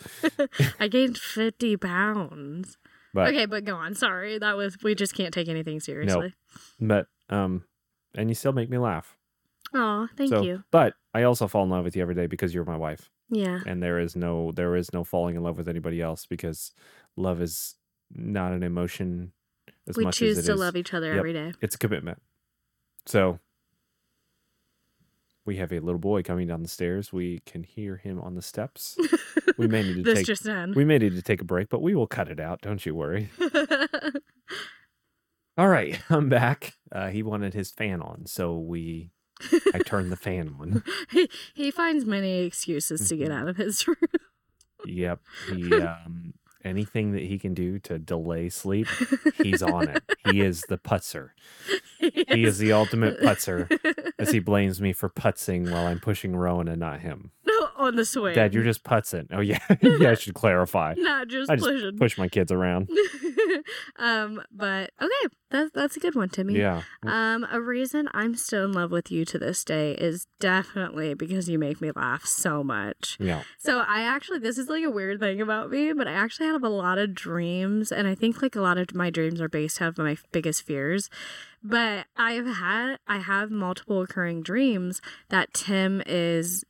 I 0.79 0.87
gained 0.87 1.17
fifty 1.17 1.75
pounds. 1.77 2.77
But 3.17 3.29
okay, 3.29 3.45
but 3.47 3.65
go 3.65 3.75
on. 3.75 3.95
Sorry, 3.95 4.37
that 4.37 4.55
was 4.57 4.77
we 4.83 4.93
just 4.95 5.15
can't 5.15 5.33
take 5.33 5.47
anything 5.49 5.79
seriously. 5.79 6.33
but 6.79 7.07
um, 7.29 7.63
and 8.15 8.29
you 8.29 8.35
still 8.35 8.53
make 8.53 8.69
me 8.69 8.77
laugh. 8.77 9.17
Oh, 9.73 10.07
thank 10.15 10.29
so, 10.29 10.41
you. 10.43 10.63
But 10.71 10.93
I 11.13 11.23
also 11.23 11.47
fall 11.47 11.63
in 11.63 11.69
love 11.69 11.83
with 11.83 11.95
you 11.95 12.01
every 12.01 12.15
day 12.15 12.27
because 12.27 12.53
you're 12.53 12.63
my 12.63 12.77
wife, 12.77 13.09
Yeah. 13.29 13.59
and 13.65 13.81
there 13.81 13.99
is 13.99 14.15
no 14.15 14.51
there 14.51 14.75
is 14.75 14.93
no 14.93 15.03
falling 15.03 15.35
in 15.35 15.41
love 15.43 15.57
with 15.57 15.67
anybody 15.67 15.99
else 16.01 16.25
because 16.25 16.71
love 17.15 17.41
is 17.41 17.75
not 18.13 18.51
an 18.53 18.61
emotion 18.63 19.33
as 19.89 19.97
we 19.97 20.03
much 20.05 20.17
choose 20.17 20.37
as 20.37 20.45
it 20.45 20.47
to 20.47 20.53
is- 20.53 20.59
love 20.59 20.75
each 20.77 20.93
other 20.93 21.07
Yep. 21.07 21.17
every 21.17 21.33
day. 21.33 21.53
It's 21.59 21.75
a 21.75 21.77
commitment. 21.79 22.21
So 23.05 23.39
we 25.47 25.55
have 25.57 25.71
a 25.71 25.79
little 25.79 25.97
boy 25.99 26.21
coming 26.21 26.47
down 26.47 26.61
the 26.61 26.67
stairs. 26.67 27.11
We 27.11 27.39
can 27.45 27.63
hear 27.63 27.95
him 27.97 28.19
on 28.21 28.35
the 28.35 28.41
steps. 28.43 28.97
We 29.57 29.67
may 29.67 29.81
need 29.81 29.95
to 29.97 30.03
this 30.03 30.19
take 30.19 30.27
just 30.27 30.45
in. 30.45 30.73
we 30.75 30.85
may 30.85 30.99
need 30.99 31.15
to 31.15 31.21
take 31.23 31.41
a 31.41 31.45
break, 31.45 31.69
but 31.69 31.81
we 31.81 31.95
will 31.95 32.05
cut 32.05 32.29
it 32.29 32.39
out. 32.39 32.61
Don't 32.61 32.85
you 32.85 32.93
worry. 32.93 33.29
All 35.57 35.67
right, 35.69 35.99
I'm 36.09 36.29
back. 36.29 36.73
Uh, 36.91 37.07
he 37.07 37.23
wanted 37.23 37.55
his 37.55 37.71
fan 37.71 38.01
on, 38.01 38.27
so 38.27 38.57
we 38.59 39.09
I 39.73 39.79
turned 39.79 40.11
the 40.11 40.15
fan 40.17 40.55
on. 40.59 40.83
he, 41.11 41.29
he 41.55 41.71
finds 41.71 42.05
many 42.05 42.41
excuses 42.43 43.07
to 43.09 43.15
get 43.17 43.29
Mhm. 43.31 43.41
out 43.41 43.47
of 43.47 43.57
his 43.57 43.87
room. 43.87 43.97
Yep. 44.85 45.19
He 45.49 45.73
um 45.73 46.33
anything 46.67 47.13
that 47.13 47.23
he 47.23 47.39
can 47.39 47.53
do 47.53 47.79
to 47.79 47.97
delay 47.97 48.49
sleep, 48.49 48.87
he's 49.41 49.63
on 49.63 49.89
it. 49.89 50.03
He 50.29 50.41
is 50.41 50.63
the 50.67 50.77
putzer. 50.77 51.29
He 51.99 52.43
is 52.43 52.57
the 52.57 52.73
ultimate 52.73 53.21
putzer 53.21 53.69
as 54.19 54.29
he 54.29 54.39
blames 54.51 54.81
me 54.81 54.91
for 54.91 55.09
putzing 55.09 55.71
while 55.71 55.87
I'm 55.87 56.01
pushing 56.01 56.35
Rowan 56.35 56.67
and 56.67 56.81
not 56.81 56.99
him. 56.99 57.31
On 57.77 57.95
the 57.95 58.05
swing. 58.05 58.35
Dad, 58.35 58.53
you're 58.53 58.63
just 58.63 58.83
putzing. 58.83 59.27
Oh 59.31 59.39
yeah, 59.39 59.59
yeah, 59.81 60.11
I 60.11 60.13
should 60.15 60.33
clarify. 60.33 60.95
not 60.97 61.27
just 61.27 61.49
I 61.49 61.55
just 61.55 61.67
pushing. 61.67 61.97
push 61.97 62.17
my 62.17 62.27
kids 62.27 62.51
around. 62.51 62.89
um, 63.97 64.41
but 64.51 64.91
okay, 65.01 65.33
that's 65.49 65.71
that's 65.71 65.97
a 65.97 65.99
good 65.99 66.15
one, 66.15 66.29
Timmy. 66.29 66.55
Yeah. 66.55 66.81
Um, 67.03 67.45
a 67.51 67.61
reason 67.61 68.09
I'm 68.13 68.35
still 68.35 68.65
in 68.65 68.73
love 68.73 68.91
with 68.91 69.11
you 69.11 69.25
to 69.25 69.39
this 69.39 69.63
day 69.63 69.93
is 69.93 70.27
definitely 70.39 71.13
because 71.13 71.49
you 71.49 71.59
make 71.59 71.81
me 71.81 71.91
laugh 71.95 72.25
so 72.25 72.63
much. 72.63 73.17
Yeah. 73.19 73.43
So 73.57 73.79
I 73.79 74.01
actually 74.01 74.39
this 74.39 74.57
is 74.57 74.67
like 74.67 74.83
a 74.83 74.91
weird 74.91 75.19
thing 75.19 75.41
about 75.41 75.69
me, 75.69 75.93
but 75.93 76.07
I 76.07 76.13
actually 76.13 76.47
have 76.47 76.63
a 76.63 76.69
lot 76.69 76.97
of 76.97 77.13
dreams 77.13 77.91
and 77.91 78.07
I 78.07 78.15
think 78.15 78.41
like 78.41 78.55
a 78.55 78.61
lot 78.61 78.77
of 78.77 78.93
my 78.93 79.09
dreams 79.09 79.39
are 79.39 79.49
based 79.49 79.81
off 79.81 79.97
of 79.97 80.05
my 80.05 80.17
biggest 80.31 80.63
fears. 80.63 81.09
But 81.63 82.05
I've 82.15 82.45
had 82.45 82.97
I 83.07 83.17
have 83.17 83.51
multiple 83.51 84.01
occurring 84.01 84.41
dreams 84.43 85.01
that 85.29 85.53
Tim 85.53 86.01
is 86.05 86.63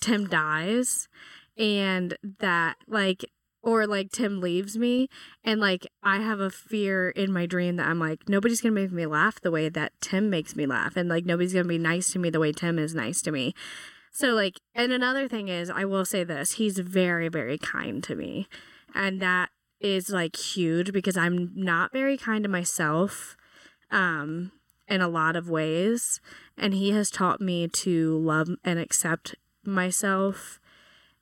Tim 0.00 0.26
dies 0.26 1.08
and 1.56 2.16
that 2.40 2.76
like 2.86 3.24
or 3.62 3.86
like 3.86 4.10
Tim 4.10 4.40
leaves 4.40 4.76
me 4.76 5.08
and 5.44 5.60
like 5.60 5.86
I 6.02 6.16
have 6.16 6.40
a 6.40 6.50
fear 6.50 7.10
in 7.10 7.32
my 7.32 7.46
dream 7.46 7.76
that 7.76 7.86
I'm 7.86 7.98
like 7.98 8.28
nobody's 8.28 8.60
going 8.60 8.74
to 8.74 8.80
make 8.80 8.92
me 8.92 9.06
laugh 9.06 9.40
the 9.40 9.50
way 9.50 9.68
that 9.68 9.92
Tim 10.00 10.30
makes 10.30 10.56
me 10.56 10.66
laugh 10.66 10.96
and 10.96 11.08
like 11.08 11.24
nobody's 11.24 11.52
going 11.52 11.64
to 11.64 11.68
be 11.68 11.78
nice 11.78 12.10
to 12.12 12.18
me 12.18 12.30
the 12.30 12.40
way 12.40 12.52
Tim 12.52 12.78
is 12.78 12.94
nice 12.94 13.22
to 13.22 13.32
me. 13.32 13.54
So 14.10 14.28
like 14.28 14.60
and 14.74 14.92
another 14.92 15.28
thing 15.28 15.48
is 15.48 15.70
I 15.70 15.84
will 15.84 16.04
say 16.04 16.24
this, 16.24 16.52
he's 16.52 16.78
very 16.78 17.28
very 17.28 17.58
kind 17.58 18.02
to 18.04 18.14
me. 18.14 18.48
And 18.94 19.20
that 19.22 19.50
is 19.80 20.10
like 20.10 20.36
huge 20.36 20.92
because 20.92 21.16
I'm 21.16 21.52
not 21.54 21.92
very 21.92 22.16
kind 22.16 22.42
to 22.44 22.50
myself 22.50 23.36
um 23.90 24.52
in 24.88 25.00
a 25.00 25.08
lot 25.08 25.36
of 25.36 25.48
ways 25.48 26.20
and 26.58 26.74
he 26.74 26.90
has 26.90 27.10
taught 27.10 27.40
me 27.40 27.68
to 27.68 28.18
love 28.18 28.48
and 28.64 28.78
accept 28.78 29.36
myself 29.64 30.60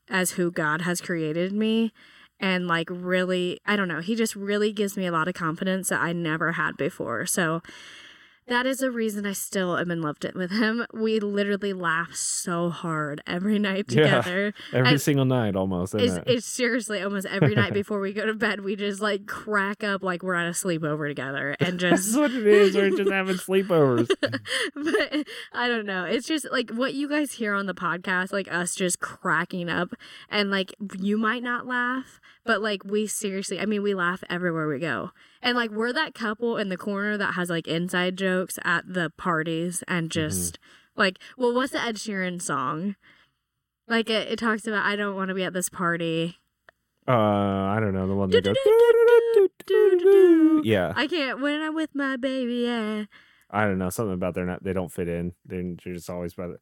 as 0.09 0.33
who 0.33 0.51
God 0.51 0.83
has 0.83 1.01
created 1.01 1.53
me. 1.53 1.93
And 2.39 2.67
like 2.67 2.89
really 2.91 3.61
I 3.67 3.77
don't 3.77 3.89
know 3.89 4.01
he 4.01 4.15
just 4.15 4.35
really 4.35 4.73
gives 4.73 4.97
me 4.97 5.07
a 5.07 5.13
lot 5.13 5.29
of 5.29 5.35
confidence 5.35 5.91
that 5.91 6.01
I 6.01 6.13
never 6.13 6.53
had 6.53 6.77
before. 6.77 7.27
So 7.27 7.63
that 8.51 8.67
is 8.67 8.83
a 8.83 8.91
reason 8.91 9.25
I 9.25 9.33
still 9.33 9.77
am 9.79 9.91
in 9.91 10.03
love 10.03 10.17
with 10.35 10.51
him. 10.51 10.85
We 10.93 11.21
literally 11.21 11.73
laugh 11.73 12.15
so 12.15 12.69
hard 12.69 13.23
every 13.27 13.59
night 13.59 13.87
Yeah. 13.89 14.03
together. 14.21 14.55
Every 14.73 14.91
And 14.91 15.01
single 15.01 15.25
night 15.25 15.55
almost. 15.57 15.95
It's, 15.95 16.15
it? 16.15 16.25
it's 16.27 16.47
seriously 16.47 17.01
almost 17.01 17.27
every 17.27 17.55
night 17.55 17.73
before 17.83 18.01
we 18.01 18.13
go 18.13 18.27
to 18.27 18.35
bed, 18.35 18.61
we 18.63 18.75
just 18.77 19.01
like 19.01 19.27
crack 19.27 19.83
up 19.85 20.03
like 20.03 20.23
we're 20.23 20.35
at 20.35 20.47
a 20.49 20.51
sleepover 20.51 21.09
together 21.09 21.57
and 21.61 21.79
That's 21.79 22.07
just. 22.07 22.19
what 22.19 22.33
it 22.33 22.47
is. 22.47 22.75
We're 22.75 22.91
just 22.91 23.11
having 23.11 23.37
sleepovers. 23.37 24.09
but 24.75 25.27
I 25.53 25.69
don't 25.69 25.87
know. 25.87 26.05
It's 26.05 26.27
just 26.27 26.47
like 26.51 26.71
what 26.71 26.95
you 26.95 27.09
guys 27.09 27.33
hear 27.33 27.55
on 27.55 27.67
the 27.67 27.75
podcast, 27.75 28.33
like 28.33 28.53
us 28.53 28.75
just 28.75 29.01
cracking 29.01 29.69
up. 29.69 29.95
And 30.29 30.51
like 30.51 30.75
you 30.99 31.17
might 31.17 31.43
not 31.45 31.67
laugh, 31.67 32.21
but 32.45 32.61
like 32.61 32.85
we 32.85 33.07
seriously, 33.07 33.61
I 33.61 33.67
mean, 33.67 33.83
we 33.83 33.95
laugh 33.95 34.25
everywhere 34.29 34.67
we 34.69 34.81
go. 34.81 35.11
And 35.43 35.57
like 35.57 35.71
we're 35.71 35.93
that 35.93 36.15
couple 36.15 36.57
in 36.57 36.69
the 36.69 36.77
corner 36.77 37.17
that 37.17 37.35
has 37.35 37.49
like 37.49 37.67
inside 37.67 38.17
jokes 38.17 38.59
at 38.63 38.85
the 38.93 39.11
parties 39.17 39.83
and 39.89 40.11
just 40.11 40.59
like, 40.97 41.19
well, 41.39 41.55
what's 41.55 41.73
the 41.73 41.83
Ed 41.83 41.97
Sheeran 41.97 42.43
song? 42.43 42.97
Like 43.89 44.11
it, 44.11 44.31
it 44.33 44.39
talks 44.39 44.67
about, 44.67 44.85
I 44.85 44.97
don't 44.97 45.17
want 45.17 45.29
to 45.29 45.35
be 45.35 45.45
at 45.45 45.53
this 45.53 45.69
party. 45.69 46.37
Uh, 47.09 47.13
I 47.13 47.79
don't 47.81 47.95
know 47.95 48.07
the 48.07 48.15
one 48.15 48.31
that 48.31 48.45
goes. 48.45 48.57
Yeah, 50.65 50.93
I 50.95 51.07
can't 51.07 51.41
when 51.41 51.61
I'm 51.61 51.75
with 51.75 51.95
my 51.95 52.17
baby. 52.17 52.67
Yeah, 52.67 53.07
I 53.51 53.65
don't 53.65 53.79
know 53.79 53.91
something 53.91 54.15
about 54.15 54.35
they're 54.35 54.47
not. 54.47 54.63
They 54.63 54.73
don't 54.73 54.93
fit 54.93 55.09
in. 55.09 55.33
They're 55.45 55.75
just 55.83 56.11
always 56.11 56.35
by 56.35 56.49
the. 56.49 56.59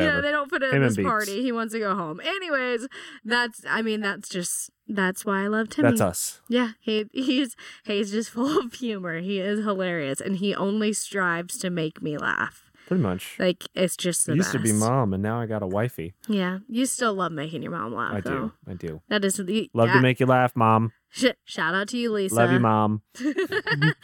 Yeah. 0.00 0.20
They 0.20 0.30
don't 0.30 0.48
fit 0.50 0.62
in 0.62 0.70
Him 0.70 0.82
and 0.82 0.84
this 0.84 0.96
Beeps. 0.96 1.04
party. 1.04 1.42
He 1.42 1.52
wants 1.52 1.72
to 1.74 1.78
go 1.78 1.94
home. 1.94 2.20
Anyways, 2.24 2.86
that's. 3.24 3.62
I 3.68 3.82
mean, 3.82 4.00
that's 4.00 4.28
just. 4.28 4.70
That's 4.88 5.24
why 5.24 5.44
I 5.44 5.46
love 5.46 5.70
Timmy. 5.70 5.88
That's 5.90 6.00
us. 6.00 6.40
Yeah, 6.48 6.72
he 6.80 7.06
he's 7.12 7.56
he's 7.84 8.10
just 8.10 8.30
full 8.30 8.58
of 8.58 8.74
humor. 8.74 9.20
He 9.20 9.38
is 9.38 9.60
hilarious, 9.60 10.20
and 10.20 10.36
he 10.36 10.54
only 10.54 10.92
strives 10.92 11.56
to 11.58 11.70
make 11.70 12.02
me 12.02 12.18
laugh. 12.18 12.70
Pretty 12.86 13.02
much. 13.02 13.36
Like 13.38 13.64
it's 13.74 13.96
just 13.96 14.26
the 14.26 14.32
I 14.32 14.36
used 14.36 14.52
to 14.52 14.58
be 14.58 14.72
mom, 14.72 15.14
and 15.14 15.22
now 15.22 15.40
I 15.40 15.46
got 15.46 15.62
a 15.62 15.66
wifey. 15.66 16.14
Yeah, 16.28 16.58
you 16.68 16.86
still 16.86 17.14
love 17.14 17.32
making 17.32 17.62
your 17.62 17.72
mom 17.72 17.94
laugh. 17.94 18.14
I 18.14 18.20
though. 18.20 18.30
do. 18.30 18.52
I 18.66 18.74
do. 18.74 19.02
That 19.08 19.24
is 19.24 19.36
the 19.36 19.70
Love 19.72 19.88
yeah, 19.88 19.94
to 19.94 20.00
make 20.00 20.20
you 20.20 20.26
laugh, 20.26 20.54
mom. 20.54 20.92
sh- 21.10 21.26
shout 21.44 21.74
out 21.74 21.88
to 21.88 21.96
you, 21.96 22.12
Lisa. 22.12 22.34
Love 22.34 22.52
you, 22.52 22.60
mom. 22.60 23.02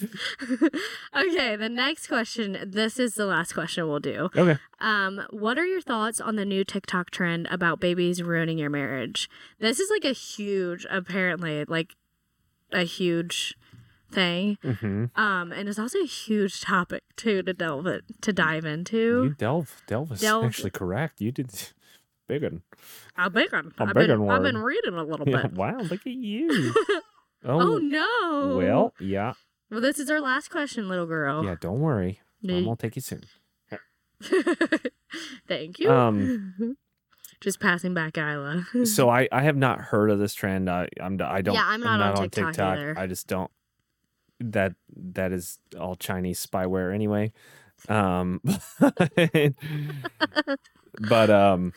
Okay, 1.14 1.56
the 1.56 1.68
next 1.68 2.06
question. 2.06 2.58
This 2.64 2.98
is 2.98 3.14
the 3.14 3.26
last 3.26 3.52
question 3.52 3.88
we'll 3.88 3.98
do. 3.98 4.30
Okay. 4.36 4.58
Um, 4.80 5.22
what 5.30 5.58
are 5.58 5.66
your 5.66 5.80
thoughts 5.80 6.20
on 6.20 6.36
the 6.36 6.44
new 6.44 6.64
TikTok 6.64 7.10
trend 7.10 7.48
about 7.50 7.80
babies 7.80 8.22
ruining 8.22 8.58
your 8.58 8.70
marriage? 8.70 9.28
This 9.58 9.80
is 9.80 9.90
like 9.90 10.04
a 10.04 10.12
huge, 10.12 10.86
apparently, 10.88 11.64
like 11.66 11.96
a 12.72 12.84
huge 12.84 13.56
thing. 14.10 14.58
hmm 14.62 15.06
Um, 15.16 15.52
and 15.52 15.68
it's 15.68 15.78
also 15.78 15.98
a 16.00 16.06
huge 16.06 16.60
topic 16.60 17.02
too 17.16 17.42
to 17.42 17.52
delve 17.52 17.86
it 17.86 18.04
to 18.22 18.32
dive 18.32 18.64
into. 18.64 19.24
You 19.24 19.34
delve. 19.38 19.82
Delve 19.86 20.12
is 20.12 20.20
Delve. 20.20 20.44
actually 20.44 20.70
correct. 20.70 21.20
You 21.20 21.32
did 21.32 21.50
big 22.28 22.42
one. 22.42 22.62
A 23.16 23.30
big 23.30 23.52
one. 23.52 23.72
A 23.78 23.84
I've 23.84 23.94
big 23.94 24.08
been, 24.08 24.22
one 24.22 24.36
I've 24.36 24.42
been 24.42 24.58
reading 24.58 24.94
a 24.94 25.04
little 25.04 25.28
Yeah, 25.28 25.42
bit. 25.42 25.52
wow, 25.54 25.78
look 25.78 26.06
at 26.06 26.12
you. 26.12 26.72
oh 27.44 27.60
Oh, 27.74 27.78
no. 27.78 28.56
well, 28.58 28.94
yeah, 29.00 29.32
Well, 29.70 29.80
this 29.80 29.98
is 29.98 30.10
our 30.10 30.20
last 30.20 30.50
question, 30.50 30.88
little 30.88 31.06
girl. 31.06 31.44
yeah. 31.44 31.56
Don't 31.60 31.80
worry, 31.80 32.20
Mom 32.42 32.56
you- 32.58 32.66
will 32.66 32.76
take 32.76 32.96
you 32.96 33.02
soon. 33.02 33.24
Thank 35.48 35.78
you. 35.78 35.90
Um, 35.90 36.76
Just 37.40 37.58
passing 37.58 37.94
back 37.94 38.18
Isla. 38.18 38.66
So 38.84 39.08
I 39.08 39.26
I 39.32 39.42
have 39.42 39.56
not 39.56 39.80
heard 39.80 40.10
of 40.10 40.18
this 40.18 40.34
trend. 40.34 40.68
I 40.68 40.88
I'm 41.00 41.18
I 41.22 41.40
don't. 41.40 41.54
Yeah, 41.54 41.64
I'm 41.64 41.80
not 41.80 42.18
on 42.18 42.28
TikTok 42.28 42.58
either. 42.58 42.94
I 42.98 43.06
just 43.06 43.26
don't. 43.26 43.50
That 44.40 44.74
that 44.96 45.32
is 45.32 45.58
all 45.78 45.96
Chinese 45.96 46.44
spyware 46.44 46.94
anyway. 46.94 47.32
Um, 47.88 48.40
but 51.08 51.30
um, 51.30 51.72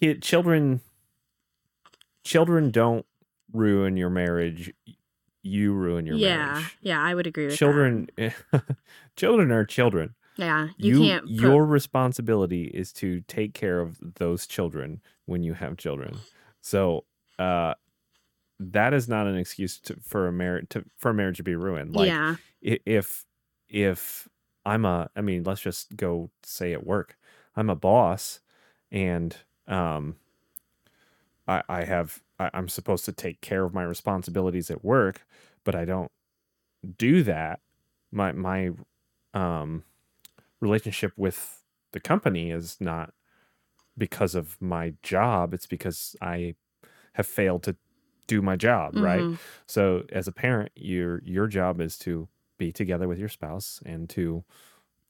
it, 0.00 0.22
children 0.22 0.80
children 2.24 2.70
don't 2.70 3.06
ruin 3.52 3.96
your 3.96 4.10
marriage. 4.10 4.72
You 5.42 5.72
ruin 5.72 6.06
your 6.06 6.16
yeah, 6.16 6.36
marriage. 6.36 6.76
yeah, 6.80 6.94
yeah 6.94 7.02
I 7.02 7.14
would 7.14 7.26
agree 7.26 7.46
with 7.46 7.56
Children, 7.56 8.08
children 9.16 9.50
are 9.50 9.64
children. 9.64 10.14
Yeah, 10.36 10.68
you, 10.78 11.02
You, 11.02 11.08
can't. 11.08 11.24
Put, 11.24 11.30
your 11.30 11.66
responsibility 11.66 12.64
is 12.64 12.92
to 12.94 13.20
take 13.22 13.52
care 13.52 13.80
of 13.80 13.98
those 14.00 14.46
children 14.46 15.02
when 15.26 15.42
you 15.42 15.54
have 15.54 15.76
children. 15.76 16.16
So, 16.62 17.04
uh, 17.38 17.74
that 18.70 18.94
is 18.94 19.08
not 19.08 19.26
an 19.26 19.36
excuse 19.36 19.78
to, 19.80 19.96
for 20.02 20.26
a 20.26 20.32
marriage 20.32 20.68
to 20.70 20.84
for 20.96 21.10
a 21.10 21.14
marriage 21.14 21.38
to 21.38 21.42
be 21.42 21.56
ruined. 21.56 21.94
Like 21.94 22.08
yeah, 22.08 22.36
if 22.60 23.24
if 23.68 24.28
I'm 24.64 24.84
a, 24.84 25.10
I 25.16 25.20
mean, 25.20 25.42
let's 25.44 25.60
just 25.60 25.96
go 25.96 26.30
say 26.42 26.72
at 26.72 26.86
work, 26.86 27.16
I'm 27.56 27.70
a 27.70 27.76
boss, 27.76 28.40
and 28.90 29.36
um, 29.66 30.16
I 31.48 31.62
I 31.68 31.84
have 31.84 32.22
I, 32.38 32.50
I'm 32.54 32.68
supposed 32.68 33.04
to 33.06 33.12
take 33.12 33.40
care 33.40 33.64
of 33.64 33.74
my 33.74 33.82
responsibilities 33.82 34.70
at 34.70 34.84
work, 34.84 35.26
but 35.64 35.74
I 35.74 35.84
don't 35.84 36.10
do 36.98 37.22
that. 37.24 37.60
My 38.10 38.32
my 38.32 38.70
um 39.34 39.84
relationship 40.60 41.12
with 41.16 41.62
the 41.92 42.00
company 42.00 42.50
is 42.50 42.80
not 42.80 43.12
because 43.96 44.34
of 44.34 44.60
my 44.60 44.94
job. 45.02 45.52
It's 45.54 45.66
because 45.66 46.16
I 46.20 46.54
have 47.14 47.26
failed 47.26 47.62
to 47.64 47.76
do 48.26 48.42
my 48.42 48.56
job, 48.56 48.96
right? 48.96 49.26
mhm, 49.26 49.38
So 49.66 50.04
as 50.12 50.28
a 50.28 50.32
parent, 50.32 50.72
your 50.76 51.22
your 51.24 51.46
job 51.46 51.80
is 51.80 51.98
to 52.00 52.28
be 52.58 52.72
together 52.72 53.08
with 53.08 53.18
your 53.18 53.28
spouse 53.28 53.80
and 53.86 54.08
to 54.10 54.44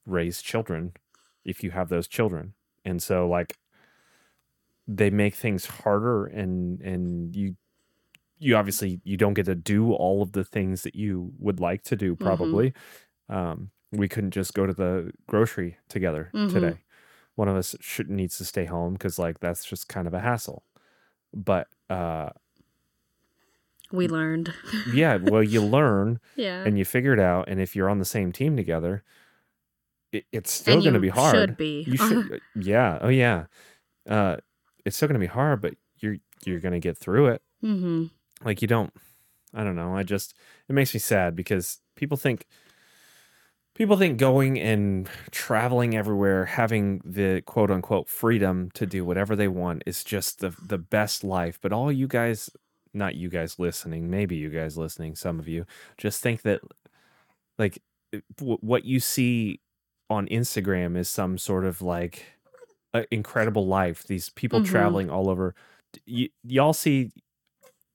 raise 0.05 0.41
children 0.41 0.93
if 1.45 1.63
you 1.63 1.71
have 1.71 1.89
those 1.89 2.07
children. 2.07 2.55
And 2.85 3.01
so 3.03 3.27
like 3.27 3.57
they 4.87 5.09
make 5.09 5.35
things 5.35 5.65
harder 5.65 6.25
and 6.25 6.81
and 6.81 7.35
you 7.35 7.55
you 8.39 8.55
obviously 8.55 9.01
you 9.03 9.17
don't 9.17 9.35
get 9.35 9.45
to 9.45 9.55
do 9.55 9.93
all 9.93 10.21
of 10.21 10.33
the 10.33 10.43
things 10.45 10.83
that 10.83 10.95
you 10.95 11.33
would 11.39 11.59
like 11.59 11.83
to 11.83 11.95
do 11.95 12.15
probably. 12.15 12.73
Um 13.29 13.71
we 13.91 14.09
couldn't 14.09 14.31
just 14.31 14.53
go 14.53 14.67
to 14.67 14.73
the 14.73 15.11
grocery 15.27 15.77
together 15.89 16.33
Mhm. 16.33 16.39
today. 16.47 16.83
One 17.35 17.49
of 17.49 17.55
us 17.57 17.75
should 17.81 18.09
needs 18.09 18.37
to 18.39 18.45
stay 18.45 18.65
home 18.65 18.97
cuz 18.97 19.19
like 19.19 19.39
that's 19.39 19.65
just 19.65 19.89
kind 19.89 20.07
of 20.07 20.13
a 20.15 20.21
hassle. 20.21 20.65
But 21.33 21.69
uh 21.89 22.31
We 23.93 24.07
learned. 24.09 24.51
yeah, 24.91 25.15
well 25.17 25.43
you 25.43 25.61
learn 25.77 26.19
yeah. 26.35 26.63
and 26.65 26.77
you 26.77 26.83
figure 26.83 27.13
it 27.13 27.19
out 27.19 27.47
and 27.47 27.61
if 27.61 27.75
you're 27.75 27.89
on 27.89 27.99
the 27.99 28.05
same 28.05 28.31
team 28.33 28.57
together 28.57 29.03
it, 30.11 30.25
it's 30.31 30.51
still 30.51 30.81
going 30.81 30.93
to 30.95 30.99
be 30.99 31.09
hard 31.09 31.35
Should 31.35 31.57
be. 31.57 31.83
you 31.87 31.97
should 31.97 32.41
yeah 32.55 32.97
oh 33.01 33.09
yeah 33.09 33.45
uh 34.09 34.37
it's 34.85 34.95
still 34.97 35.07
going 35.07 35.19
to 35.19 35.25
be 35.27 35.31
hard 35.31 35.61
but 35.61 35.75
you're 35.99 36.17
you're 36.45 36.59
going 36.59 36.73
to 36.73 36.79
get 36.79 36.97
through 36.97 37.27
it 37.27 37.41
hmm 37.61 38.05
like 38.43 38.61
you 38.61 38.67
don't 38.67 38.91
i 39.53 39.63
don't 39.63 39.75
know 39.75 39.95
i 39.95 40.03
just 40.03 40.35
it 40.67 40.73
makes 40.73 40.93
me 40.93 40.99
sad 40.99 41.35
because 41.35 41.79
people 41.95 42.17
think 42.17 42.45
people 43.75 43.95
think 43.97 44.17
going 44.19 44.59
and 44.59 45.09
traveling 45.31 45.95
everywhere 45.95 46.45
having 46.45 47.01
the 47.05 47.41
quote 47.45 47.71
unquote 47.71 48.07
freedom 48.09 48.69
to 48.73 48.85
do 48.85 49.03
whatever 49.05 49.35
they 49.35 49.47
want 49.47 49.81
is 49.85 50.03
just 50.03 50.39
the 50.39 50.55
the 50.67 50.77
best 50.77 51.23
life 51.23 51.57
but 51.61 51.71
all 51.73 51.91
you 51.91 52.07
guys 52.07 52.49
not 52.93 53.15
you 53.15 53.29
guys 53.29 53.57
listening 53.59 54.09
maybe 54.09 54.35
you 54.35 54.49
guys 54.49 54.77
listening 54.77 55.15
some 55.15 55.39
of 55.39 55.47
you 55.47 55.65
just 55.97 56.21
think 56.21 56.41
that 56.43 56.61
like 57.57 57.79
w- 58.37 58.57
what 58.61 58.85
you 58.85 58.99
see 58.99 59.59
on 60.09 60.27
Instagram 60.27 60.95
is 60.97 61.09
some 61.09 61.37
sort 61.37 61.65
of 61.65 61.81
like 61.81 62.25
a 62.93 63.05
incredible 63.11 63.65
life 63.65 64.03
these 64.03 64.29
people 64.29 64.59
Mhm. 64.61 64.65
traveling 64.67 65.09
all 65.09 65.29
over 65.29 65.55
y- 66.07 66.29
y'all 66.43 66.73
see 66.73 67.11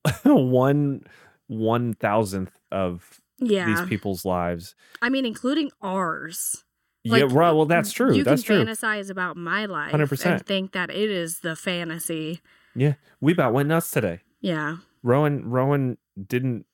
one 0.23 1.03
one 1.47 1.93
thousandth 1.93 2.59
of 2.71 3.19
Yeah. 3.39 3.65
these 3.65 3.81
people's 3.87 4.25
lives 4.25 4.75
I 5.01 5.09
mean, 5.09 5.25
including 5.25 5.71
ours. 5.81 6.63
yeah 7.03 7.23
Like, 7.25 7.31
right 7.31 7.51
well 7.51 7.65
that's 7.65 7.91
true 7.91 8.13
You 8.13 8.23
that's 8.23 8.43
can 8.43 8.65
true 8.65 8.65
fantasize 8.65 9.09
about 9.09 9.37
my 9.37 9.65
life 9.65 9.93
100%. 9.93 10.25
and 10.25 10.45
think 10.45 10.73
that 10.73 10.89
it 10.89 11.09
is 11.09 11.39
the 11.39 11.55
fantasy. 11.55 12.41
Yeah, 12.75 12.95
we 13.21 13.31
about 13.33 13.53
went 13.53 13.69
nuts 13.69 13.91
today 13.91 14.19
Yeah. 14.41 14.77
Rowan 15.03 15.49
rowan 15.49 15.97
didn't 16.27 16.65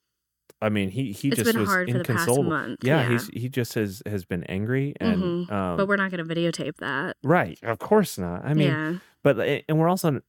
i 0.61 0.69
mean 0.69 0.89
he 0.89 1.11
he 1.11 1.27
It's 1.29 1.37
just 1.37 1.51
been 1.51 1.59
was 1.61 1.69
hard 1.69 1.89
for 1.91 1.97
the 1.97 2.03
past 2.03 2.09
inconsolable 2.27 2.49
month. 2.49 2.79
yeah, 2.83 3.01
Yeah. 3.01 3.09
he's 3.09 3.27
he 3.29 3.49
just 3.49 3.73
has 3.73 4.01
has 4.05 4.25
been 4.25 4.43
angry 4.45 4.93
and 4.99 5.21
Mhm. 5.47 5.51
um 5.51 5.77
but 5.77 5.87
we're 5.87 5.95
not 5.97 6.11
going 6.11 6.25
to 6.25 6.35
videotape 6.35 6.77
that. 6.77 7.17
right 7.23 7.57
of 7.63 7.79
course 7.79 8.17
not 8.17 8.43
i 8.45 8.53
mean 8.53 8.67
yeah. 8.67 8.97
but 9.23 9.39
eh, 9.39 9.61
and 9.67 9.77
we're 9.79 9.89
also 9.89 10.21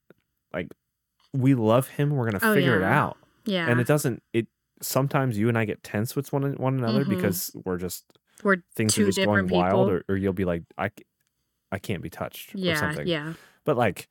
like 0.53 0.68
we 1.32 1.55
love 1.55 1.88
him 1.88 2.11
we're 2.11 2.30
gonna 2.30 2.38
Oh, 2.42 2.55
figure 2.55 2.76
it 2.76 2.82
out 2.82 3.16
Yeah. 3.44 3.68
and 3.68 3.80
it 3.80 3.86
doesn't 3.86 4.22
it 4.32 4.47
sometimes 4.82 5.38
you 5.38 5.49
and 5.49 5.57
i 5.57 5.64
get 5.64 5.82
tense 5.82 6.14
with 6.16 6.32
one 6.32 6.55
one 6.55 6.74
another 6.78 7.05
Mhm. 7.05 7.11
because 7.11 7.55
we're 7.64 7.78
just 7.78 8.05
we're 8.42 8.57
things 8.74 8.94
two 8.94 9.05
are 9.05 9.07
just 9.07 9.16
going 9.24 9.47
different 9.47 9.51
wild 9.53 9.90
or, 9.90 10.05
or 10.09 10.16
you'll 10.16 10.32
be 10.34 10.44
like 10.44 10.62
I 10.76 10.90
I 11.72 11.78
can't 11.78 12.03
be 12.03 12.11
touched 12.11 12.55
or 12.55 12.59
yeah. 12.59 12.74
something 12.78 13.07
Yeah. 13.07 13.34
but 13.64 13.76
like 13.76 14.09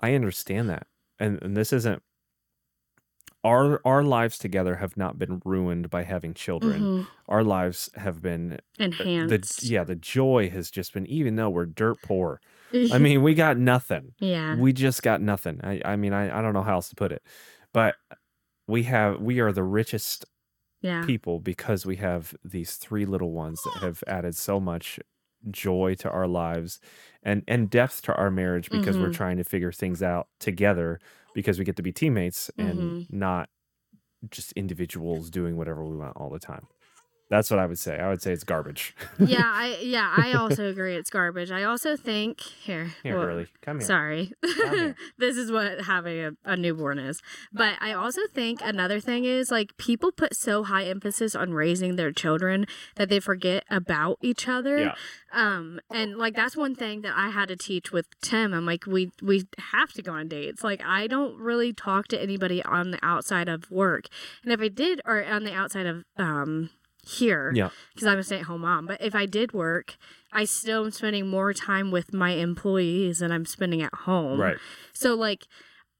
i 0.00 0.14
understand 0.14 0.68
that 0.70 0.86
and, 1.18 1.42
and 1.42 1.56
this 1.56 1.72
isn't 1.72 2.00
our 3.44 3.80
our 3.84 4.02
lives 4.02 4.38
together 4.38 4.76
have 4.76 4.96
not 4.96 5.18
been 5.18 5.40
ruined 5.44 5.88
by 5.90 6.02
having 6.02 6.34
children 6.34 6.80
Mhm. 6.82 7.06
our 7.28 7.44
lives 7.44 7.88
have 7.94 8.20
been 8.20 8.58
Enhanced. 8.78 9.60
the 9.60 9.66
yeah 9.68 9.84
the 9.84 9.94
joy 9.94 10.50
has 10.50 10.70
just 10.70 10.92
been 10.92 11.06
even 11.06 11.36
though 11.36 11.48
we're 11.50 11.66
dirt 11.66 11.98
poor 12.02 12.40
i 12.92 12.98
mean 12.98 13.22
we 13.22 13.34
got 13.34 13.56
nothing 13.56 14.12
yeah. 14.18 14.56
we 14.56 14.72
just 14.72 15.02
got 15.02 15.20
nothing 15.22 15.60
i 15.62 15.80
i 15.84 15.96
mean 15.96 16.12
i, 16.12 16.36
I 16.38 16.42
don't 16.42 16.52
know 16.52 16.62
how 16.64 16.74
else 16.74 16.88
to 16.90 16.96
put 16.96 17.12
it 17.12 17.22
but 17.72 17.94
we 18.66 18.82
have 18.84 19.20
we 19.20 19.40
are 19.40 19.52
the 19.52 19.62
richest 19.64 20.24
Yeah. 20.82 21.04
people 21.04 21.40
because 21.40 21.86
we 21.86 21.96
have 21.96 22.34
these 22.44 22.76
three 22.76 23.06
little 23.06 23.32
ones 23.32 23.62
that 23.62 23.78
have 23.82 24.02
added 24.06 24.36
so 24.36 24.60
much 24.60 24.98
joy 25.50 25.94
to 25.96 26.10
our 26.10 26.26
lives 26.28 26.80
and 27.22 27.42
and 27.48 27.70
depth 27.70 28.02
to 28.02 28.14
our 28.16 28.30
marriage 28.30 28.70
because 28.70 28.98
we're 28.98 29.08
Mhm. 29.08 29.12
trying 29.12 29.36
to 29.38 29.44
figure 29.44 29.72
things 29.72 30.02
out 30.02 30.28
together 30.40 31.00
because 31.34 31.58
we 31.58 31.64
get 31.64 31.76
to 31.76 31.82
be 31.82 31.92
teammates 31.92 32.50
and 32.58 32.96
Mm-hmm. 32.96 33.08
not 33.10 33.48
just 34.30 34.52
individuals 34.52 35.30
doing 35.30 35.56
whatever 35.56 35.84
we 35.86 35.96
want 35.96 36.16
all 36.16 36.30
the 36.30 36.38
time 36.40 36.68
that's 37.28 37.50
what 37.50 37.58
i 37.58 37.66
would 37.66 37.78
say 37.78 37.98
i 37.98 38.08
would 38.08 38.22
say 38.22 38.32
it's 38.32 38.44
garbage 38.44 38.94
yeah, 39.18 39.42
I 39.44 39.78
yeah, 39.82 40.14
I 40.16 40.32
also 40.34 40.68
agree 40.68 40.94
it's 40.96 41.10
garbage. 41.10 41.50
I 41.50 41.64
also 41.64 41.96
think 41.96 42.40
here. 42.40 42.92
here 43.02 43.18
well, 43.18 43.44
come 43.60 43.78
here 43.78 43.86
Sorry. 43.86 44.32
here. 44.44 44.94
this 45.18 45.36
is 45.36 45.50
what 45.50 45.82
having 45.82 46.18
a, 46.20 46.30
a 46.44 46.56
newborn 46.56 46.98
is. 46.98 47.20
But 47.52 47.74
I 47.80 47.92
also 47.92 48.22
think 48.32 48.60
another 48.62 49.00
thing 49.00 49.24
is 49.24 49.50
like 49.50 49.76
people 49.76 50.12
put 50.12 50.34
so 50.34 50.64
high 50.64 50.84
emphasis 50.84 51.34
on 51.34 51.52
raising 51.52 51.96
their 51.96 52.12
children 52.12 52.66
that 52.96 53.08
they 53.08 53.20
forget 53.20 53.64
about 53.70 54.18
each 54.22 54.48
other. 54.48 54.78
Yeah. 54.78 54.94
Um 55.32 55.80
and 55.90 56.16
like 56.16 56.34
that's 56.34 56.56
one 56.56 56.74
thing 56.74 57.02
that 57.02 57.14
I 57.16 57.30
had 57.30 57.48
to 57.48 57.56
teach 57.56 57.92
with 57.92 58.06
Tim. 58.22 58.54
I'm 58.54 58.66
like 58.66 58.86
we 58.86 59.10
we 59.22 59.44
have 59.72 59.92
to 59.94 60.02
go 60.02 60.12
on 60.12 60.28
dates. 60.28 60.62
Like 60.62 60.82
I 60.84 61.06
don't 61.06 61.36
really 61.38 61.72
talk 61.72 62.08
to 62.08 62.20
anybody 62.20 62.62
on 62.62 62.90
the 62.90 62.98
outside 63.02 63.48
of 63.48 63.70
work. 63.70 64.06
And 64.44 64.52
if 64.52 64.60
I 64.60 64.68
did 64.68 65.00
or 65.04 65.24
on 65.24 65.44
the 65.44 65.52
outside 65.52 65.86
of 65.86 66.04
um 66.16 66.70
here 67.08 67.52
yeah 67.54 67.70
because 67.94 68.06
I'm 68.06 68.18
a 68.18 68.22
stay 68.22 68.38
at 68.38 68.44
home 68.44 68.60
mom. 68.60 68.86
But 68.86 69.00
if 69.00 69.14
I 69.14 69.26
did 69.26 69.52
work, 69.52 69.96
I 70.32 70.44
still 70.44 70.84
am 70.84 70.90
spending 70.90 71.28
more 71.28 71.52
time 71.52 71.90
with 71.90 72.12
my 72.12 72.30
employees 72.30 73.18
than 73.20 73.32
I'm 73.32 73.46
spending 73.46 73.82
at 73.82 73.94
home. 73.94 74.40
right 74.40 74.58
So, 74.92 75.14
like, 75.14 75.46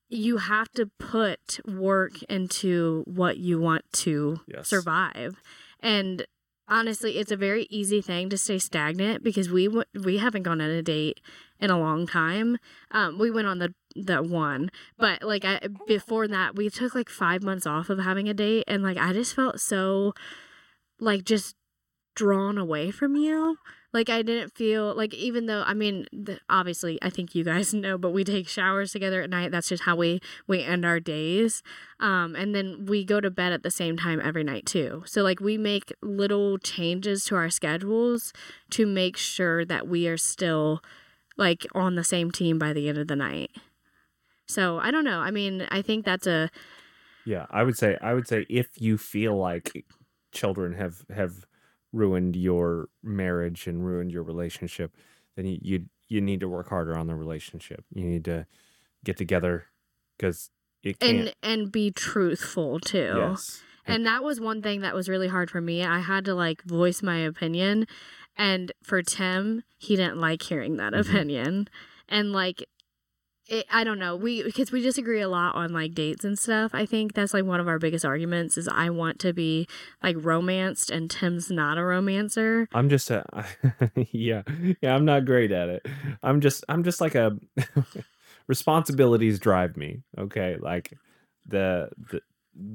you 0.08 0.38
have 0.38 0.70
to 0.72 0.86
put 0.98 1.60
work 1.66 2.22
into 2.24 3.02
what 3.06 3.38
you 3.38 3.58
want 3.60 3.84
to 3.92 4.40
Yes. 4.46 4.68
survive. 4.68 5.42
And 5.80 6.26
honestly, 6.66 7.18
it's 7.18 7.32
a 7.32 7.36
very 7.36 7.66
easy 7.70 8.00
thing 8.00 8.28
to 8.30 8.38
stay 8.38 8.58
stagnant 8.58 9.22
because 9.22 9.50
we 9.50 9.66
w- 9.66 9.84
we 9.94 10.18
haven't 10.18 10.42
gone 10.44 10.60
on 10.60 10.70
a 10.70 10.82
date 10.82 11.20
in 11.60 11.70
a 11.70 11.78
long 11.78 12.06
time. 12.06 12.58
Um, 12.90 13.18
we 13.18 13.30
went 13.30 13.48
on 13.48 13.58
the 13.58 13.74
the 13.96 14.22
one, 14.22 14.70
but 14.96 15.22
like 15.22 15.44
I 15.44 15.60
before 15.86 16.28
that, 16.28 16.54
we 16.56 16.70
took 16.70 16.94
like 16.94 17.08
five 17.10 17.42
months 17.42 17.66
off 17.66 17.90
of 17.90 17.98
having 17.98 18.28
a 18.28 18.34
date, 18.34 18.64
and 18.68 18.82
like 18.82 18.96
I 18.96 19.12
just 19.12 19.34
felt 19.34 19.60
so 19.60 20.14
like 21.00 21.24
just 21.24 21.56
drawn 22.14 22.58
away 22.58 22.90
from 22.90 23.14
you 23.14 23.56
Like 23.92 24.10
I 24.10 24.22
didn't 24.22 24.52
feel 24.52 24.92
like 24.94 25.14
even 25.14 25.46
though 25.46 25.62
I 25.64 25.72
mean 25.72 26.04
the, 26.12 26.40
obviously 26.50 26.98
I 27.00 27.10
think 27.10 27.34
you 27.34 27.44
guys 27.44 27.72
know, 27.84 27.96
but 27.96 28.10
we 28.10 28.24
take 28.24 28.48
showers 28.48 28.90
together 28.90 29.22
at 29.22 29.30
night. 29.30 29.52
That's 29.52 29.68
just 29.68 29.84
how 29.84 29.94
we 29.94 30.20
we 30.48 30.62
end 30.62 30.84
our 30.84 30.98
days. 30.98 31.62
Um, 32.00 32.34
and 32.34 32.54
then 32.56 32.86
we 32.86 33.04
go 33.04 33.20
to 33.20 33.30
bed 33.30 33.52
at 33.52 33.62
the 33.62 33.70
same 33.70 33.96
time 33.96 34.20
every 34.20 34.42
night 34.42 34.66
too. 34.66 35.04
So 35.06 35.22
like 35.22 35.38
we 35.38 35.56
make 35.56 35.92
little 36.02 36.58
changes 36.58 37.24
to 37.26 37.36
our 37.36 37.50
schedules 37.50 38.32
to 38.70 38.84
make 38.84 39.16
sure 39.16 39.64
that 39.64 39.86
we 39.86 40.08
are 40.08 40.18
still 40.18 40.82
like 41.36 41.66
on 41.72 41.94
the 41.94 42.04
same 42.04 42.32
team 42.32 42.58
by 42.58 42.72
the 42.72 42.88
end 42.88 42.98
of 42.98 43.06
the 43.06 43.16
night. 43.16 43.52
So 44.48 44.80
I 44.80 44.90
don't 44.90 45.04
know. 45.04 45.20
I 45.20 45.30
mean, 45.30 45.68
I 45.70 45.82
think 45.82 46.04
that's 46.04 46.26
a 46.26 46.50
Yeah, 47.24 47.46
I 47.48 47.62
would 47.62 47.78
say 47.78 47.96
I 48.02 48.12
would 48.14 48.26
say 48.26 48.44
if 48.48 48.80
you 48.80 48.98
feel 48.98 49.36
like 49.36 49.84
children 50.32 50.74
have 50.74 51.04
have 51.10 51.46
ruined 51.92 52.36
your 52.36 52.88
marriage 53.02 53.66
and 53.66 53.84
ruined 53.84 54.12
your 54.12 54.22
relationship, 54.22 54.94
then 55.36 55.46
you 55.46 55.58
you, 55.62 55.84
you 56.08 56.20
need 56.20 56.40
to 56.40 56.48
work 56.48 56.68
harder 56.68 56.96
on 56.96 57.06
the 57.06 57.14
relationship. 57.14 57.84
You 57.92 58.04
need 58.04 58.24
to 58.26 58.46
get 59.04 59.16
together 59.16 59.66
because 60.16 60.50
it 60.82 60.98
can't. 60.98 61.18
and 61.18 61.34
and 61.42 61.72
be 61.72 61.90
truthful 61.90 62.80
too. 62.80 63.12
yes, 63.16 63.62
And 63.86 64.04
that 64.06 64.22
was 64.22 64.40
one 64.40 64.60
thing 64.62 64.80
that 64.82 64.94
was 64.94 65.08
really 65.08 65.28
hard 65.28 65.50
for 65.50 65.60
me. 65.60 65.82
I 65.84 66.00
had 66.00 66.24
to 66.26 66.34
like 66.34 66.62
voice 66.62 67.02
my 67.02 67.18
opinion. 67.18 67.86
And 68.36 68.70
for 68.82 69.02
Tim, 69.02 69.62
he 69.78 69.96
didn't 69.96 70.20
like 70.20 70.42
hearing 70.42 70.76
that 70.76 70.92
Mhm. 70.92 71.00
opinion. 71.00 71.68
And 72.08 72.32
like, 72.32 72.64
it, 73.48 73.66
I 73.70 73.82
don't 73.82 73.98
know. 73.98 74.14
We 74.14 74.42
because 74.42 74.70
we 74.70 74.82
disagree 74.82 75.20
a 75.20 75.28
lot 75.28 75.54
on 75.54 75.72
like 75.72 75.94
dates 75.94 76.24
and 76.24 76.38
stuff. 76.38 76.70
I 76.74 76.84
think 76.84 77.14
that's 77.14 77.32
like 77.32 77.44
one 77.44 77.60
of 77.60 77.68
our 77.68 77.78
biggest 77.78 78.04
arguments 78.04 78.58
is 78.58 78.68
I 78.68 78.90
want 78.90 79.18
to 79.20 79.32
be 79.32 79.66
like 80.02 80.16
romanced 80.18 80.90
and 80.90 81.10
Tim's 81.10 81.50
not 81.50 81.78
a 81.78 81.84
romancer. 81.84 82.68
I'm 82.72 82.88
just 82.88 83.10
a 83.10 83.24
yeah 84.12 84.42
yeah. 84.82 84.94
I'm 84.94 85.04
not 85.04 85.24
great 85.24 85.50
at 85.50 85.68
it. 85.68 85.86
I'm 86.22 86.40
just 86.40 86.64
I'm 86.68 86.84
just 86.84 87.00
like 87.00 87.14
a 87.14 87.38
responsibilities 88.46 89.38
drive 89.38 89.76
me. 89.76 90.02
Okay, 90.18 90.56
like 90.60 90.92
the 91.46 91.90
the 92.10 92.20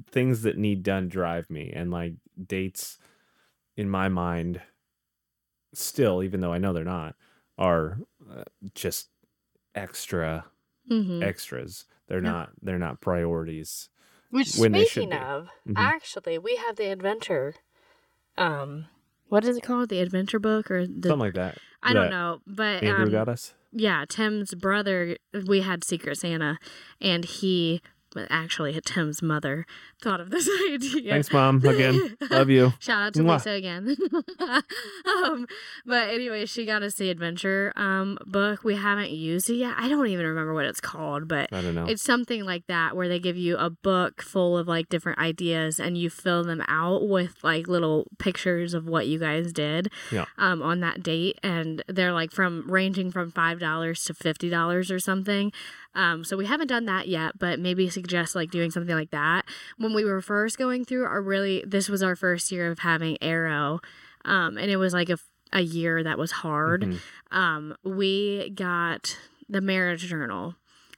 things 0.10 0.42
that 0.42 0.58
need 0.58 0.82
done 0.82 1.08
drive 1.08 1.50
me, 1.50 1.72
and 1.76 1.92
like 1.92 2.14
dates 2.48 2.98
in 3.78 3.90
my 3.90 4.10
mind 4.10 4.62
still, 5.74 6.24
even 6.24 6.40
though 6.40 6.54
I 6.54 6.58
know 6.58 6.74
they're 6.74 6.84
not, 6.84 7.16
are 7.58 8.00
uh, 8.32 8.44
just 8.74 9.10
extra 9.76 10.46
hmm 10.88 11.22
extras. 11.24 11.86
They're 12.08 12.22
Yeah. 12.22 12.32
not 12.32 12.50
they're 12.62 12.80
not 12.80 13.02
priorities. 13.02 13.90
Which 14.30 14.56
when 14.56 14.72
they 14.72 14.86
speaking 14.86 15.10
be. 15.12 15.18
of, 15.18 15.50
Mhm. 15.68 15.76
actually, 15.78 16.38
we 16.38 16.56
have 16.56 16.76
the 16.76 16.92
adventure. 16.92 17.56
Um, 18.38 18.86
what 19.30 19.46
is 19.46 19.58
it 19.58 19.64
called? 19.64 19.90
The 19.90 20.00
adventure 20.00 20.40
book 20.40 20.72
or 20.72 20.88
the? 20.88 21.10
Something 21.10 21.20
like 21.20 21.34
that. 21.36 21.58
I 21.84 21.94
don't 21.94 22.10
know, 22.10 22.40
but 22.48 22.84
Andrew 22.84 23.06
um, 23.06 23.12
got 23.12 23.30
us. 23.30 23.54
yeah, 23.72 24.06
Tim's 24.08 24.54
brother, 24.56 25.18
we 25.46 25.62
had 25.62 25.84
Secret 25.84 26.18
Santa, 26.18 26.58
and 27.02 27.26
he, 27.26 27.82
well, 27.84 27.93
actually, 28.30 28.80
Tim's 28.86 29.22
mother 29.22 29.66
thought 30.02 30.20
of 30.20 30.30
this 30.30 30.50
idea. 30.72 31.12
Thanks, 31.12 31.32
mom. 31.32 31.64
Again, 31.66 32.18
love 32.30 32.50
you. 32.50 32.74
Shout 32.80 33.02
out 33.02 33.14
to 33.16 33.22
Mwah. 33.22 33.34
Lisa 33.36 33.52
again. 33.52 33.96
um, 35.06 35.48
but 35.86 36.10
anyway, 36.10 36.46
she 36.46 36.66
got 36.66 36.84
us 36.84 36.96
the 36.96 37.10
adventure 37.10 37.72
um, 37.76 38.18
book. 38.26 38.64
We 38.64 38.76
haven't 38.76 39.12
used 39.12 39.50
it 39.50 39.56
yet. 39.56 39.76
I 39.78 39.88
don't 39.90 40.08
even 40.08 40.26
remember 40.26 40.54
what 40.54 40.66
it's 40.66 40.82
called, 40.82 41.28
but 41.28 41.52
I 41.54 41.62
don't 41.62 41.76
know. 41.76 41.86
it's 41.86 42.04
something 42.04 42.44
like 42.46 42.68
that 42.68 42.96
where 42.96 43.08
they 43.08 43.20
give 43.20 43.38
you 43.38 43.58
a 43.58 43.70
book 43.70 44.22
full 44.22 44.58
of 44.58 44.68
like 44.68 44.90
different 44.90 45.20
ideas 45.20 45.80
and 45.80 45.98
you 45.98 46.10
fill 46.10 46.44
them 46.44 46.64
out 46.68 47.08
with 47.08 47.36
like 47.44 47.68
little 47.68 48.08
pictures 48.20 48.74
of 48.74 48.88
what 48.88 49.08
you 49.08 49.20
guys 49.20 49.54
did 49.54 49.90
Yeah. 50.12 50.26
um, 50.38 50.62
on 50.62 50.80
that 50.82 51.02
date. 51.04 51.40
And 51.44 51.84
they're 51.88 52.14
like 52.14 52.32
from 52.32 52.70
ranging 52.70 53.12
from 53.12 53.32
$5 53.32 54.06
to 54.06 54.14
$50 54.14 54.92
or 54.92 55.00
something. 55.00 55.52
Um, 55.96 56.24
so 56.24 56.36
we 56.38 56.46
haven't 56.46 56.68
done 56.68 56.86
that 56.86 57.08
yet, 57.08 57.38
but 57.38 57.60
maybe 57.60 57.90
suggest 57.90 58.36
like 58.36 58.50
doing 58.52 58.72
something 58.72 58.96
like 58.96 59.12
that. 59.12 59.46
When 59.78 59.94
we 59.94 60.04
were 60.06 60.22
first 60.22 60.58
going 60.58 60.86
through 60.86 61.06
our 61.06 61.22
really, 61.22 61.64
this 61.68 61.88
was 61.90 62.02
our 62.02 62.16
first 62.16 62.52
year 62.52 62.72
of 62.72 62.80
having 62.80 63.18
Arrow. 63.22 63.80
Um, 64.26 64.58
and 64.58 64.72
it 64.72 64.78
was 64.78 64.94
like 64.94 65.10
a, 65.10 65.18
a 65.52 65.62
year 65.62 66.02
that 66.04 66.18
was 66.18 66.32
hard 66.32 66.82
Mhm. 66.82 67.00
um, 67.32 67.76
we 67.84 68.50
got 68.52 69.18
the 69.50 69.62
marriage 69.62 70.08
journal. 70.08 70.56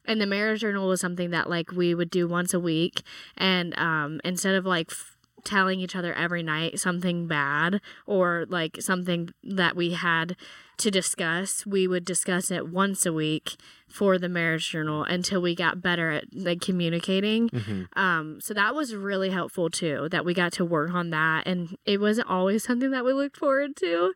And 0.07 0.21
the 0.21 0.27
marriage 0.27 0.61
journal 0.61 0.87
was 0.87 1.01
something 1.01 1.31
that 1.31 1.49
like 1.49 1.71
we 1.71 1.95
would 1.95 2.11
do 2.11 2.27
once 2.27 2.53
a 2.53 2.59
week. 2.59 3.01
And 3.35 3.77
um, 3.79 4.21
instead 4.23 4.53
of 4.55 4.65
like 4.65 4.91
f- 4.91 5.14
telling 5.45 5.79
each 5.79 5.95
other 5.95 6.13
every 6.13 6.43
night 6.43 6.79
something 6.79 7.27
bad 7.27 7.79
or 8.05 8.45
like 8.49 8.81
something 8.81 9.29
that 9.43 9.75
we 9.75 9.91
had 9.93 10.35
to 10.77 10.91
discuss, 10.91 11.65
we 11.65 11.87
would 11.87 12.03
discuss 12.03 12.51
it 12.51 12.67
once 12.67 13.05
a 13.05 13.13
week 13.13 13.55
for 13.87 14.17
the 14.17 14.27
marriage 14.27 14.69
journal 14.69 15.03
until 15.03 15.41
we 15.41 15.55
got 15.55 15.81
better 15.81 16.11
at 16.11 16.25
like 16.33 16.59
communicating. 16.59 17.49
Mhm. 17.49 17.87
Um, 17.97 18.41
so 18.41 18.53
that 18.53 18.75
was 18.75 18.93
really 18.93 19.29
helpful 19.29 19.69
too, 19.69 20.09
that 20.11 20.25
we 20.25 20.33
got 20.33 20.51
to 20.53 20.65
work 20.65 20.93
on 20.93 21.11
that. 21.11 21.47
And 21.47 21.77
it 21.85 22.01
wasn't 22.01 22.29
always 22.29 22.63
something 22.65 22.91
that 22.91 23.05
we 23.05 23.13
looked 23.13 23.37
forward 23.37 23.77
to. 23.77 24.13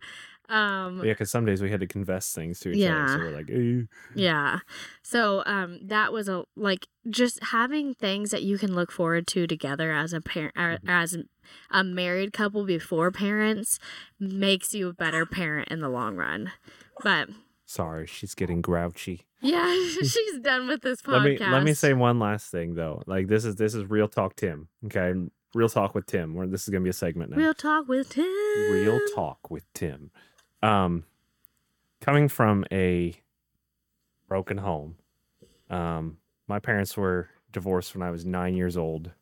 Um, 0.49 0.97
Yeah, 1.05 1.13
because 1.13 1.29
some 1.31 1.45
days 1.45 1.61
we 1.61 1.69
had 1.69 1.79
to 1.79 1.87
confess 1.87 2.33
things 2.33 2.59
to 2.61 2.69
each 2.71 2.85
other. 2.89 3.07
So 3.07 3.13
Yeah. 3.13 3.17
we're 3.19 3.31
like. 3.31 3.87
Yeah. 4.15 4.59
So 5.03 5.43
um 5.45 5.79
that 5.83 6.11
was 6.11 6.27
a 6.27 6.43
like 6.55 6.87
just 7.09 7.43
having 7.45 7.93
things 7.93 8.31
that 8.31 8.43
you 8.43 8.57
can 8.57 8.73
look 8.75 8.91
forward 8.91 9.27
to 9.27 9.47
together 9.47 9.91
as 9.91 10.11
a 10.13 10.21
parent 10.21 10.55
Mhm. 10.55 10.79
as 10.89 11.17
a 11.71 11.83
married 11.83 12.33
couple 12.33 12.65
before 12.65 13.11
parents 13.11 13.79
makes 14.19 14.73
you 14.73 14.89
a 14.89 14.93
better 14.93 15.25
parent 15.25 15.67
in 15.69 15.79
the 15.81 15.89
long 15.89 16.15
run. 16.15 16.51
But 17.03 17.29
sorry, 17.65 18.05
she's 18.07 18.35
getting 18.35 18.61
grouchy. 18.61 19.25
yeah, 19.41 19.73
she's 20.03 20.39
done 20.39 20.67
with 20.67 20.81
this 20.81 21.01
podcast. 21.01 21.23
Let 21.23 21.23
me 21.23 21.37
let 21.39 21.63
me 21.63 21.73
say 21.73 21.93
one 21.93 22.19
last 22.19 22.51
thing 22.51 22.75
though. 22.75 23.01
Like 23.07 23.27
this 23.27 23.45
is 23.45 23.55
this 23.55 23.73
is 23.73 23.85
real 23.89 24.07
talk, 24.07 24.35
Tim. 24.35 24.67
Okay, 24.85 25.13
real 25.55 25.69
talk 25.69 25.95
with 25.95 26.05
Tim. 26.05 26.33
Where 26.35 26.45
this 26.47 26.63
is 26.63 26.69
gonna 26.69 26.83
be 26.83 26.89
a 26.89 26.93
segment 26.93 27.31
now. 27.31 27.37
real 27.37 27.53
talk 27.53 27.87
with 27.87 28.09
Tim. 28.09 28.25
real 28.71 28.99
talk 29.15 29.49
with 29.49 29.65
Tim. 29.73 30.11
Um, 30.61 31.05
coming 32.01 32.29
from 32.29 32.65
a 32.71 33.15
broken 34.27 34.57
home, 34.57 34.97
um, 35.69 36.19
my 36.47 36.59
parents 36.59 36.97
were 36.97 37.29
divorced 37.51 37.95
when 37.95 38.03
I 38.03 38.11
was 38.11 38.25
nine 38.25 38.55
years 38.55 38.77
old. 38.77 39.13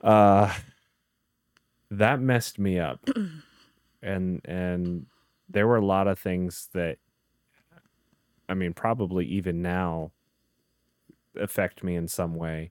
Uh, 0.00 0.52
that 1.90 2.20
messed 2.20 2.58
me 2.58 2.78
up, 2.78 3.06
and 4.02 4.40
and 4.44 5.06
there 5.48 5.66
were 5.66 5.76
a 5.76 5.84
lot 5.86 6.08
of 6.08 6.18
things 6.18 6.68
that, 6.74 6.98
I 8.48 8.54
mean, 8.54 8.74
probably 8.74 9.24
even 9.26 9.62
now, 9.62 10.12
affect 11.36 11.82
me 11.82 11.94
in 11.96 12.08
some 12.08 12.34
way. 12.34 12.70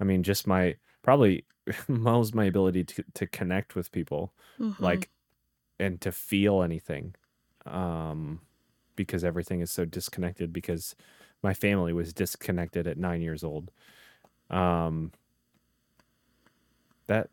I 0.00 0.04
mean, 0.04 0.22
just 0.22 0.46
my 0.46 0.76
probably 1.02 1.46
most 1.88 2.34
my 2.34 2.46
ability 2.46 2.84
to 2.84 3.04
to 3.14 3.26
connect 3.26 3.74
with 3.76 3.92
people 3.92 4.34
Mhm. 4.58 4.78
like 4.78 5.10
and 5.78 6.00
to 6.00 6.12
feel 6.12 6.62
anything 6.62 7.14
um 7.66 8.40
because 8.96 9.24
everything 9.24 9.60
is 9.60 9.70
so 9.70 9.84
disconnected 9.84 10.52
because 10.52 10.96
my 11.42 11.54
family 11.54 11.92
was 11.92 12.12
disconnected 12.12 12.86
at 12.86 12.98
9 12.98 13.22
years 13.22 13.44
old. 13.44 13.70
Um 14.50 15.12
that 17.08 17.30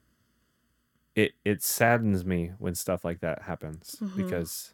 it 1.15 1.33
it 1.45 1.63
saddens 1.63 2.25
me 2.25 2.49
when 2.59 2.75
stuff 2.75 3.05
like 3.05 3.19
that 3.21 3.43
happens 3.43 4.01
Mhm. 4.01 4.15
because 4.15 4.73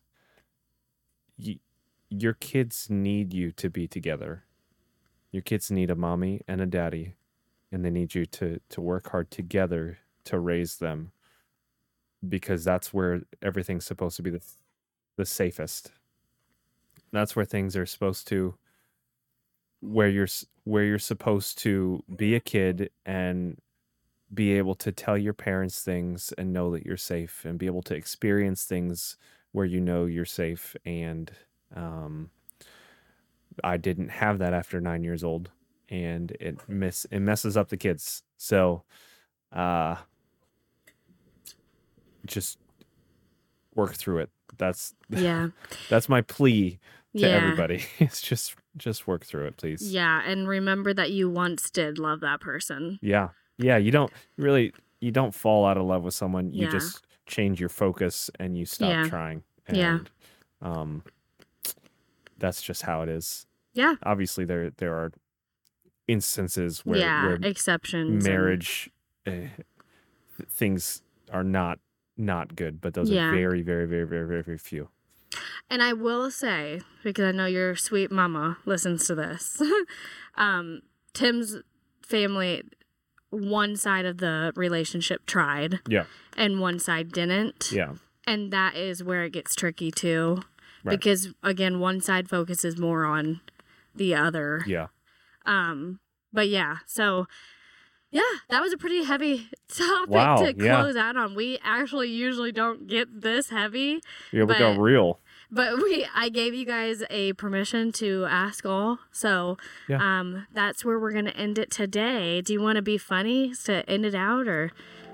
your 2.10 2.34
kids 2.34 2.90
need 2.90 3.34
you 3.34 3.52
to 3.54 3.70
be 3.70 3.88
together. 3.88 4.46
Your 5.32 5.44
kids 5.44 5.72
need 5.72 5.92
a 5.92 5.96
mommy 5.96 6.42
and 6.48 6.62
a 6.62 6.66
daddy 6.66 7.16
and 7.72 7.86
they 7.86 7.92
need 7.92 8.16
you 8.16 8.26
to 8.28 8.60
to 8.70 8.82
work 8.82 9.10
hard 9.10 9.32
together 9.32 10.00
to 10.26 10.40
raise 10.40 10.78
them 10.78 11.14
because 12.28 12.64
that's 12.64 12.94
where 12.94 13.22
everything's 13.42 13.86
supposed 13.86 14.16
to 14.18 14.24
be 14.24 14.30
the 14.32 14.44
the 15.18 15.26
safest. 15.26 15.92
That's 17.12 17.36
where 17.36 17.46
things 17.46 17.76
are 17.78 17.86
supposed 17.86 18.28
to 18.30 18.56
where 19.82 20.10
you're 20.10 20.28
where 20.64 20.84
you're 20.84 21.00
supposed 21.00 21.58
to 21.60 22.04
be 22.16 22.36
a 22.36 22.40
kid 22.40 22.92
and 23.06 23.60
be 24.34 24.54
able 24.54 24.76
to 24.76 24.92
tell 24.92 25.18
your 25.18 25.34
parents 25.34 25.84
things 25.84 26.34
and 26.38 26.54
know 26.54 26.72
that 26.72 26.86
you're 26.86 26.98
safe 26.98 27.46
and 27.46 27.60
be 27.60 27.68
able 27.68 27.84
to 27.84 27.96
experience 27.96 28.66
things 28.66 29.18
where 29.54 29.66
you 29.66 29.82
know 29.82 30.06
you're 30.06 30.26
safe 30.26 30.76
and 30.86 31.32
um 31.76 32.32
I 33.64 33.78
didn't 33.78 34.10
have 34.10 34.40
that 34.40 34.54
after 34.54 34.80
9 34.82 35.04
years 35.04 35.24
old 35.24 35.52
and 35.90 36.32
it 36.40 36.68
miss 36.70 37.06
it 37.06 37.20
messes 37.20 37.58
up 37.58 37.70
the 37.70 37.78
kids. 37.78 38.24
So 38.38 38.84
uh 39.52 39.98
just 42.26 42.58
work 43.76 43.96
through 43.96 44.20
it. 44.20 44.30
That's 44.58 44.94
Yeah. 45.10 45.50
that's 45.90 46.08
my 46.10 46.22
plea 46.22 46.80
to 47.16 47.20
Yeah. 47.22 47.28
everybody. 47.28 47.86
It's 48.00 48.22
just 48.22 48.56
just 48.78 49.06
work 49.08 49.26
through 49.26 49.48
it, 49.48 49.58
please. 49.58 49.94
Yeah, 49.94 50.22
and 50.26 50.48
remember 50.48 50.94
that 50.94 51.12
you 51.12 51.30
once 51.30 51.70
did 51.70 52.00
love 52.00 52.22
that 52.22 52.40
person. 52.40 53.00
Yeah. 53.02 53.30
Yeah, 53.58 53.78
you 53.78 53.92
don't 53.92 54.12
really 54.38 54.74
you 55.00 55.12
don't 55.12 55.34
fall 55.34 55.66
out 55.66 55.78
of 55.78 55.84
love 55.86 56.04
with 56.04 56.14
someone. 56.14 56.54
You 56.54 56.66
Yeah. 56.66 56.72
just 56.72 57.06
change 57.26 57.60
your 57.60 57.70
focus 57.70 58.30
and 58.40 58.58
you 58.58 58.66
stop 58.66 58.90
Yeah. 58.90 59.08
trying 59.10 59.44
Yeah. 59.72 60.00
Um, 60.62 61.04
that's 62.38 62.62
just 62.62 62.84
how 62.84 63.02
it 63.02 63.10
is. 63.10 63.46
Yeah. 63.74 63.96
Obviously, 64.04 64.46
there 64.46 64.70
there 64.72 64.94
are 64.96 65.12
instances 66.08 66.86
where, 66.86 67.00
yeah. 67.00 67.26
where 67.26 67.36
exceptions. 67.42 68.12
and- 68.26 68.34
marriage 68.34 68.90
uh, 69.26 69.32
things 70.50 71.02
are 71.32 71.44
not 71.44 71.80
not 72.22 72.56
good, 72.56 72.80
but 72.82 72.94
those 72.94 73.10
Yeah. 73.10 73.28
are 73.28 73.32
very, 73.36 73.62
very, 73.62 73.86
very, 73.86 74.06
very, 74.06 74.28
very, 74.28 74.44
very 74.44 74.58
few. 74.58 74.90
And 75.70 75.82
I 75.82 75.94
will 75.94 76.30
say, 76.30 76.82
because 77.04 77.26
I 77.26 77.32
know 77.32 77.46
your 77.46 77.76
sweet 77.76 78.12
mama 78.12 78.58
listens 78.66 79.08
to 79.08 79.16
this, 79.16 79.62
um, 80.36 80.82
Tim's 81.14 81.58
family, 82.02 82.64
one 83.30 83.76
side 83.76 84.06
of 84.06 84.18
the 84.18 84.52
relationship 84.56 85.26
tried. 85.26 85.80
Yeah. 85.88 86.04
And 86.38 86.60
one 86.60 86.80
side 86.80 87.12
didn't. 87.12 87.72
Yeah. 87.72 87.94
And 88.28 88.52
that 88.52 88.76
is 88.76 89.04
where 89.04 89.24
it 89.24 89.32
gets 89.34 89.56
tricky 89.56 89.92
too. 89.92 90.42
Right. 90.84 90.98
Because 90.98 91.30
again, 91.44 91.80
one 91.80 92.02
side 92.02 92.30
focuses 92.30 92.78
more 92.78 93.06
on 93.06 93.42
the 93.96 94.14
other. 94.16 94.64
Yeah. 94.68 94.88
Um, 95.46 96.00
but 96.34 96.48
yeah, 96.50 96.78
so 96.86 97.28
yeah, 98.12 98.22
that 98.50 98.62
was 98.62 98.74
a 98.74 98.78
pretty 98.78 99.04
heavy 99.04 99.50
topic 99.68 100.10
Wow, 100.10 100.38
to 100.44 100.54
yeah. 100.58 100.82
close 100.82 100.96
out 100.96 101.16
on. 101.18 101.34
We 101.34 101.60
actually 101.64 102.10
usually 102.10 102.52
don't 102.52 102.88
get 102.88 103.22
this 103.22 103.50
heavy. 103.50 104.02
Yeah, 104.32 104.44
we 104.44 104.58
got 104.58 104.78
real. 104.78 105.20
But 105.50 105.78
we 105.82 106.06
I 106.14 106.30
gave 106.30 106.54
you 106.54 106.66
guys 106.66 107.04
a 107.10 107.34
permission 107.34 107.92
to 107.94 108.26
ask 108.30 108.66
all. 108.66 109.00
So 109.12 109.58
Yeah. 109.88 110.00
um 110.20 110.46
that's 110.54 110.84
where 110.86 111.00
we're 111.00 111.14
gonna 111.14 111.32
end 111.32 111.58
it 111.58 111.72
today. 111.72 112.42
Do 112.42 112.52
you 112.54 112.62
wanna 112.62 112.82
be 112.82 112.98
funny 112.98 113.54
to 113.66 113.90
end 113.90 114.06
it 114.06 114.16
out 114.16 114.48
or 114.48 114.72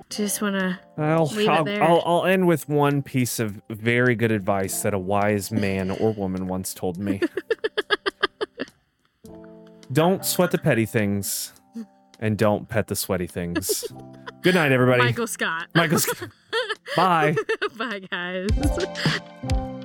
just 0.10 0.42
wanna 0.42 0.80
I'll, 0.98 1.26
Leave 1.26 1.48
it 1.48 1.52
I'll, 1.52 1.64
there. 1.66 1.84
I'll, 1.84 2.02
I'll 2.06 2.26
end 2.26 2.48
with 2.48 2.68
one 2.70 3.04
piece 3.04 3.40
of 3.40 3.62
very 3.70 4.16
good 4.16 4.32
advice 4.32 4.82
that 4.84 4.94
a 4.94 5.00
wise 5.00 5.52
man 5.52 5.92
or 5.92 6.14
woman 6.14 6.48
once 6.48 6.74
told 6.74 6.98
me. 6.98 7.22
don't 9.92 10.26
sweat 10.26 10.52
the 10.52 10.58
petty 10.58 10.86
things 10.86 11.54
and 12.20 12.38
don't 12.38 12.68
pet 12.68 12.88
the 12.88 12.96
sweaty 12.96 13.28
things. 13.28 13.86
Good 14.42 14.56
night, 14.56 14.72
everybody. 14.72 15.02
Michael 15.02 15.28
Scott. 15.28 15.68
Michael 15.76 16.00
Scott. 16.00 16.30
Bye. 16.96 17.36
Bye 17.78 18.00
guys. 18.10 18.48